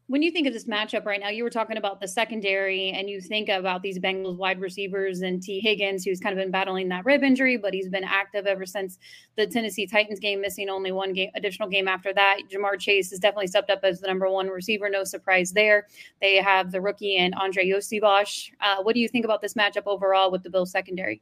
When 0.07 0.23
you 0.23 0.31
think 0.31 0.47
of 0.47 0.53
this 0.53 0.65
matchup 0.65 1.05
right 1.05 1.19
now, 1.19 1.29
you 1.29 1.43
were 1.43 1.51
talking 1.51 1.77
about 1.77 2.01
the 2.01 2.07
secondary, 2.07 2.89
and 2.89 3.07
you 3.07 3.21
think 3.21 3.47
about 3.47 3.83
these 3.83 3.99
Bengals 3.99 4.37
wide 4.37 4.59
receivers 4.59 5.21
and 5.21 5.39
Tee 5.39 5.59
Higgins, 5.59 6.03
who's 6.03 6.19
kind 6.19 6.33
of 6.33 6.43
been 6.43 6.49
battling 6.49 6.89
that 6.89 7.05
rib 7.05 7.21
injury, 7.21 7.57
but 7.57 7.75
he's 7.75 7.89
been 7.89 8.03
active 8.03 8.47
ever 8.47 8.65
since 8.65 8.97
the 9.37 9.45
Tennessee 9.45 9.85
Titans 9.85 10.19
game, 10.19 10.41
missing 10.41 10.67
only 10.67 10.91
one 10.91 11.13
game, 11.13 11.29
additional 11.35 11.69
game 11.69 11.87
after 11.87 12.11
that. 12.11 12.39
Ja'Marr 12.51 12.79
Chase 12.79 13.11
has 13.11 13.19
definitely 13.19 13.45
stepped 13.45 13.69
up 13.69 13.81
as 13.83 13.99
the 13.99 14.07
number 14.07 14.27
one 14.27 14.47
receiver. 14.47 14.89
No 14.89 15.03
surprise 15.03 15.51
there. 15.51 15.85
They 16.21 16.37
have 16.37 16.71
the 16.71 16.81
rookie 16.81 17.17
and 17.17 17.35
Andrei 17.39 17.69
Iosivas. 17.69 18.49
Uh, 18.61 18.77
what 18.81 18.95
do 18.95 19.01
you 19.01 19.09
think 19.09 19.25
about 19.25 19.41
this 19.41 19.53
matchup 19.53 19.83
overall 19.85 20.31
with 20.31 20.41
the 20.41 20.49
Bills 20.49 20.71
secondary? 20.71 21.21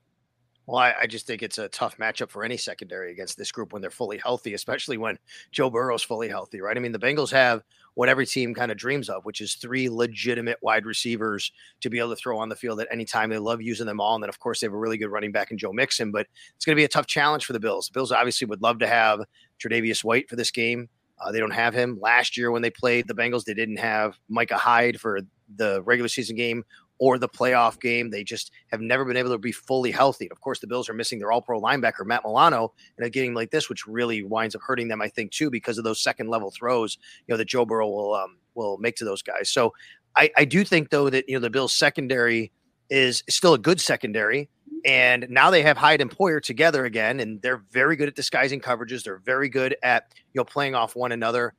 Well, 0.68 0.78
I, 0.78 0.94
I, 1.04 1.08
just 1.08 1.26
think 1.26 1.44
it's 1.44 1.60
a 1.60 1.70
tough 1.70 1.98
matchup 1.98 2.30
for 2.30 2.44
any 2.44 2.58
secondary 2.58 3.10
against 3.14 3.38
this 3.38 3.54
group 3.54 3.72
when 3.72 3.82
they're 3.82 3.90
fully 3.90 4.18
healthy, 4.18 4.54
especially 4.54 4.98
when 4.98 5.18
Joe 5.54 5.70
Burrow's 5.70 6.04
fully 6.04 6.28
healthy, 6.28 6.60
right? 6.60 6.76
I 6.76 6.82
mean, 6.82 6.92
the 6.92 7.00
Bengals 7.00 7.32
have 7.32 7.64
what 7.94 8.10
every 8.10 8.26
team 8.26 8.54
kind 8.54 8.70
of 8.70 8.78
dreams 8.78 9.08
of, 9.08 9.24
which 9.24 9.40
is 9.40 9.56
three 9.56 9.90
legitimate 9.90 10.58
wide 10.62 10.86
receivers 10.86 11.54
to 11.80 11.90
be 11.90 12.00
able 12.00 12.10
to 12.10 12.18
throw 12.18 12.38
on 12.38 12.50
the 12.50 12.56
field 12.56 12.82
at 12.82 12.88
any 12.92 13.06
time. 13.06 13.30
They 13.30 13.38
love 13.38 13.62
using 13.62 13.88
them 13.88 14.02
all. 14.02 14.16
And 14.16 14.24
then, 14.24 14.30
of 14.30 14.40
course, 14.40 14.60
they 14.60 14.68
have 14.68 14.74
a 14.74 14.78
really 14.78 14.98
good 14.98 15.10
running 15.10 15.32
back 15.32 15.52
in 15.52 15.58
Joe 15.58 15.72
Mixon, 15.72 16.12
but 16.12 16.28
it's 16.58 16.66
going 16.66 16.76
to 16.76 16.80
be 16.80 16.84
a 16.84 16.90
tough 16.90 17.08
challenge 17.08 17.46
for 17.46 17.54
the 17.54 17.62
Bills. 17.62 17.88
The 17.88 17.94
Bills 17.94 18.12
obviously 18.12 18.46
would 18.48 18.62
love 18.62 18.80
to 18.80 18.88
have 18.88 19.22
Tre'Davious 19.64 20.04
White 20.04 20.30
for 20.30 20.36
this 20.36 20.52
game. 20.52 20.90
Uh, 21.20 21.32
they 21.32 21.40
don't 21.40 21.50
have 21.50 21.74
him. 21.74 21.98
Last 22.00 22.38
year, 22.38 22.52
when 22.52 22.62
they 22.62 22.70
played 22.70 23.08
the 23.08 23.16
Bengals, 23.16 23.46
they 23.46 23.54
didn't 23.54 23.78
have 23.78 24.20
Micah 24.28 24.58
Hyde 24.58 25.00
for 25.00 25.22
the 25.56 25.82
regular 25.84 26.10
season 26.10 26.36
game 26.36 26.64
or 27.00 27.18
the 27.18 27.30
playoff 27.30 27.80
game. 27.80 28.10
They 28.10 28.24
just 28.24 28.52
have 28.72 28.82
never 28.82 29.06
been 29.06 29.18
able 29.18 29.32
to 29.32 29.38
be 29.38 29.52
fully 29.52 29.92
healthy. 29.92 30.30
Of 30.32 30.42
course, 30.42 30.60
the 30.60 30.68
Bills 30.68 30.90
are 30.90 30.94
missing 30.94 31.20
their 31.20 31.32
all 31.32 31.42
pro 31.42 31.62
linebacker, 31.62 32.06
Matt 32.06 32.24
Milano, 32.26 32.74
and 32.98 33.06
a 33.06 33.10
game 33.10 33.34
like 33.34 33.52
this, 33.52 33.70
which 33.70 33.88
really 33.88 34.24
winds 34.24 34.56
up 34.56 34.62
hurting 34.62 34.88
them, 34.88 35.02
I 35.02 35.08
think, 35.08 35.32
too, 35.32 35.50
because 35.50 35.78
of 35.78 35.84
those 35.84 36.02
second 36.02 36.30
level 36.30 36.52
throws, 36.52 36.98
you 37.28 37.34
know, 37.34 37.38
that 37.38 37.48
Joe 37.48 37.66
Burrow 37.66 37.88
will 37.88 38.14
um, 38.14 38.38
will 38.56 38.78
make 38.78 38.96
to 38.98 39.06
those 39.06 39.22
guys. 39.22 39.50
So 39.50 39.74
I, 40.16 40.32
I 40.36 40.46
do 40.46 40.64
think 40.64 40.90
though 40.90 41.10
that 41.10 41.30
you 41.30 41.36
know 41.36 41.42
the 41.42 41.50
Bills 41.50 41.74
secondary 41.74 42.52
is 42.90 43.24
still 43.30 43.54
a 43.54 43.60
good 43.60 43.80
secondary. 43.80 44.50
And 44.86 45.28
now 45.30 45.50
they 45.50 45.64
have 45.64 45.76
Hyde 45.76 46.02
and 46.02 46.10
Poyer 46.10 46.42
together 46.42 46.86
again, 46.86 47.20
and 47.20 47.42
they're 47.42 47.64
very 47.72 47.96
good 47.96 48.08
at 48.08 48.16
disguising 48.16 48.62
coverages. 48.62 49.04
They're 49.04 49.18
very 49.18 49.50
good 49.50 49.76
at 49.84 50.14
you 50.34 50.40
know 50.40 50.46
playing 50.46 50.76
off 50.76 50.96
one 50.96 51.12
another. 51.12 51.54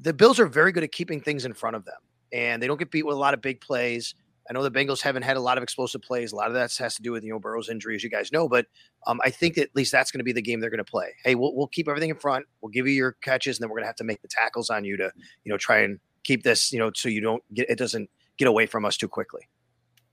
The 0.00 0.12
Bills 0.12 0.40
are 0.40 0.46
very 0.46 0.72
good 0.72 0.82
at 0.82 0.92
keeping 0.92 1.20
things 1.20 1.44
in 1.44 1.54
front 1.54 1.76
of 1.76 1.84
them, 1.84 1.98
and 2.32 2.62
they 2.62 2.66
don't 2.66 2.78
get 2.78 2.90
beat 2.90 3.06
with 3.06 3.16
a 3.16 3.18
lot 3.18 3.34
of 3.34 3.40
big 3.40 3.60
plays. 3.60 4.14
I 4.48 4.52
know 4.52 4.62
the 4.62 4.70
Bengals 4.70 5.00
haven't 5.00 5.22
had 5.22 5.36
a 5.36 5.40
lot 5.40 5.56
of 5.56 5.62
explosive 5.62 6.02
plays. 6.02 6.32
A 6.32 6.36
lot 6.36 6.48
of 6.48 6.54
that 6.54 6.74
has 6.76 6.96
to 6.96 7.02
do 7.02 7.12
with 7.12 7.24
you 7.24 7.32
know 7.32 7.38
Burrow's 7.38 7.68
injury, 7.68 7.94
as 7.94 8.04
you 8.04 8.10
guys 8.10 8.32
know. 8.32 8.48
But 8.48 8.66
um, 9.06 9.20
I 9.24 9.30
think 9.30 9.56
at 9.58 9.74
least 9.74 9.92
that's 9.92 10.10
going 10.10 10.18
to 10.20 10.24
be 10.24 10.32
the 10.32 10.42
game 10.42 10.60
they're 10.60 10.70
going 10.70 10.78
to 10.78 10.84
play. 10.84 11.14
Hey, 11.24 11.34
we'll, 11.34 11.54
we'll 11.54 11.68
keep 11.68 11.88
everything 11.88 12.10
in 12.10 12.16
front. 12.16 12.46
We'll 12.60 12.70
give 12.70 12.86
you 12.86 12.92
your 12.92 13.12
catches, 13.22 13.56
and 13.56 13.62
then 13.62 13.70
we're 13.70 13.76
going 13.76 13.84
to 13.84 13.88
have 13.88 13.96
to 13.96 14.04
make 14.04 14.22
the 14.22 14.28
tackles 14.28 14.70
on 14.70 14.84
you 14.84 14.96
to 14.98 15.10
you 15.44 15.52
know 15.52 15.56
try 15.56 15.78
and 15.78 15.98
keep 16.24 16.42
this 16.42 16.72
you 16.72 16.78
know 16.78 16.90
so 16.94 17.08
you 17.08 17.20
don't 17.20 17.42
get 17.54 17.68
it 17.70 17.78
doesn't 17.78 18.10
get 18.36 18.48
away 18.48 18.66
from 18.66 18.84
us 18.84 18.96
too 18.96 19.08
quickly. 19.08 19.48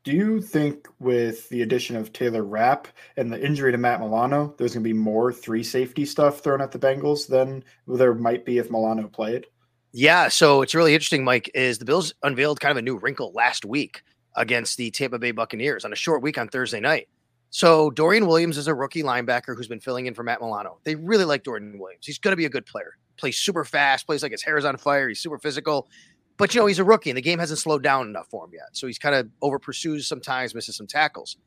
Do 0.03 0.13
you 0.13 0.41
think 0.41 0.87
with 0.99 1.47
the 1.49 1.61
addition 1.61 1.95
of 1.95 2.11
Taylor 2.11 2.43
Rapp 2.43 2.87
and 3.17 3.31
the 3.31 3.43
injury 3.43 3.71
to 3.71 3.77
Matt 3.77 3.99
Milano, 3.99 4.55
there's 4.57 4.73
going 4.73 4.83
to 4.83 4.87
be 4.87 4.93
more 4.93 5.31
three 5.31 5.61
safety 5.61 6.05
stuff 6.05 6.39
thrown 6.39 6.59
at 6.59 6.71
the 6.71 6.79
Bengals 6.79 7.27
than 7.27 7.63
there 7.85 8.15
might 8.15 8.43
be 8.43 8.57
if 8.57 8.71
Milano 8.71 9.07
played? 9.07 9.45
Yeah, 9.91 10.29
so 10.29 10.63
it's 10.63 10.73
really 10.73 10.95
interesting, 10.95 11.23
Mike. 11.23 11.51
Is 11.53 11.77
the 11.77 11.85
Bills 11.85 12.15
unveiled 12.23 12.59
kind 12.59 12.71
of 12.71 12.77
a 12.77 12.81
new 12.81 12.97
wrinkle 12.97 13.31
last 13.35 13.63
week 13.63 14.01
against 14.35 14.77
the 14.77 14.91
Tampa 14.91 15.19
Bay 15.19 15.31
Buccaneers 15.31 15.85
on 15.85 15.93
a 15.93 15.95
short 15.95 16.21
week 16.21 16.37
on 16.37 16.47
Thursday 16.47 16.79
night. 16.79 17.07
So 17.49 17.89
Dorian 17.91 18.27
Williams 18.27 18.57
is 18.57 18.67
a 18.67 18.73
rookie 18.73 19.03
linebacker 19.03 19.55
who's 19.55 19.67
been 19.67 19.81
filling 19.81 20.05
in 20.05 20.13
for 20.13 20.23
Matt 20.23 20.39
Milano. 20.39 20.79
They 20.83 20.95
really 20.95 21.25
like 21.25 21.43
Dorian 21.43 21.77
Williams. 21.77 22.05
He's 22.05 22.17
going 22.17 22.31
to 22.31 22.37
be 22.37 22.45
a 22.45 22.49
good 22.49 22.65
player. 22.65 22.95
Plays 23.17 23.37
super 23.37 23.65
fast, 23.65 24.05
plays 24.05 24.23
like 24.23 24.31
his 24.31 24.41
hair 24.41 24.57
is 24.57 24.63
on 24.63 24.77
fire. 24.77 25.09
He's 25.09 25.19
super 25.19 25.37
physical. 25.37 25.89
But 26.37 26.55
you 26.55 26.61
know, 26.61 26.65
he's 26.65 26.79
a 26.79 26.83
rookie 26.83 27.09
and 27.09 27.17
the 27.17 27.21
game 27.21 27.39
hasn't 27.39 27.59
slowed 27.59 27.83
down 27.83 28.07
enough 28.07 28.27
for 28.29 28.45
him 28.45 28.51
yet. 28.53 28.69
So 28.71 28.87
he's 28.87 28.97
kind 28.97 29.15
of 29.15 29.29
over 29.41 29.59
pursues 29.59 30.07
sometimes, 30.07 30.55
misses 30.55 30.77
some 30.77 30.87
tackles. 30.87 31.37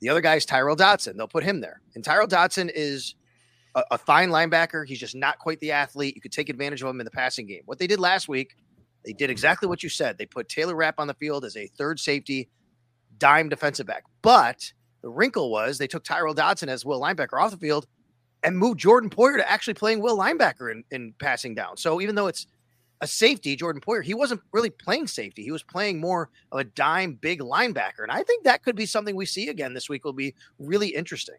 The 0.00 0.08
other 0.08 0.20
guy 0.20 0.34
is 0.34 0.44
Tyrel 0.44 0.76
Dodson. 0.76 1.16
They'll 1.16 1.28
put 1.28 1.44
him 1.44 1.60
there. 1.60 1.80
And 1.94 2.04
Tyrel 2.04 2.26
Dodson 2.26 2.68
is 2.74 3.14
a, 3.74 3.82
a 3.92 3.98
fine 3.98 4.30
linebacker. 4.30 4.86
He's 4.86 4.98
just 4.98 5.14
not 5.14 5.38
quite 5.38 5.60
the 5.60 5.72
athlete. 5.72 6.14
You 6.16 6.20
could 6.20 6.32
take 6.32 6.48
advantage 6.48 6.82
of 6.82 6.88
him 6.88 7.00
in 7.00 7.04
the 7.04 7.10
passing 7.10 7.46
game. 7.46 7.62
What 7.64 7.78
they 7.78 7.86
did 7.86 8.00
last 8.00 8.28
week, 8.28 8.56
they 9.04 9.12
did 9.12 9.30
exactly 9.30 9.68
what 9.68 9.82
you 9.82 9.88
said. 9.88 10.18
They 10.18 10.26
put 10.26 10.48
Taylor 10.48 10.74
Rapp 10.74 10.98
on 10.98 11.06
the 11.06 11.14
field 11.14 11.44
as 11.44 11.56
a 11.56 11.66
third 11.66 12.00
safety, 12.00 12.48
dime 13.18 13.48
defensive 13.48 13.86
back. 13.86 14.04
But 14.22 14.72
the 15.02 15.10
wrinkle 15.10 15.50
was 15.50 15.78
they 15.78 15.86
took 15.86 16.04
Tyrel 16.04 16.34
Dodson 16.34 16.68
as 16.68 16.84
will 16.84 17.00
linebacker 17.00 17.40
off 17.40 17.50
the 17.50 17.56
field 17.56 17.86
and 18.42 18.56
moved 18.56 18.80
Jordan 18.80 19.10
Poyer 19.10 19.36
to 19.36 19.50
actually 19.50 19.74
playing 19.74 20.00
will 20.00 20.18
linebacker 20.18 20.70
in, 20.70 20.84
in 20.90 21.14
passing 21.18 21.54
down. 21.54 21.76
So 21.76 22.00
even 22.00 22.14
though 22.14 22.26
it's 22.26 22.46
a 23.00 23.06
safety, 23.06 23.56
Jordan 23.56 23.82
Poyer, 23.82 24.02
he 24.02 24.14
wasn't 24.14 24.40
really 24.52 24.70
playing 24.70 25.06
safety. 25.06 25.42
He 25.42 25.50
was 25.50 25.62
playing 25.62 26.00
more 26.00 26.30
of 26.52 26.60
a 26.60 26.64
dime 26.64 27.14
big 27.14 27.40
linebacker. 27.40 28.02
And 28.02 28.10
I 28.10 28.22
think 28.22 28.44
that 28.44 28.62
could 28.62 28.76
be 28.76 28.86
something 28.86 29.16
we 29.16 29.26
see 29.26 29.48
again 29.48 29.74
this 29.74 29.88
week 29.88 30.04
will 30.04 30.12
be 30.12 30.34
really 30.58 30.88
interesting. 30.88 31.36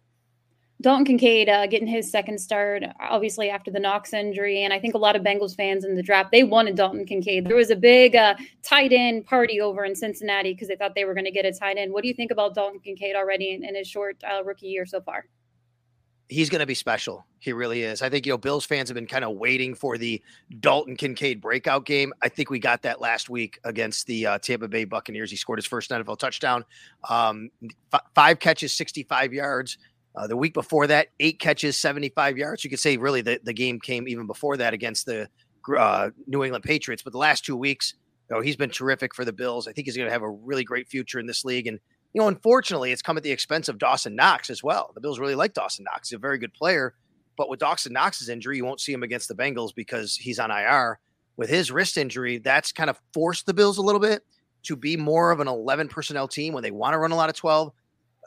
Dalton 0.82 1.06
Kincaid 1.06 1.48
uh, 1.48 1.68
getting 1.68 1.88
his 1.88 2.12
second 2.12 2.38
start, 2.38 2.84
obviously 3.00 3.50
after 3.50 3.72
the 3.72 3.80
Knox 3.80 4.14
injury, 4.14 4.64
and 4.64 4.74
I 4.74 4.80
think 4.80 4.94
a 4.94 4.98
lot 4.98 5.16
of 5.16 5.24
Bengals 5.24 5.56
fans 5.56 5.86
in 5.86 5.96
the 5.96 6.04
draft 6.04 6.32
they 6.32 6.44
wanted 6.44 6.76
Dalton 6.76 7.06
Kincaid. 7.06 7.48
There 7.48 7.56
was 7.56 7.72
a 7.72 7.76
big 7.76 8.16
uh, 8.16 8.36
tight 8.62 8.92
end 8.92 9.26
party 9.26 9.62
over 9.62 9.86
in 9.86 9.96
Cincinnati 9.96 10.54
because 10.54 10.68
they 10.68 10.76
thought 10.76 10.94
they 10.94 11.06
were 11.06 11.14
going 11.14 11.26
to 11.26 11.32
get 11.32 11.46
a 11.46 11.54
tight 11.54 11.78
end. 11.78 11.94
What 11.94 12.02
do 12.02 12.10
you 12.10 12.14
think 12.14 12.32
about 12.32 12.56
Dalton 12.56 12.80
Kincaid 12.80 13.16
already 13.16 13.54
in, 13.54 13.64
in 13.64 13.76
his 13.76 13.88
short 13.88 14.18
uh, 14.24 14.44
rookie 14.44 14.68
year 14.68 14.86
so 14.86 15.00
far? 15.00 15.26
he's 16.28 16.50
going 16.50 16.60
to 16.60 16.66
be 16.66 16.74
special. 16.74 17.26
He 17.40 17.54
really 17.54 17.84
is. 17.84 18.02
I 18.02 18.10
think, 18.10 18.26
you 18.26 18.34
know, 18.34 18.38
Bills 18.38 18.66
fans 18.66 18.90
have 18.90 18.96
been 18.96 19.06
kind 19.06 19.24
of 19.24 19.36
waiting 19.36 19.76
for 19.76 19.98
the 19.98 20.22
Dalton 20.60 20.96
Kincaid 20.96 21.40
breakout 21.40 21.86
game. 21.86 22.14
I 22.22 22.30
think 22.30 22.50
we 22.50 22.60
got 22.60 22.82
that 22.82 23.00
last 23.00 23.30
week 23.30 23.60
against 23.64 24.08
the 24.08 24.26
uh, 24.26 24.38
Tampa 24.40 24.68
Bay 24.68 24.86
Buccaneers. 24.86 25.30
He 25.30 25.38
scored 25.38 25.60
his 25.60 25.66
first 25.66 25.92
NFL 25.92 26.18
touchdown, 26.18 26.66
um, 27.10 27.50
f- 27.94 28.02
five 28.16 28.40
catches, 28.40 28.74
65 28.74 29.34
yards. 29.34 29.78
Uh, 30.18 30.28
the 30.28 30.38
week 30.38 30.54
before 30.54 30.88
that, 30.88 31.08
eight 31.20 31.40
catches, 31.40 31.78
75 31.78 32.38
yards. 32.38 32.64
You 32.64 32.70
could 32.70 32.80
say 32.80 32.98
really 32.98 33.22
the, 33.22 33.40
the 33.44 33.54
game 33.54 33.80
came 33.80 34.08
even 34.08 34.28
before 34.28 34.58
that 34.58 34.74
against 34.74 35.06
the 35.06 35.28
uh, 35.78 36.10
New 36.28 36.44
England 36.44 36.64
Patriots. 36.64 37.04
But 37.04 37.12
the 37.12 37.20
last 37.20 37.44
two 37.44 37.58
weeks, 37.58 37.96
you 38.30 38.36
know, 38.36 38.42
he's 38.42 38.56
been 38.56 38.70
terrific 38.70 39.14
for 39.14 39.26
the 39.26 39.34
Bills. 39.34 39.68
I 39.68 39.74
think 39.74 39.88
he's 39.88 39.98
going 39.98 40.08
to 40.08 40.14
have 40.14 40.22
a 40.22 40.30
really 40.30 40.64
great 40.64 40.88
future 40.88 41.20
in 41.20 41.28
this 41.28 41.44
league. 41.44 41.68
And 41.68 41.80
you 42.14 42.22
know, 42.22 42.30
unfortunately, 42.30 42.94
it's 42.94 43.02
come 43.02 43.18
at 43.18 43.24
the 43.24 43.32
expense 43.32 43.68
of 43.68 43.78
Dawson 43.78 44.16
Knox 44.16 44.50
as 44.50 44.64
well. 44.64 44.92
The 44.96 45.02
Bills 45.02 45.20
really 45.20 45.36
like 45.36 45.54
Dawson 45.54 45.84
Knox. 45.84 46.10
He's 46.10 46.16
a 46.16 46.20
very 46.20 46.38
good 46.38 46.54
player. 46.54 46.94
But 47.38 47.50
with 47.50 47.60
Dawson 47.60 47.92
Knox's 47.92 48.30
injury, 48.30 48.56
you 48.56 48.64
won't 48.64 48.80
see 48.80 48.94
him 48.94 49.04
against 49.04 49.28
the 49.28 49.36
Bengals 49.36 49.76
because 49.76 50.16
he's 50.16 50.40
on 50.40 50.50
IR. 50.50 50.98
With 51.36 51.50
his 51.50 51.72
wrist 51.72 51.98
injury, 51.98 52.38
that's 52.38 52.72
kind 52.72 52.90
of 52.90 53.02
forced 53.14 53.46
the 53.46 53.54
Bills 53.54 53.78
a 53.78 53.82
little 53.82 54.00
bit 54.00 54.24
to 54.64 54.78
be 54.78 54.96
more 54.96 55.32
of 55.32 55.42
an 55.42 55.50
11 55.50 55.90
personnel 55.90 56.30
team 56.30 56.54
when 56.54 56.64
they 56.64 56.72
want 56.72 56.94
to 56.94 57.00
run 57.00 57.12
a 57.12 57.18
lot 57.18 57.28
of 57.28 57.36
12. 57.36 57.74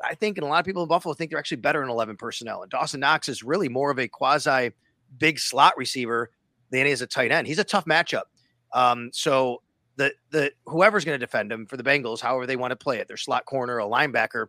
I 0.04 0.14
think, 0.14 0.38
and 0.38 0.44
a 0.44 0.48
lot 0.48 0.60
of 0.60 0.66
people 0.66 0.82
in 0.82 0.88
Buffalo 0.88 1.14
think 1.14 1.30
they're 1.30 1.38
actually 1.38 1.58
better 1.58 1.82
in 1.82 1.88
11 1.88 2.16
personnel. 2.16 2.62
And 2.62 2.70
Dawson 2.70 3.00
Knox 3.00 3.28
is 3.28 3.42
really 3.42 3.68
more 3.68 3.90
of 3.90 3.98
a 3.98 4.08
quasi 4.08 4.72
big 5.18 5.38
slot 5.38 5.76
receiver 5.76 6.30
than 6.70 6.86
he 6.86 6.92
is 6.92 7.02
a 7.02 7.06
tight 7.06 7.32
end. 7.32 7.46
He's 7.46 7.58
a 7.58 7.64
tough 7.64 7.84
matchup. 7.84 8.24
Um, 8.72 9.10
so 9.12 9.62
the 9.96 10.12
the 10.30 10.52
whoever's 10.66 11.04
going 11.04 11.18
to 11.18 11.24
defend 11.24 11.50
him 11.52 11.66
for 11.66 11.76
the 11.76 11.82
Bengals, 11.82 12.20
however 12.20 12.46
they 12.46 12.56
want 12.56 12.70
to 12.70 12.76
play 12.76 12.98
it, 12.98 13.08
their 13.08 13.16
slot 13.16 13.44
corner, 13.46 13.78
a 13.78 13.84
linebacker, 13.84 14.46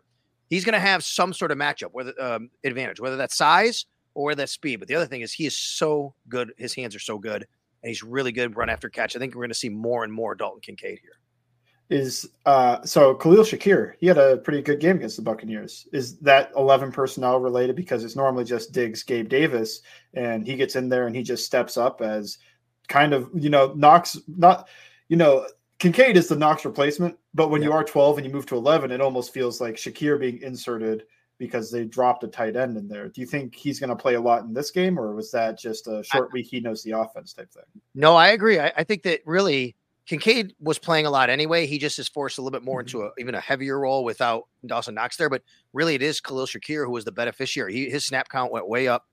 he's 0.48 0.64
going 0.64 0.74
to 0.74 0.80
have 0.80 1.04
some 1.04 1.32
sort 1.32 1.50
of 1.50 1.58
matchup, 1.58 1.90
whether 1.92 2.12
um, 2.20 2.50
advantage, 2.64 3.00
whether 3.00 3.16
that's 3.16 3.36
size 3.36 3.86
or 4.14 4.34
that's 4.34 4.52
speed. 4.52 4.76
But 4.76 4.88
the 4.88 4.94
other 4.94 5.06
thing 5.06 5.22
is 5.22 5.32
he 5.32 5.46
is 5.46 5.56
so 5.56 6.14
good; 6.28 6.52
his 6.56 6.74
hands 6.74 6.94
are 6.94 7.00
so 7.00 7.18
good, 7.18 7.46
and 7.82 7.88
he's 7.88 8.02
really 8.02 8.32
good 8.32 8.56
run 8.56 8.70
after 8.70 8.88
catch. 8.88 9.16
I 9.16 9.18
think 9.18 9.34
we're 9.34 9.42
going 9.42 9.50
to 9.50 9.54
see 9.54 9.68
more 9.68 10.04
and 10.04 10.12
more 10.12 10.34
Dalton 10.34 10.60
Kincaid 10.60 10.98
here. 11.00 11.18
Is 11.90 12.30
uh 12.46 12.82
so 12.84 13.14
Khalil 13.14 13.44
Shakir? 13.44 13.94
He 13.98 14.06
had 14.06 14.16
a 14.16 14.38
pretty 14.38 14.62
good 14.62 14.80
game 14.80 14.96
against 14.96 15.16
the 15.16 15.22
Buccaneers. 15.22 15.88
Is 15.92 16.18
that 16.20 16.52
eleven 16.56 16.92
personnel 16.92 17.40
related 17.40 17.76
because 17.76 18.04
it's 18.04 18.16
normally 18.16 18.44
just 18.44 18.72
Diggs, 18.72 19.02
Gabe 19.02 19.28
Davis, 19.28 19.80
and 20.14 20.46
he 20.46 20.56
gets 20.56 20.76
in 20.76 20.88
there 20.88 21.06
and 21.06 21.16
he 21.16 21.22
just 21.22 21.44
steps 21.44 21.76
up 21.76 22.00
as 22.00 22.38
kind 22.88 23.12
of 23.12 23.28
you 23.34 23.50
know 23.50 23.72
Knox 23.74 24.18
not 24.28 24.68
you 25.10 25.16
know, 25.16 25.44
Kincaid 25.80 26.16
is 26.16 26.28
the 26.28 26.36
Knox 26.36 26.64
replacement, 26.64 27.18
but 27.34 27.50
when 27.50 27.62
you 27.62 27.72
are 27.72 27.84
12 27.84 28.18
and 28.18 28.26
you 28.26 28.32
move 28.32 28.46
to 28.46 28.56
11, 28.56 28.92
it 28.92 29.00
almost 29.00 29.34
feels 29.34 29.60
like 29.60 29.74
Shakir 29.74 30.18
being 30.20 30.40
inserted 30.40 31.02
because 31.36 31.70
they 31.70 31.84
dropped 31.84 32.22
a 32.22 32.28
tight 32.28 32.54
end 32.54 32.76
in 32.76 32.86
there. 32.86 33.08
Do 33.08 33.20
you 33.20 33.26
think 33.26 33.54
he's 33.54 33.80
going 33.80 33.90
to 33.90 33.96
play 33.96 34.14
a 34.14 34.20
lot 34.20 34.44
in 34.44 34.54
this 34.54 34.70
game, 34.70 34.98
or 34.98 35.14
was 35.14 35.32
that 35.32 35.58
just 35.58 35.88
a 35.88 36.04
short 36.04 36.28
I, 36.30 36.34
week? 36.34 36.46
He 36.48 36.60
knows 36.60 36.84
the 36.84 36.92
offense 36.92 37.32
type 37.32 37.50
thing. 37.50 37.64
No, 37.94 38.14
I 38.14 38.28
agree. 38.28 38.60
I, 38.60 38.72
I, 38.76 38.84
think 38.84 39.02
that 39.02 39.20
really 39.26 39.74
Kincaid 40.06 40.54
was 40.60 40.78
playing 40.78 41.06
a 41.06 41.10
lot 41.10 41.30
anyway. 41.30 41.66
He 41.66 41.78
just 41.78 41.98
is 41.98 42.08
forced 42.08 42.38
a 42.38 42.42
little 42.42 42.58
bit 42.58 42.64
more 42.64 42.82
mm-hmm. 42.82 42.98
into 42.98 43.06
a, 43.06 43.10
even 43.18 43.34
a 43.34 43.40
heavier 43.40 43.78
role 43.78 44.04
without 44.04 44.48
Dawson 44.66 44.94
Knox 44.94 45.16
there. 45.16 45.30
But 45.30 45.42
really, 45.72 45.94
it 45.94 46.02
is 46.02 46.20
Khalil 46.20 46.46
Shakir 46.46 46.84
who 46.84 46.92
was 46.92 47.04
the 47.04 47.12
beneficiary. 47.12 47.74
He, 47.74 47.90
his 47.90 48.06
snap 48.06 48.28
count 48.28 48.52
went 48.52 48.68
way 48.68 48.88
up. 48.88 49.06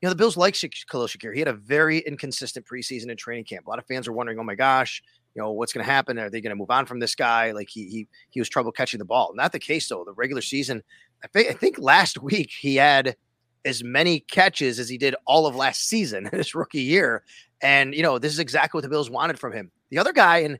You 0.00 0.06
know, 0.06 0.10
the 0.10 0.16
Bills 0.16 0.36
like 0.36 0.54
Khalil 0.54 1.08
Shakir. 1.08 1.34
He 1.34 1.40
had 1.40 1.48
a 1.48 1.54
very 1.54 1.98
inconsistent 1.98 2.66
preseason 2.66 3.10
and 3.10 3.18
training 3.18 3.44
camp. 3.44 3.66
A 3.66 3.70
lot 3.70 3.78
of 3.78 3.86
fans 3.86 4.06
are 4.06 4.12
wondering, 4.12 4.38
oh 4.38 4.44
my 4.44 4.54
gosh, 4.54 5.02
you 5.38 5.44
know 5.44 5.52
what's 5.52 5.72
going 5.72 5.84
to 5.84 5.90
happen 5.90 6.18
are 6.18 6.28
they 6.28 6.40
going 6.40 6.50
to 6.50 6.56
move 6.56 6.70
on 6.70 6.84
from 6.84 6.98
this 6.98 7.14
guy 7.14 7.52
like 7.52 7.68
he 7.68 7.84
he 7.88 8.08
he 8.30 8.40
was 8.40 8.48
trouble 8.48 8.72
catching 8.72 8.98
the 8.98 9.04
ball 9.04 9.32
not 9.36 9.52
the 9.52 9.58
case 9.58 9.88
though 9.88 10.02
the 10.04 10.12
regular 10.14 10.42
season 10.42 10.82
I 11.22 11.28
think 11.28 11.48
I 11.48 11.52
think 11.52 11.78
last 11.78 12.20
week 12.20 12.50
he 12.58 12.74
had 12.74 13.16
as 13.64 13.84
many 13.84 14.20
catches 14.20 14.80
as 14.80 14.88
he 14.88 14.98
did 14.98 15.14
all 15.26 15.46
of 15.46 15.54
last 15.54 15.88
season 15.88 16.26
in 16.32 16.36
his 16.36 16.56
rookie 16.56 16.82
year 16.82 17.22
and 17.62 17.94
you 17.94 18.02
know 18.02 18.18
this 18.18 18.32
is 18.32 18.40
exactly 18.40 18.78
what 18.78 18.82
the 18.82 18.88
Bills 18.88 19.10
wanted 19.10 19.38
from 19.38 19.52
him 19.52 19.70
the 19.90 19.98
other 19.98 20.12
guy 20.12 20.38
and 20.38 20.58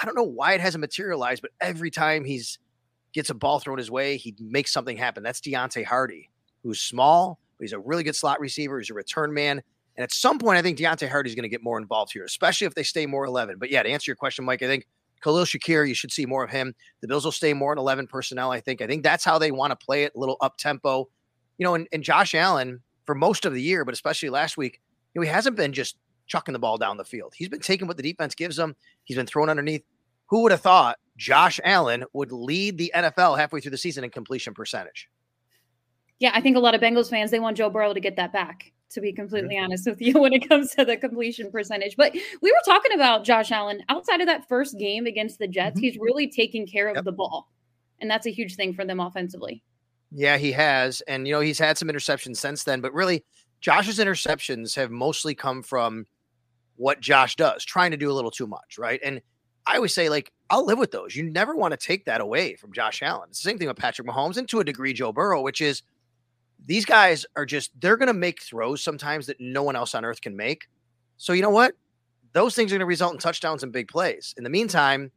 I 0.00 0.04
don't 0.04 0.14
know 0.14 0.22
why 0.22 0.52
it 0.52 0.60
hasn't 0.60 0.80
materialized 0.80 1.42
but 1.42 1.50
every 1.60 1.90
time 1.90 2.24
he's 2.24 2.58
gets 3.12 3.30
a 3.30 3.34
ball 3.34 3.58
thrown 3.58 3.78
his 3.78 3.90
way 3.90 4.16
he 4.16 4.34
makes 4.38 4.72
something 4.72 4.96
happen 4.96 5.22
that's 5.22 5.40
Deonte 5.40 5.84
Harty, 5.84 6.30
who's 6.62 6.80
small 6.80 7.38
but 7.58 7.64
he's 7.64 7.72
a 7.72 7.78
really 7.78 8.02
good 8.02 8.16
slot 8.16 8.40
receiver 8.40 8.78
he's 8.78 8.90
a 8.90 8.94
return 8.94 9.32
man 9.32 9.62
and 9.98 10.04
at 10.04 10.12
some 10.12 10.38
point, 10.38 10.56
I 10.56 10.62
think 10.62 10.78
Deonte 10.78 11.08
Harty 11.08 11.28
is 11.28 11.34
going 11.34 11.42
to 11.42 11.48
get 11.48 11.60
more 11.60 11.76
involved 11.76 12.12
here, 12.12 12.22
especially 12.22 12.68
if 12.68 12.74
they 12.74 12.84
stay 12.84 13.04
more 13.04 13.24
11. 13.24 13.56
But 13.58 13.68
yeah, 13.68 13.82
to 13.82 13.88
answer 13.88 14.08
your 14.08 14.16
question, 14.16 14.44
Mike, 14.44 14.62
I 14.62 14.68
think 14.68 14.86
Khalil 15.24 15.44
Shakir, 15.44 15.88
you 15.88 15.94
should 15.94 16.12
see 16.12 16.24
more 16.24 16.44
of 16.44 16.50
him. 16.50 16.72
The 17.00 17.08
Bills 17.08 17.24
will 17.24 17.32
stay 17.32 17.52
more 17.52 17.72
in 17.72 17.78
11 17.80 18.06
personnel, 18.06 18.52
I 18.52 18.60
think. 18.60 18.80
I 18.80 18.86
think 18.86 19.02
that's 19.02 19.24
how 19.24 19.40
they 19.40 19.50
want 19.50 19.72
to 19.72 19.84
play 19.84 20.04
it, 20.04 20.12
a 20.14 20.18
little 20.20 20.36
up 20.40 20.56
tempo. 20.56 21.08
You 21.58 21.64
know, 21.64 21.74
and, 21.74 21.88
and 21.92 22.04
Josh 22.04 22.36
Allen, 22.36 22.80
for 23.06 23.16
most 23.16 23.44
of 23.44 23.52
the 23.52 23.60
year, 23.60 23.84
but 23.84 23.92
especially 23.92 24.30
last 24.30 24.56
week, 24.56 24.80
you 25.14 25.20
know, 25.20 25.26
he 25.26 25.32
hasn't 25.32 25.56
been 25.56 25.72
just 25.72 25.96
chucking 26.28 26.52
the 26.52 26.58
ball 26.58 26.78
down 26.78 26.96
the 26.96 27.04
field. 27.04 27.34
He's 27.36 27.48
been 27.48 27.60
taking 27.60 27.88
what 27.88 27.96
the 27.96 28.02
defense 28.02 28.34
gives 28.34 28.58
him, 28.58 28.76
he's 29.04 29.16
been 29.16 29.26
thrown 29.26 29.50
underneath. 29.50 29.84
Who 30.26 30.42
would 30.42 30.52
have 30.52 30.60
thought 30.60 30.98
Josh 31.16 31.58
Allen 31.64 32.04
would 32.12 32.32
lead 32.32 32.76
the 32.78 32.92
NFL 32.94 33.38
halfway 33.38 33.60
through 33.60 33.70
the 33.70 33.78
season 33.78 34.04
in 34.04 34.10
completion 34.10 34.54
percentage? 34.54 35.08
Yeah, 36.18 36.32
I 36.34 36.40
think 36.40 36.56
a 36.56 36.60
lot 36.60 36.74
of 36.74 36.80
Bengals 36.80 37.08
fans 37.08 37.30
they 37.30 37.40
want 37.40 37.56
Joe 37.56 37.70
Burrow 37.70 37.94
to 37.94 38.00
get 38.00 38.16
that 38.16 38.32
back 38.32 38.72
to 38.90 39.00
be 39.00 39.12
completely 39.12 39.56
mm-hmm. 39.56 39.64
honest 39.64 39.86
with 39.86 40.00
you 40.00 40.14
when 40.14 40.32
it 40.32 40.48
comes 40.48 40.74
to 40.74 40.84
the 40.84 40.96
completion 40.96 41.50
percentage. 41.50 41.96
But 41.96 42.14
we 42.14 42.50
were 42.50 42.62
talking 42.64 42.92
about 42.92 43.24
Josh 43.24 43.52
Allen 43.52 43.82
outside 43.88 44.20
of 44.20 44.26
that 44.26 44.48
first 44.48 44.78
game 44.78 45.06
against 45.06 45.38
the 45.38 45.48
Jets. 45.48 45.76
Mm-hmm. 45.76 45.84
He's 45.84 45.98
really 45.98 46.28
taking 46.28 46.66
care 46.66 46.88
of 46.88 46.96
yep. 46.96 47.04
the 47.04 47.12
ball. 47.12 47.48
And 48.00 48.10
that's 48.10 48.26
a 48.26 48.30
huge 48.30 48.54
thing 48.54 48.74
for 48.74 48.84
them 48.84 49.00
offensively. 49.00 49.62
Yeah, 50.10 50.38
he 50.38 50.52
has. 50.52 51.00
And, 51.02 51.26
you 51.26 51.32
know, 51.32 51.40
he's 51.40 51.58
had 51.58 51.76
some 51.76 51.88
interceptions 51.88 52.36
since 52.36 52.64
then, 52.64 52.80
but 52.80 52.94
really, 52.94 53.24
Josh's 53.60 53.98
interceptions 53.98 54.74
have 54.76 54.90
mostly 54.90 55.34
come 55.34 55.62
from 55.62 56.06
what 56.78 57.00
Josh 57.00 57.36
does, 57.36 57.64
trying 57.64 57.90
to 57.90 57.96
do 57.96 58.10
a 58.10 58.14
little 58.14 58.30
too 58.30 58.46
much, 58.46 58.78
right? 58.78 59.00
And 59.04 59.20
I 59.66 59.76
always 59.76 59.94
say, 59.94 60.08
like, 60.08 60.32
I'll 60.48 60.64
live 60.64 60.78
with 60.78 60.90
those. 60.90 61.14
You 61.14 61.24
never 61.24 61.54
want 61.54 61.72
to 61.72 61.76
take 61.76 62.06
that 62.06 62.22
away 62.22 62.56
from 62.56 62.72
Josh 62.72 63.02
Allen. 63.02 63.28
It's 63.28 63.42
the 63.42 63.50
same 63.50 63.58
thing 63.58 63.68
with 63.68 63.76
Patrick 63.76 64.08
Mahomes 64.08 64.38
and 64.38 64.48
to 64.48 64.60
a 64.60 64.64
degree 64.64 64.94
Joe 64.94 65.12
Burrow, 65.12 65.42
which 65.42 65.60
is– 65.60 65.82
these 66.66 66.84
guys 66.84 67.24
are 67.36 67.46
just 67.46 67.70
they're 67.80 67.96
going 67.96 68.08
to 68.08 68.14
make 68.14 68.42
throws 68.42 68.82
sometimes 68.82 69.26
that 69.26 69.40
no 69.40 69.62
one 69.62 69.76
else 69.76 69.94
on 69.94 70.04
earth 70.04 70.20
can 70.20 70.36
make. 70.36 70.68
So 71.16 71.32
you 71.32 71.42
know 71.42 71.50
what? 71.50 71.74
Those 72.32 72.54
things 72.54 72.70
are 72.70 72.74
going 72.74 72.80
to 72.80 72.86
result 72.86 73.14
in 73.14 73.18
touchdowns 73.18 73.62
and 73.62 73.72
big 73.72 73.88
plays. 73.88 74.34
In 74.36 74.44
the 74.44 74.50
meantime, 74.50 75.10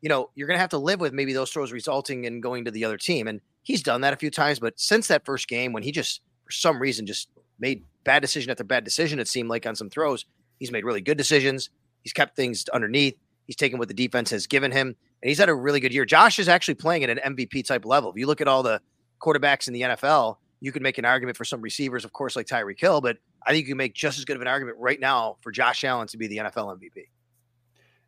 you 0.00 0.08
know, 0.08 0.30
you're 0.34 0.46
going 0.46 0.56
to 0.56 0.60
have 0.60 0.70
to 0.70 0.78
live 0.78 1.00
with 1.00 1.12
maybe 1.12 1.32
those 1.32 1.50
throws 1.50 1.72
resulting 1.72 2.24
in 2.24 2.40
going 2.40 2.64
to 2.64 2.70
the 2.70 2.84
other 2.84 2.96
team. 2.96 3.26
And 3.26 3.40
he's 3.62 3.82
done 3.82 4.00
that 4.02 4.12
a 4.12 4.16
few 4.16 4.30
times, 4.30 4.58
but 4.58 4.78
since 4.78 5.08
that 5.08 5.24
first 5.24 5.48
game 5.48 5.72
when 5.72 5.82
he 5.82 5.92
just 5.92 6.20
for 6.44 6.52
some 6.52 6.80
reason 6.80 7.06
just 7.06 7.28
made 7.58 7.84
bad 8.04 8.20
decision 8.20 8.50
after 8.50 8.64
bad 8.64 8.84
decision 8.84 9.18
it 9.18 9.28
seemed 9.28 9.48
like 9.48 9.66
on 9.66 9.76
some 9.76 9.90
throws, 9.90 10.24
he's 10.62 10.70
made 10.70 10.84
really 10.84 11.00
good 11.00 11.18
decisions. 11.18 11.70
He's 12.02 12.12
kept 12.12 12.36
things 12.36 12.68
underneath. 12.68 13.18
He's 13.46 13.56
taken 13.56 13.80
what 13.80 13.88
the 13.88 13.94
defense 13.94 14.30
has 14.30 14.46
given 14.46 14.70
him, 14.70 14.86
and 14.86 15.28
he's 15.28 15.38
had 15.38 15.48
a 15.48 15.54
really 15.54 15.80
good 15.80 15.92
year. 15.92 16.04
Josh 16.04 16.38
is 16.38 16.48
actually 16.48 16.74
playing 16.74 17.02
at 17.02 17.10
an 17.10 17.34
MVP 17.34 17.66
type 17.66 17.84
level. 17.84 18.10
If 18.10 18.16
you 18.16 18.28
look 18.28 18.40
at 18.40 18.46
all 18.46 18.62
the 18.62 18.80
quarterbacks 19.20 19.66
in 19.66 19.74
the 19.74 19.80
NFL, 19.80 20.36
you 20.60 20.70
can 20.70 20.84
make 20.84 20.98
an 20.98 21.04
argument 21.04 21.36
for 21.36 21.44
some 21.44 21.60
receivers, 21.60 22.04
of 22.04 22.12
course, 22.12 22.36
like 22.36 22.46
Tyreek 22.46 22.78
Hill, 22.78 23.00
but 23.00 23.16
I 23.44 23.50
think 23.50 23.66
you 23.66 23.72
can 23.72 23.76
make 23.76 23.94
just 23.94 24.18
as 24.18 24.24
good 24.24 24.36
of 24.36 24.42
an 24.42 24.46
argument 24.46 24.78
right 24.78 25.00
now 25.00 25.36
for 25.40 25.50
Josh 25.50 25.82
Allen 25.82 26.06
to 26.06 26.16
be 26.16 26.28
the 26.28 26.36
NFL 26.36 26.78
MVP. 26.78 27.08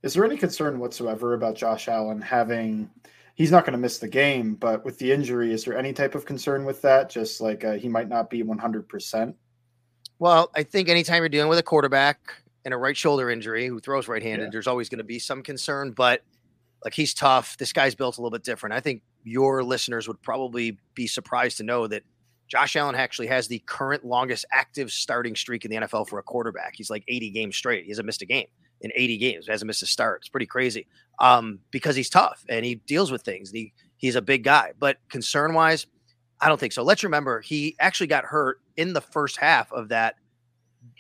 Is 0.05 0.15
there 0.15 0.25
any 0.25 0.37
concern 0.37 0.79
whatsoever 0.79 1.35
about 1.35 1.57
Josh 1.57 1.89
Allen 1.89 2.21
having? 2.21 2.89
He's 3.35 3.51
not 3.51 3.65
going 3.65 3.73
to 3.73 3.79
miss 3.79 3.99
the 3.99 4.07
game, 4.07 4.55
but 4.55 4.85
with 4.85 4.97
the 5.01 5.11
injury, 5.11 5.53
is 5.53 5.65
there 5.65 5.77
any 5.77 5.93
type 5.93 6.15
of 6.15 6.25
concern 6.25 6.65
with 6.65 6.81
that? 6.83 7.11
Just 7.11 7.41
like 7.41 7.65
uh, 7.65 7.73
he 7.73 7.89
might 7.89 8.09
not 8.09 8.31
be 8.31 8.45
100%? 8.45 9.35
Well, 10.21 10.51
I 10.55 10.63
think 10.63 10.89
anytime 10.89 11.23
you're 11.23 11.29
dealing 11.29 11.49
with 11.49 11.59
a 11.59 11.63
quarterback 11.63 12.35
and 12.65 12.73
a 12.73 12.77
right 12.77 12.97
shoulder 12.97 13.31
injury 13.31 13.67
who 13.67 13.81
throws 13.81 14.09
right 14.09 14.23
handed, 14.23 14.45
yeah. 14.45 14.51
there's 14.53 14.67
always 14.67 14.89
going 14.89 14.99
to 14.99 15.05
be 15.05 15.19
some 15.19 15.43
concern, 15.43 15.93
but 15.93 16.23
like 16.85 16.95
he's 16.95 17.15
tough. 17.15 17.57
This 17.57 17.73
guy's 17.73 17.95
built 17.95 18.19
a 18.19 18.21
little 18.21 18.31
bit 18.31 18.45
different. 18.45 18.75
I 18.75 18.81
think 18.81 19.03
your 19.25 19.63
listeners 19.63 20.07
would 20.07 20.21
probably 20.23 20.79
be 20.95 21.07
surprised 21.07 21.57
to 21.59 21.63
know 21.63 21.87
that 21.87 22.03
Josh 22.47 22.77
Allen 22.77 22.95
actually 22.95 23.27
has 23.29 23.49
the 23.49 23.61
current 23.67 24.05
longest 24.05 24.45
active 24.53 24.93
starting 24.93 25.35
streak 25.35 25.65
in 25.65 25.71
the 25.71 25.79
NFL 25.79 26.09
for 26.09 26.19
a 26.19 26.23
quarterback. 26.23 26.75
He's 26.77 26.91
like 26.91 27.03
80 27.09 27.31
games 27.31 27.57
straight. 27.57 27.85
He 27.85 27.91
hasn't 27.91 28.07
missed 28.07 28.23
a 28.23 28.27
game 28.27 28.47
in 28.83 28.93
80 28.95 29.17
games. 29.17 29.47
He 29.47 29.53
hasn't 29.53 29.67
missed 29.67 29.83
a 29.83 29.87
start. 29.87 30.21
It's 30.21 30.29
pretty 30.29 30.47
crazy. 30.47 30.87
Um, 31.19 31.61
because 31.71 31.97
he's 31.97 32.11
tough 32.11 32.45
and 32.49 32.65
he 32.65 32.77
deals 32.77 33.11
with 33.11 33.23
things. 33.23 33.51
He 33.51 33.73
he's 33.97 34.15
a 34.15 34.23
big 34.23 34.45
guy. 34.45 34.73
But 34.79 34.99
concern 35.09 35.55
wise, 35.55 35.87
I 36.41 36.49
don't 36.49 36.61
think 36.61 36.73
so. 36.73 36.83
Let's 36.83 37.05
remember 37.05 37.41
he 37.41 37.77
actually 37.81 38.09
got 38.09 38.25
hurt 38.25 38.61
in 38.77 38.93
the 38.93 39.01
first 39.01 39.39
half 39.39 39.73
of 39.73 39.89
that 39.89 40.17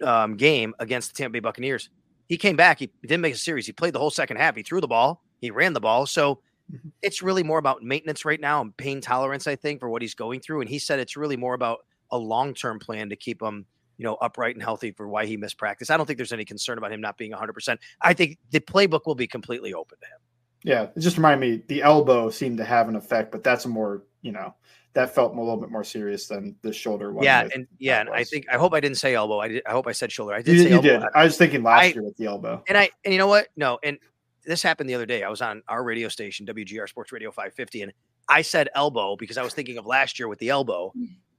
um, 0.02 0.36
game 0.36 0.74
against 0.78 1.14
the 1.14 1.22
Tampa 1.22 1.34
Bay 1.34 1.40
Buccaneers. 1.40 1.90
He 2.28 2.36
came 2.36 2.56
back. 2.56 2.78
He 2.78 2.90
didn't 3.02 3.20
make 3.20 3.34
a 3.34 3.38
series. 3.38 3.66
He 3.66 3.72
played 3.72 3.94
the 3.94 3.98
whole 3.98 4.10
second 4.10 4.38
half. 4.38 4.56
He 4.56 4.62
threw 4.62 4.80
the 4.80 4.88
ball. 4.88 5.22
He 5.40 5.50
ran 5.50 5.72
the 5.72 5.80
ball. 5.80 6.06
So 6.06 6.36
mm-hmm. 6.72 6.88
it's 7.02 7.22
really 7.22 7.42
more 7.42 7.58
about 7.58 7.82
maintenance 7.82 8.24
right 8.24 8.40
now 8.40 8.60
and 8.62 8.76
pain 8.76 9.00
tolerance, 9.00 9.46
I 9.46 9.56
think, 9.56 9.80
for 9.80 9.90
what 9.90 10.02
he's 10.02 10.14
going 10.14 10.40
through. 10.40 10.62
And 10.62 10.70
he 10.70 10.78
said 10.78 10.98
it's 10.98 11.16
really 11.16 11.36
more 11.36 11.54
about 11.54 11.80
a 12.10 12.18
long 12.18 12.54
term 12.54 12.78
plan 12.78 13.10
to 13.10 13.16
keep 13.16 13.42
him, 13.42 13.66
you 13.98 14.04
know, 14.04 14.14
upright 14.14 14.54
and 14.54 14.62
healthy 14.62 14.92
for 14.92 15.06
why 15.06 15.26
he 15.26 15.36
missed 15.36 15.58
practice. 15.58 15.90
I 15.90 15.96
don't 15.96 16.06
think 16.06 16.16
there's 16.16 16.32
any 16.32 16.44
concern 16.44 16.78
about 16.78 16.92
him 16.92 17.00
not 17.00 17.18
being 17.18 17.32
100%. 17.32 17.78
I 18.00 18.14
think 18.14 18.38
the 18.50 18.60
playbook 18.60 19.02
will 19.06 19.14
be 19.14 19.26
completely 19.26 19.74
open 19.74 19.98
to 20.00 20.06
him. 20.06 20.18
Yeah, 20.62 20.82
it 20.96 21.00
just 21.00 21.18
reminded 21.18 21.40
me 21.40 21.62
the 21.68 21.82
elbow 21.82 22.30
seemed 22.30 22.56
to 22.56 22.64
have 22.64 22.88
an 22.88 22.96
effect, 22.96 23.32
but 23.32 23.44
that's 23.44 23.66
a 23.66 23.68
more, 23.68 24.04
you 24.22 24.32
know, 24.32 24.54
that 24.94 25.14
felt 25.14 25.34
a 25.34 25.38
little 25.38 25.56
bit 25.56 25.70
more 25.70 25.84
serious 25.84 26.26
than 26.28 26.56
the 26.62 26.72
shoulder 26.72 27.12
one. 27.12 27.24
Yeah, 27.24 27.48
and 27.52 27.66
yeah, 27.78 28.00
and 28.00 28.10
I 28.10 28.24
think 28.24 28.46
I 28.50 28.56
hope 28.56 28.72
I 28.74 28.80
didn't 28.80 28.96
say 28.96 29.14
elbow. 29.14 29.40
I 29.40 29.48
did, 29.48 29.62
I 29.66 29.72
hope 29.72 29.86
I 29.86 29.92
said 29.92 30.10
shoulder. 30.10 30.34
I 30.34 30.42
did. 30.42 30.56
You, 30.56 30.62
say 30.62 30.68
you 30.70 30.76
elbow. 30.76 30.88
did. 30.88 31.02
I 31.14 31.24
was 31.24 31.36
thinking 31.36 31.62
last 31.62 31.82
I, 31.82 31.86
year 31.86 32.02
with 32.02 32.16
the 32.16 32.26
elbow. 32.26 32.62
And 32.68 32.78
I 32.78 32.90
and 33.04 33.12
you 33.12 33.18
know 33.18 33.26
what? 33.26 33.48
No, 33.56 33.78
and 33.82 33.98
this 34.46 34.62
happened 34.62 34.88
the 34.88 34.94
other 34.94 35.06
day. 35.06 35.24
I 35.24 35.28
was 35.28 35.42
on 35.42 35.62
our 35.68 35.82
radio 35.82 36.08
station, 36.08 36.46
WGR 36.46 36.88
Sports 36.88 37.12
Radio 37.12 37.30
550, 37.30 37.82
and 37.82 37.92
I 38.28 38.42
said 38.42 38.68
elbow 38.74 39.16
because 39.16 39.36
I 39.36 39.42
was 39.42 39.52
thinking 39.52 39.78
of 39.78 39.86
last 39.86 40.18
year 40.18 40.28
with 40.28 40.38
the 40.38 40.48
elbow. 40.48 40.92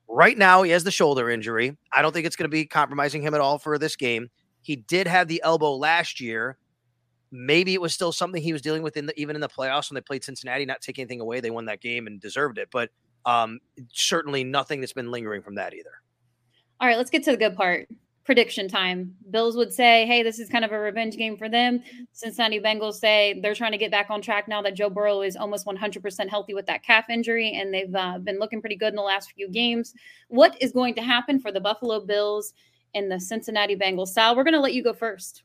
Right 0.08 0.38
now, 0.38 0.64
he 0.64 0.72
has 0.72 0.84
the 0.84 0.92
shoulder 0.92 1.30
injury. 1.30 1.78
I 1.92 2.02
don't 2.02 2.14
think 2.14 2.26
it's 2.26 2.36
going 2.36 2.50
to 2.50 2.54
be 2.54 2.66
compromising 2.66 3.22
him 3.22 3.34
at 3.34 3.42
all 3.42 3.58
for 3.58 3.78
this 3.78 3.96
game. 3.96 4.30
He 4.62 4.76
did 4.76 5.08
have 5.08 5.28
the 5.28 5.42
elbow 5.44 5.76
last 5.76 6.20
year. 6.20 6.58
Maybe 7.32 7.74
it 7.74 7.82
was 7.82 7.94
still 7.94 8.12
something 8.12 8.42
he 8.42 8.54
was 8.54 8.62
dealing 8.62 8.84
with 8.84 8.98
in 8.98 9.08
the, 9.08 9.20
even 9.20 9.36
in 9.36 9.42
the 9.42 9.50
playoffs 9.50 9.90
when 9.90 9.96
they 9.96 10.02
played 10.02 10.24
Cincinnati. 10.24 10.66
Not 10.66 10.82
taking 10.82 11.04
anything 11.04 11.22
away, 11.22 11.40
they 11.40 11.52
won 11.52 11.66
that 11.66 11.82
game 11.82 12.08
and 12.08 12.20
deserved 12.20 12.58
it. 12.58 12.70
But 12.72 12.90
um, 13.26 13.60
certainly 13.92 14.44
nothing 14.44 14.80
that's 14.80 14.94
been 14.94 15.12
lingering 15.12 15.42
from 15.42 15.56
that 15.56 15.74
either. 15.74 16.02
All 16.80 16.88
right, 16.88 16.98
let's 16.98 17.10
get 17.10 17.24
to 17.24 17.32
the 17.32 17.38
good 17.38 17.56
part. 17.56 17.88
Prediction 18.26 18.68
time. 18.68 19.16
Bills 19.30 19.56
would 19.56 19.72
say, 19.72 20.06
hey, 20.08 20.24
this 20.24 20.40
is 20.40 20.50
kind 20.50 20.66
of 20.66 20.72
a 20.72 20.80
revenge 20.80 21.16
game 21.16 21.38
for 21.38 21.48
them. 21.48 21.84
Cincinnati 22.12 22.60
Bengals 22.60 22.96
say 22.96 23.40
they're 23.42 23.54
trying 23.54 23.72
to 23.72 23.78
get 23.78 23.92
back 23.92 24.10
on 24.10 24.22
track 24.22 24.48
now 24.48 24.62
that 24.64 24.74
Joe 24.74 24.90
Burrow 24.90 25.22
is 25.22 25.36
almost 25.36 25.66
100% 25.68 26.30
healthy 26.30 26.54
with 26.54 26.66
that 26.66 26.84
calf 26.84 27.10
injury, 27.10 27.54
and 27.54 27.74
they've 27.74 27.94
uh, 27.94 28.18
been 28.18 28.40
looking 28.40 28.62
pretty 28.62 28.76
good 28.76 28.90
in 28.90 28.96
the 28.96 29.04
last 29.04 29.32
few 29.34 29.48
games. 29.50 29.94
What 30.30 30.60
is 30.60 30.72
going 30.72 30.96
to 30.96 31.02
happen 31.02 31.40
for 31.40 31.52
the 31.52 31.62
Buffalo 31.62 32.00
Bills 32.00 32.54
and 32.96 33.12
the 33.12 33.20
Cincinnati 33.20 33.76
Bengals? 33.76 34.10
Sal, 34.10 34.36
we're 34.36 34.44
going 34.44 34.56
to 34.56 34.60
let 34.60 34.74
you 34.74 34.84
go 34.84 34.94
first. 34.94 35.44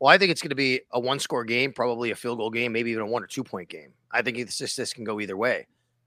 Well, 0.00 0.12
I 0.12 0.18
think 0.18 0.32
it's 0.32 0.42
going 0.42 0.50
to 0.50 0.56
be 0.56 0.80
a 0.92 0.98
one 0.98 1.20
score 1.20 1.44
game, 1.44 1.72
probably 1.72 2.10
a 2.10 2.16
field 2.16 2.38
goal 2.38 2.50
game, 2.50 2.72
maybe 2.72 2.90
even 2.90 3.02
a 3.02 3.06
one 3.06 3.22
or 3.22 3.26
two 3.26 3.44
point 3.44 3.68
game. 3.68 3.92
I 4.10 4.22
think 4.22 4.38
this, 4.38 4.74
this 4.74 4.92
can 4.92 5.04
go 5.04 5.20
either 5.20 5.36
way. 5.36 5.66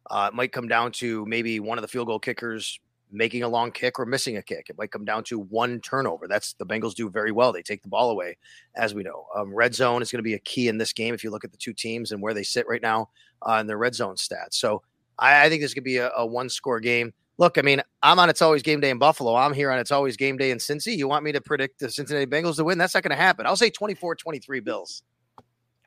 Uh, 0.09 0.29
it 0.31 0.35
might 0.35 0.51
come 0.51 0.67
down 0.67 0.91
to 0.91 1.25
maybe 1.25 1.59
one 1.59 1.77
of 1.77 1.81
the 1.81 1.87
field 1.87 2.07
goal 2.07 2.19
kickers 2.19 2.79
making 3.13 3.43
a 3.43 3.47
long 3.47 3.71
kick 3.71 3.99
or 3.99 4.05
missing 4.05 4.37
a 4.37 4.41
kick. 4.41 4.67
It 4.69 4.77
might 4.77 4.91
come 4.91 5.05
down 5.05 5.23
to 5.25 5.39
one 5.39 5.79
turnover. 5.81 6.27
That's 6.27 6.53
the 6.53 6.65
Bengals 6.65 6.95
do 6.95 7.09
very 7.09 7.31
well. 7.31 7.53
They 7.53 7.61
take 7.61 7.83
the 7.83 7.87
ball 7.87 8.09
away, 8.09 8.37
as 8.75 8.95
we 8.95 9.03
know. 9.03 9.27
Um, 9.35 9.53
red 9.53 9.75
zone 9.75 10.01
is 10.01 10.11
going 10.11 10.19
to 10.19 10.23
be 10.23 10.33
a 10.33 10.39
key 10.39 10.67
in 10.67 10.77
this 10.77 10.93
game 10.93 11.13
if 11.13 11.23
you 11.23 11.29
look 11.29 11.43
at 11.43 11.51
the 11.51 11.57
two 11.57 11.73
teams 11.73 12.11
and 12.11 12.21
where 12.21 12.33
they 12.33 12.43
sit 12.43 12.67
right 12.67 12.81
now 12.81 13.09
uh, 13.47 13.57
in 13.61 13.67
their 13.67 13.77
red 13.77 13.93
zone 13.93 14.15
stats. 14.15 14.55
So 14.55 14.81
I, 15.19 15.45
I 15.45 15.49
think 15.49 15.61
this 15.61 15.73
could 15.73 15.83
be 15.83 15.97
a, 15.97 16.09
a 16.17 16.25
one 16.25 16.49
score 16.49 16.79
game. 16.79 17.13
Look, 17.37 17.57
I 17.57 17.61
mean, 17.61 17.81
I'm 18.01 18.19
on 18.19 18.29
It's 18.29 18.41
Always 18.41 18.61
Game 18.61 18.79
Day 18.79 18.91
in 18.91 18.99
Buffalo. 18.99 19.35
I'm 19.35 19.53
here 19.53 19.71
on 19.71 19.79
It's 19.79 19.91
Always 19.91 20.17
Game 20.17 20.37
Day 20.37 20.51
in 20.51 20.59
Cincy. 20.59 20.95
You 20.95 21.07
want 21.07 21.23
me 21.23 21.31
to 21.31 21.41
predict 21.41 21.79
the 21.79 21.89
Cincinnati 21.89 22.27
Bengals 22.27 22.57
to 22.57 22.63
win? 22.63 22.77
That's 22.77 22.93
not 22.93 23.03
going 23.03 23.15
to 23.15 23.21
happen. 23.21 23.45
I'll 23.45 23.55
say 23.55 23.69
24 23.69 24.15
23 24.15 24.59
Bills. 24.59 25.03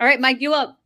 All 0.01 0.07
right, 0.07 0.21
Mike, 0.21 0.41
you 0.41 0.55
up. 0.55 0.79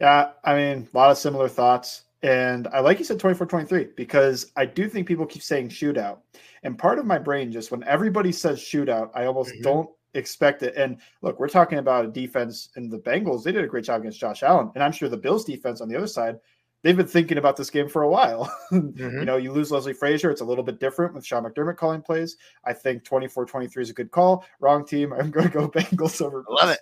Yeah, 0.00 0.30
I 0.44 0.56
mean, 0.56 0.88
a 0.92 0.96
lot 0.96 1.10
of 1.10 1.18
similar 1.18 1.48
thoughts. 1.48 2.05
And 2.26 2.66
I 2.68 2.80
like 2.80 2.98
you 2.98 3.04
said 3.04 3.20
24 3.20 3.46
23 3.46 3.88
because 3.94 4.50
I 4.56 4.66
do 4.66 4.88
think 4.88 5.06
people 5.06 5.26
keep 5.26 5.42
saying 5.42 5.68
shootout. 5.68 6.18
And 6.64 6.76
part 6.76 6.98
of 6.98 7.06
my 7.06 7.18
brain, 7.18 7.52
just 7.52 7.70
when 7.70 7.84
everybody 7.84 8.32
says 8.32 8.58
shootout, 8.58 9.10
I 9.14 9.26
almost 9.26 9.52
mm-hmm. 9.52 9.62
don't 9.62 9.90
expect 10.14 10.64
it. 10.64 10.74
And 10.76 10.98
look, 11.22 11.38
we're 11.38 11.48
talking 11.48 11.78
about 11.78 12.04
a 12.04 12.08
defense 12.08 12.70
in 12.74 12.88
the 12.88 12.98
Bengals. 12.98 13.44
They 13.44 13.52
did 13.52 13.62
a 13.62 13.68
great 13.68 13.84
job 13.84 14.00
against 14.00 14.18
Josh 14.18 14.42
Allen. 14.42 14.72
And 14.74 14.82
I'm 14.82 14.90
sure 14.90 15.08
the 15.08 15.16
Bills 15.16 15.44
defense 15.44 15.80
on 15.80 15.88
the 15.88 15.96
other 15.96 16.08
side, 16.08 16.40
they've 16.82 16.96
been 16.96 17.06
thinking 17.06 17.38
about 17.38 17.56
this 17.56 17.70
game 17.70 17.88
for 17.88 18.02
a 18.02 18.08
while. 18.08 18.52
Mm-hmm. 18.72 19.20
you 19.20 19.24
know, 19.24 19.36
you 19.36 19.52
lose 19.52 19.70
Leslie 19.70 19.92
Frazier. 19.92 20.32
It's 20.32 20.40
a 20.40 20.44
little 20.44 20.64
bit 20.64 20.80
different 20.80 21.14
with 21.14 21.24
Sean 21.24 21.44
McDermott 21.44 21.76
calling 21.76 22.02
plays. 22.02 22.36
I 22.64 22.72
think 22.72 23.04
24 23.04 23.46
23 23.46 23.82
is 23.84 23.90
a 23.90 23.92
good 23.92 24.10
call. 24.10 24.44
Wrong 24.58 24.84
team. 24.84 25.12
I'm 25.12 25.30
going 25.30 25.46
to 25.46 25.52
go 25.52 25.68
Bengals 25.70 26.20
over. 26.20 26.44
I 26.48 26.52
love 26.52 26.70
it. 26.70 26.80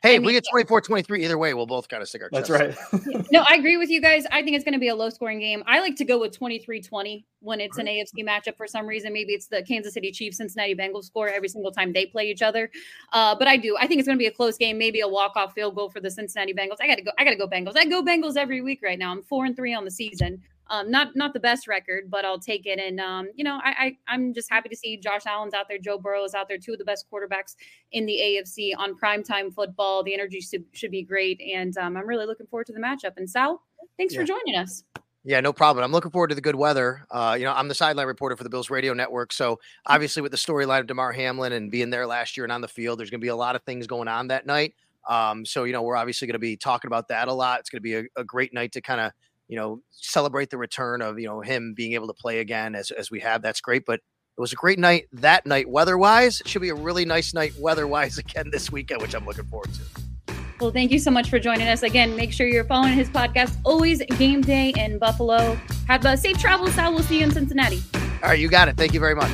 Hey, 0.00 0.14
I 0.14 0.18
mean, 0.18 0.26
we 0.26 0.32
get 0.32 0.44
24 0.48 0.80
23 0.82 1.24
either 1.24 1.38
way, 1.38 1.54
we'll 1.54 1.66
both 1.66 1.88
kind 1.88 2.00
of 2.02 2.08
stick 2.08 2.22
our 2.22 2.28
That's 2.30 2.48
right. 2.48 2.76
no, 3.32 3.44
I 3.48 3.56
agree 3.56 3.76
with 3.76 3.90
you 3.90 4.00
guys. 4.00 4.24
I 4.30 4.42
think 4.42 4.54
it's 4.54 4.64
going 4.64 4.74
to 4.74 4.78
be 4.78 4.88
a 4.88 4.94
low 4.94 5.10
scoring 5.10 5.40
game. 5.40 5.64
I 5.66 5.80
like 5.80 5.96
to 5.96 6.04
go 6.04 6.20
with 6.20 6.36
23 6.36 6.80
20 6.80 7.26
when 7.40 7.60
it's 7.60 7.78
an 7.78 7.86
AFC 7.86 8.24
matchup 8.24 8.56
for 8.56 8.68
some 8.68 8.86
reason. 8.86 9.12
Maybe 9.12 9.32
it's 9.32 9.48
the 9.48 9.62
Kansas 9.64 9.94
City 9.94 10.12
Chiefs, 10.12 10.36
Cincinnati 10.36 10.76
Bengals 10.76 11.04
score 11.04 11.28
every 11.28 11.48
single 11.48 11.72
time 11.72 11.92
they 11.92 12.06
play 12.06 12.30
each 12.30 12.42
other. 12.42 12.70
Uh, 13.12 13.34
but 13.36 13.48
I 13.48 13.56
do. 13.56 13.76
I 13.76 13.88
think 13.88 13.98
it's 13.98 14.06
going 14.06 14.18
to 14.18 14.22
be 14.22 14.26
a 14.26 14.32
close 14.32 14.56
game, 14.56 14.78
maybe 14.78 15.00
a 15.00 15.08
walk 15.08 15.32
off 15.34 15.52
field 15.52 15.74
goal 15.74 15.90
for 15.90 15.98
the 15.98 16.12
Cincinnati 16.12 16.54
Bengals. 16.54 16.76
I 16.80 16.86
got 16.86 16.96
to 16.96 17.02
go. 17.02 17.10
I 17.18 17.24
got 17.24 17.30
to 17.30 17.36
go 17.36 17.48
Bengals. 17.48 17.76
I 17.76 17.84
go 17.84 18.00
Bengals 18.00 18.36
every 18.36 18.60
week 18.60 18.80
right 18.84 18.98
now. 18.98 19.10
I'm 19.10 19.22
four 19.22 19.46
and 19.46 19.56
three 19.56 19.74
on 19.74 19.84
the 19.84 19.90
season. 19.90 20.42
Um, 20.70 20.90
not 20.90 21.16
not 21.16 21.32
the 21.32 21.40
best 21.40 21.66
record, 21.66 22.10
but 22.10 22.24
I'll 22.24 22.38
take 22.38 22.66
it. 22.66 22.78
And 22.78 23.00
um, 23.00 23.28
you 23.34 23.44
know, 23.44 23.58
I, 23.62 23.96
I 24.08 24.14
am 24.14 24.34
just 24.34 24.50
happy 24.50 24.68
to 24.68 24.76
see 24.76 24.96
Josh 24.96 25.26
Allen's 25.26 25.54
out 25.54 25.66
there, 25.68 25.78
Joe 25.78 25.98
Burrow 25.98 26.24
is 26.24 26.34
out 26.34 26.48
there, 26.48 26.58
two 26.58 26.72
of 26.72 26.78
the 26.78 26.84
best 26.84 27.06
quarterbacks 27.10 27.56
in 27.92 28.06
the 28.06 28.18
AFC 28.20 28.72
on 28.76 28.94
primetime 28.94 29.52
football. 29.52 30.02
The 30.02 30.14
energy 30.14 30.40
should, 30.40 30.64
should 30.72 30.90
be 30.90 31.02
great, 31.02 31.40
and 31.40 31.76
um, 31.78 31.96
I'm 31.96 32.06
really 32.06 32.26
looking 32.26 32.46
forward 32.46 32.66
to 32.66 32.72
the 32.72 32.80
matchup. 32.80 33.12
And 33.16 33.28
Sal, 33.28 33.62
thanks 33.96 34.14
yeah. 34.14 34.20
for 34.20 34.26
joining 34.26 34.56
us. 34.56 34.84
Yeah, 35.24 35.40
no 35.40 35.52
problem. 35.52 35.84
I'm 35.84 35.92
looking 35.92 36.10
forward 36.10 36.28
to 36.28 36.34
the 36.34 36.40
good 36.40 36.54
weather. 36.54 37.04
Uh, 37.10 37.36
you 37.38 37.44
know, 37.44 37.52
I'm 37.52 37.68
the 37.68 37.74
sideline 37.74 38.06
reporter 38.06 38.36
for 38.36 38.44
the 38.44 38.50
Bills 38.50 38.70
radio 38.70 38.94
network. 38.94 39.32
So 39.32 39.58
obviously 39.84 40.22
with 40.22 40.32
the 40.32 40.38
storyline 40.38 40.80
of 40.80 40.86
Damar 40.86 41.12
Hamlin 41.12 41.52
and 41.52 41.70
being 41.70 41.90
there 41.90 42.06
last 42.06 42.36
year 42.36 42.44
and 42.44 42.52
on 42.52 42.62
the 42.62 42.68
field, 42.68 42.98
there's 42.98 43.10
going 43.10 43.20
to 43.20 43.24
be 43.24 43.28
a 43.28 43.36
lot 43.36 43.56
of 43.56 43.62
things 43.64 43.86
going 43.86 44.08
on 44.08 44.28
that 44.28 44.46
night. 44.46 44.74
Um, 45.06 45.44
so, 45.44 45.64
you 45.64 45.72
know, 45.72 45.82
we're 45.82 45.96
obviously 45.96 46.26
going 46.26 46.34
to 46.34 46.38
be 46.38 46.56
talking 46.56 46.88
about 46.88 47.08
that 47.08 47.28
a 47.28 47.32
lot. 47.32 47.60
It's 47.60 47.68
going 47.68 47.78
to 47.78 47.82
be 47.82 47.94
a, 47.94 48.04
a 48.16 48.24
great 48.24 48.54
night 48.54 48.72
to 48.72 48.80
kind 48.80 49.00
of 49.00 49.12
you 49.48 49.56
know, 49.56 49.80
celebrate 49.90 50.50
the 50.50 50.58
return 50.58 51.02
of, 51.02 51.18
you 51.18 51.26
know, 51.26 51.40
him 51.40 51.74
being 51.76 51.94
able 51.94 52.06
to 52.06 52.14
play 52.14 52.38
again 52.40 52.74
as, 52.74 52.90
as 52.90 53.10
we 53.10 53.20
have. 53.20 53.42
That's 53.42 53.60
great. 53.60 53.84
But 53.86 54.00
it 54.36 54.40
was 54.40 54.52
a 54.52 54.56
great 54.56 54.78
night 54.78 55.06
that 55.12 55.46
night 55.46 55.68
weather 55.68 55.98
wise. 55.98 56.40
Should 56.44 56.62
be 56.62 56.68
a 56.68 56.74
really 56.74 57.04
nice 57.04 57.34
night 57.34 57.52
weather 57.58 57.86
wise 57.86 58.18
again 58.18 58.50
this 58.52 58.70
weekend, 58.70 59.02
which 59.02 59.14
I'm 59.14 59.26
looking 59.26 59.46
forward 59.46 59.70
to. 59.74 60.34
Well, 60.60 60.70
thank 60.70 60.90
you 60.90 60.98
so 60.98 61.10
much 61.10 61.30
for 61.30 61.38
joining 61.38 61.68
us. 61.68 61.82
Again, 61.82 62.16
make 62.16 62.32
sure 62.32 62.46
you're 62.46 62.64
following 62.64 62.92
his 62.92 63.08
podcast, 63.08 63.56
Always 63.64 64.02
Game 64.18 64.40
Day 64.40 64.72
in 64.76 64.98
Buffalo. 64.98 65.58
Have 65.86 66.04
a 66.04 66.16
safe 66.16 66.38
travels, 66.38 66.74
Sal. 66.74 66.92
We'll 66.92 67.04
see 67.04 67.18
you 67.18 67.24
in 67.24 67.30
Cincinnati. 67.30 67.82
All 67.94 68.30
right, 68.30 68.38
you 68.38 68.48
got 68.48 68.68
it. 68.68 68.76
Thank 68.76 68.92
you 68.92 69.00
very 69.00 69.14
much. 69.14 69.32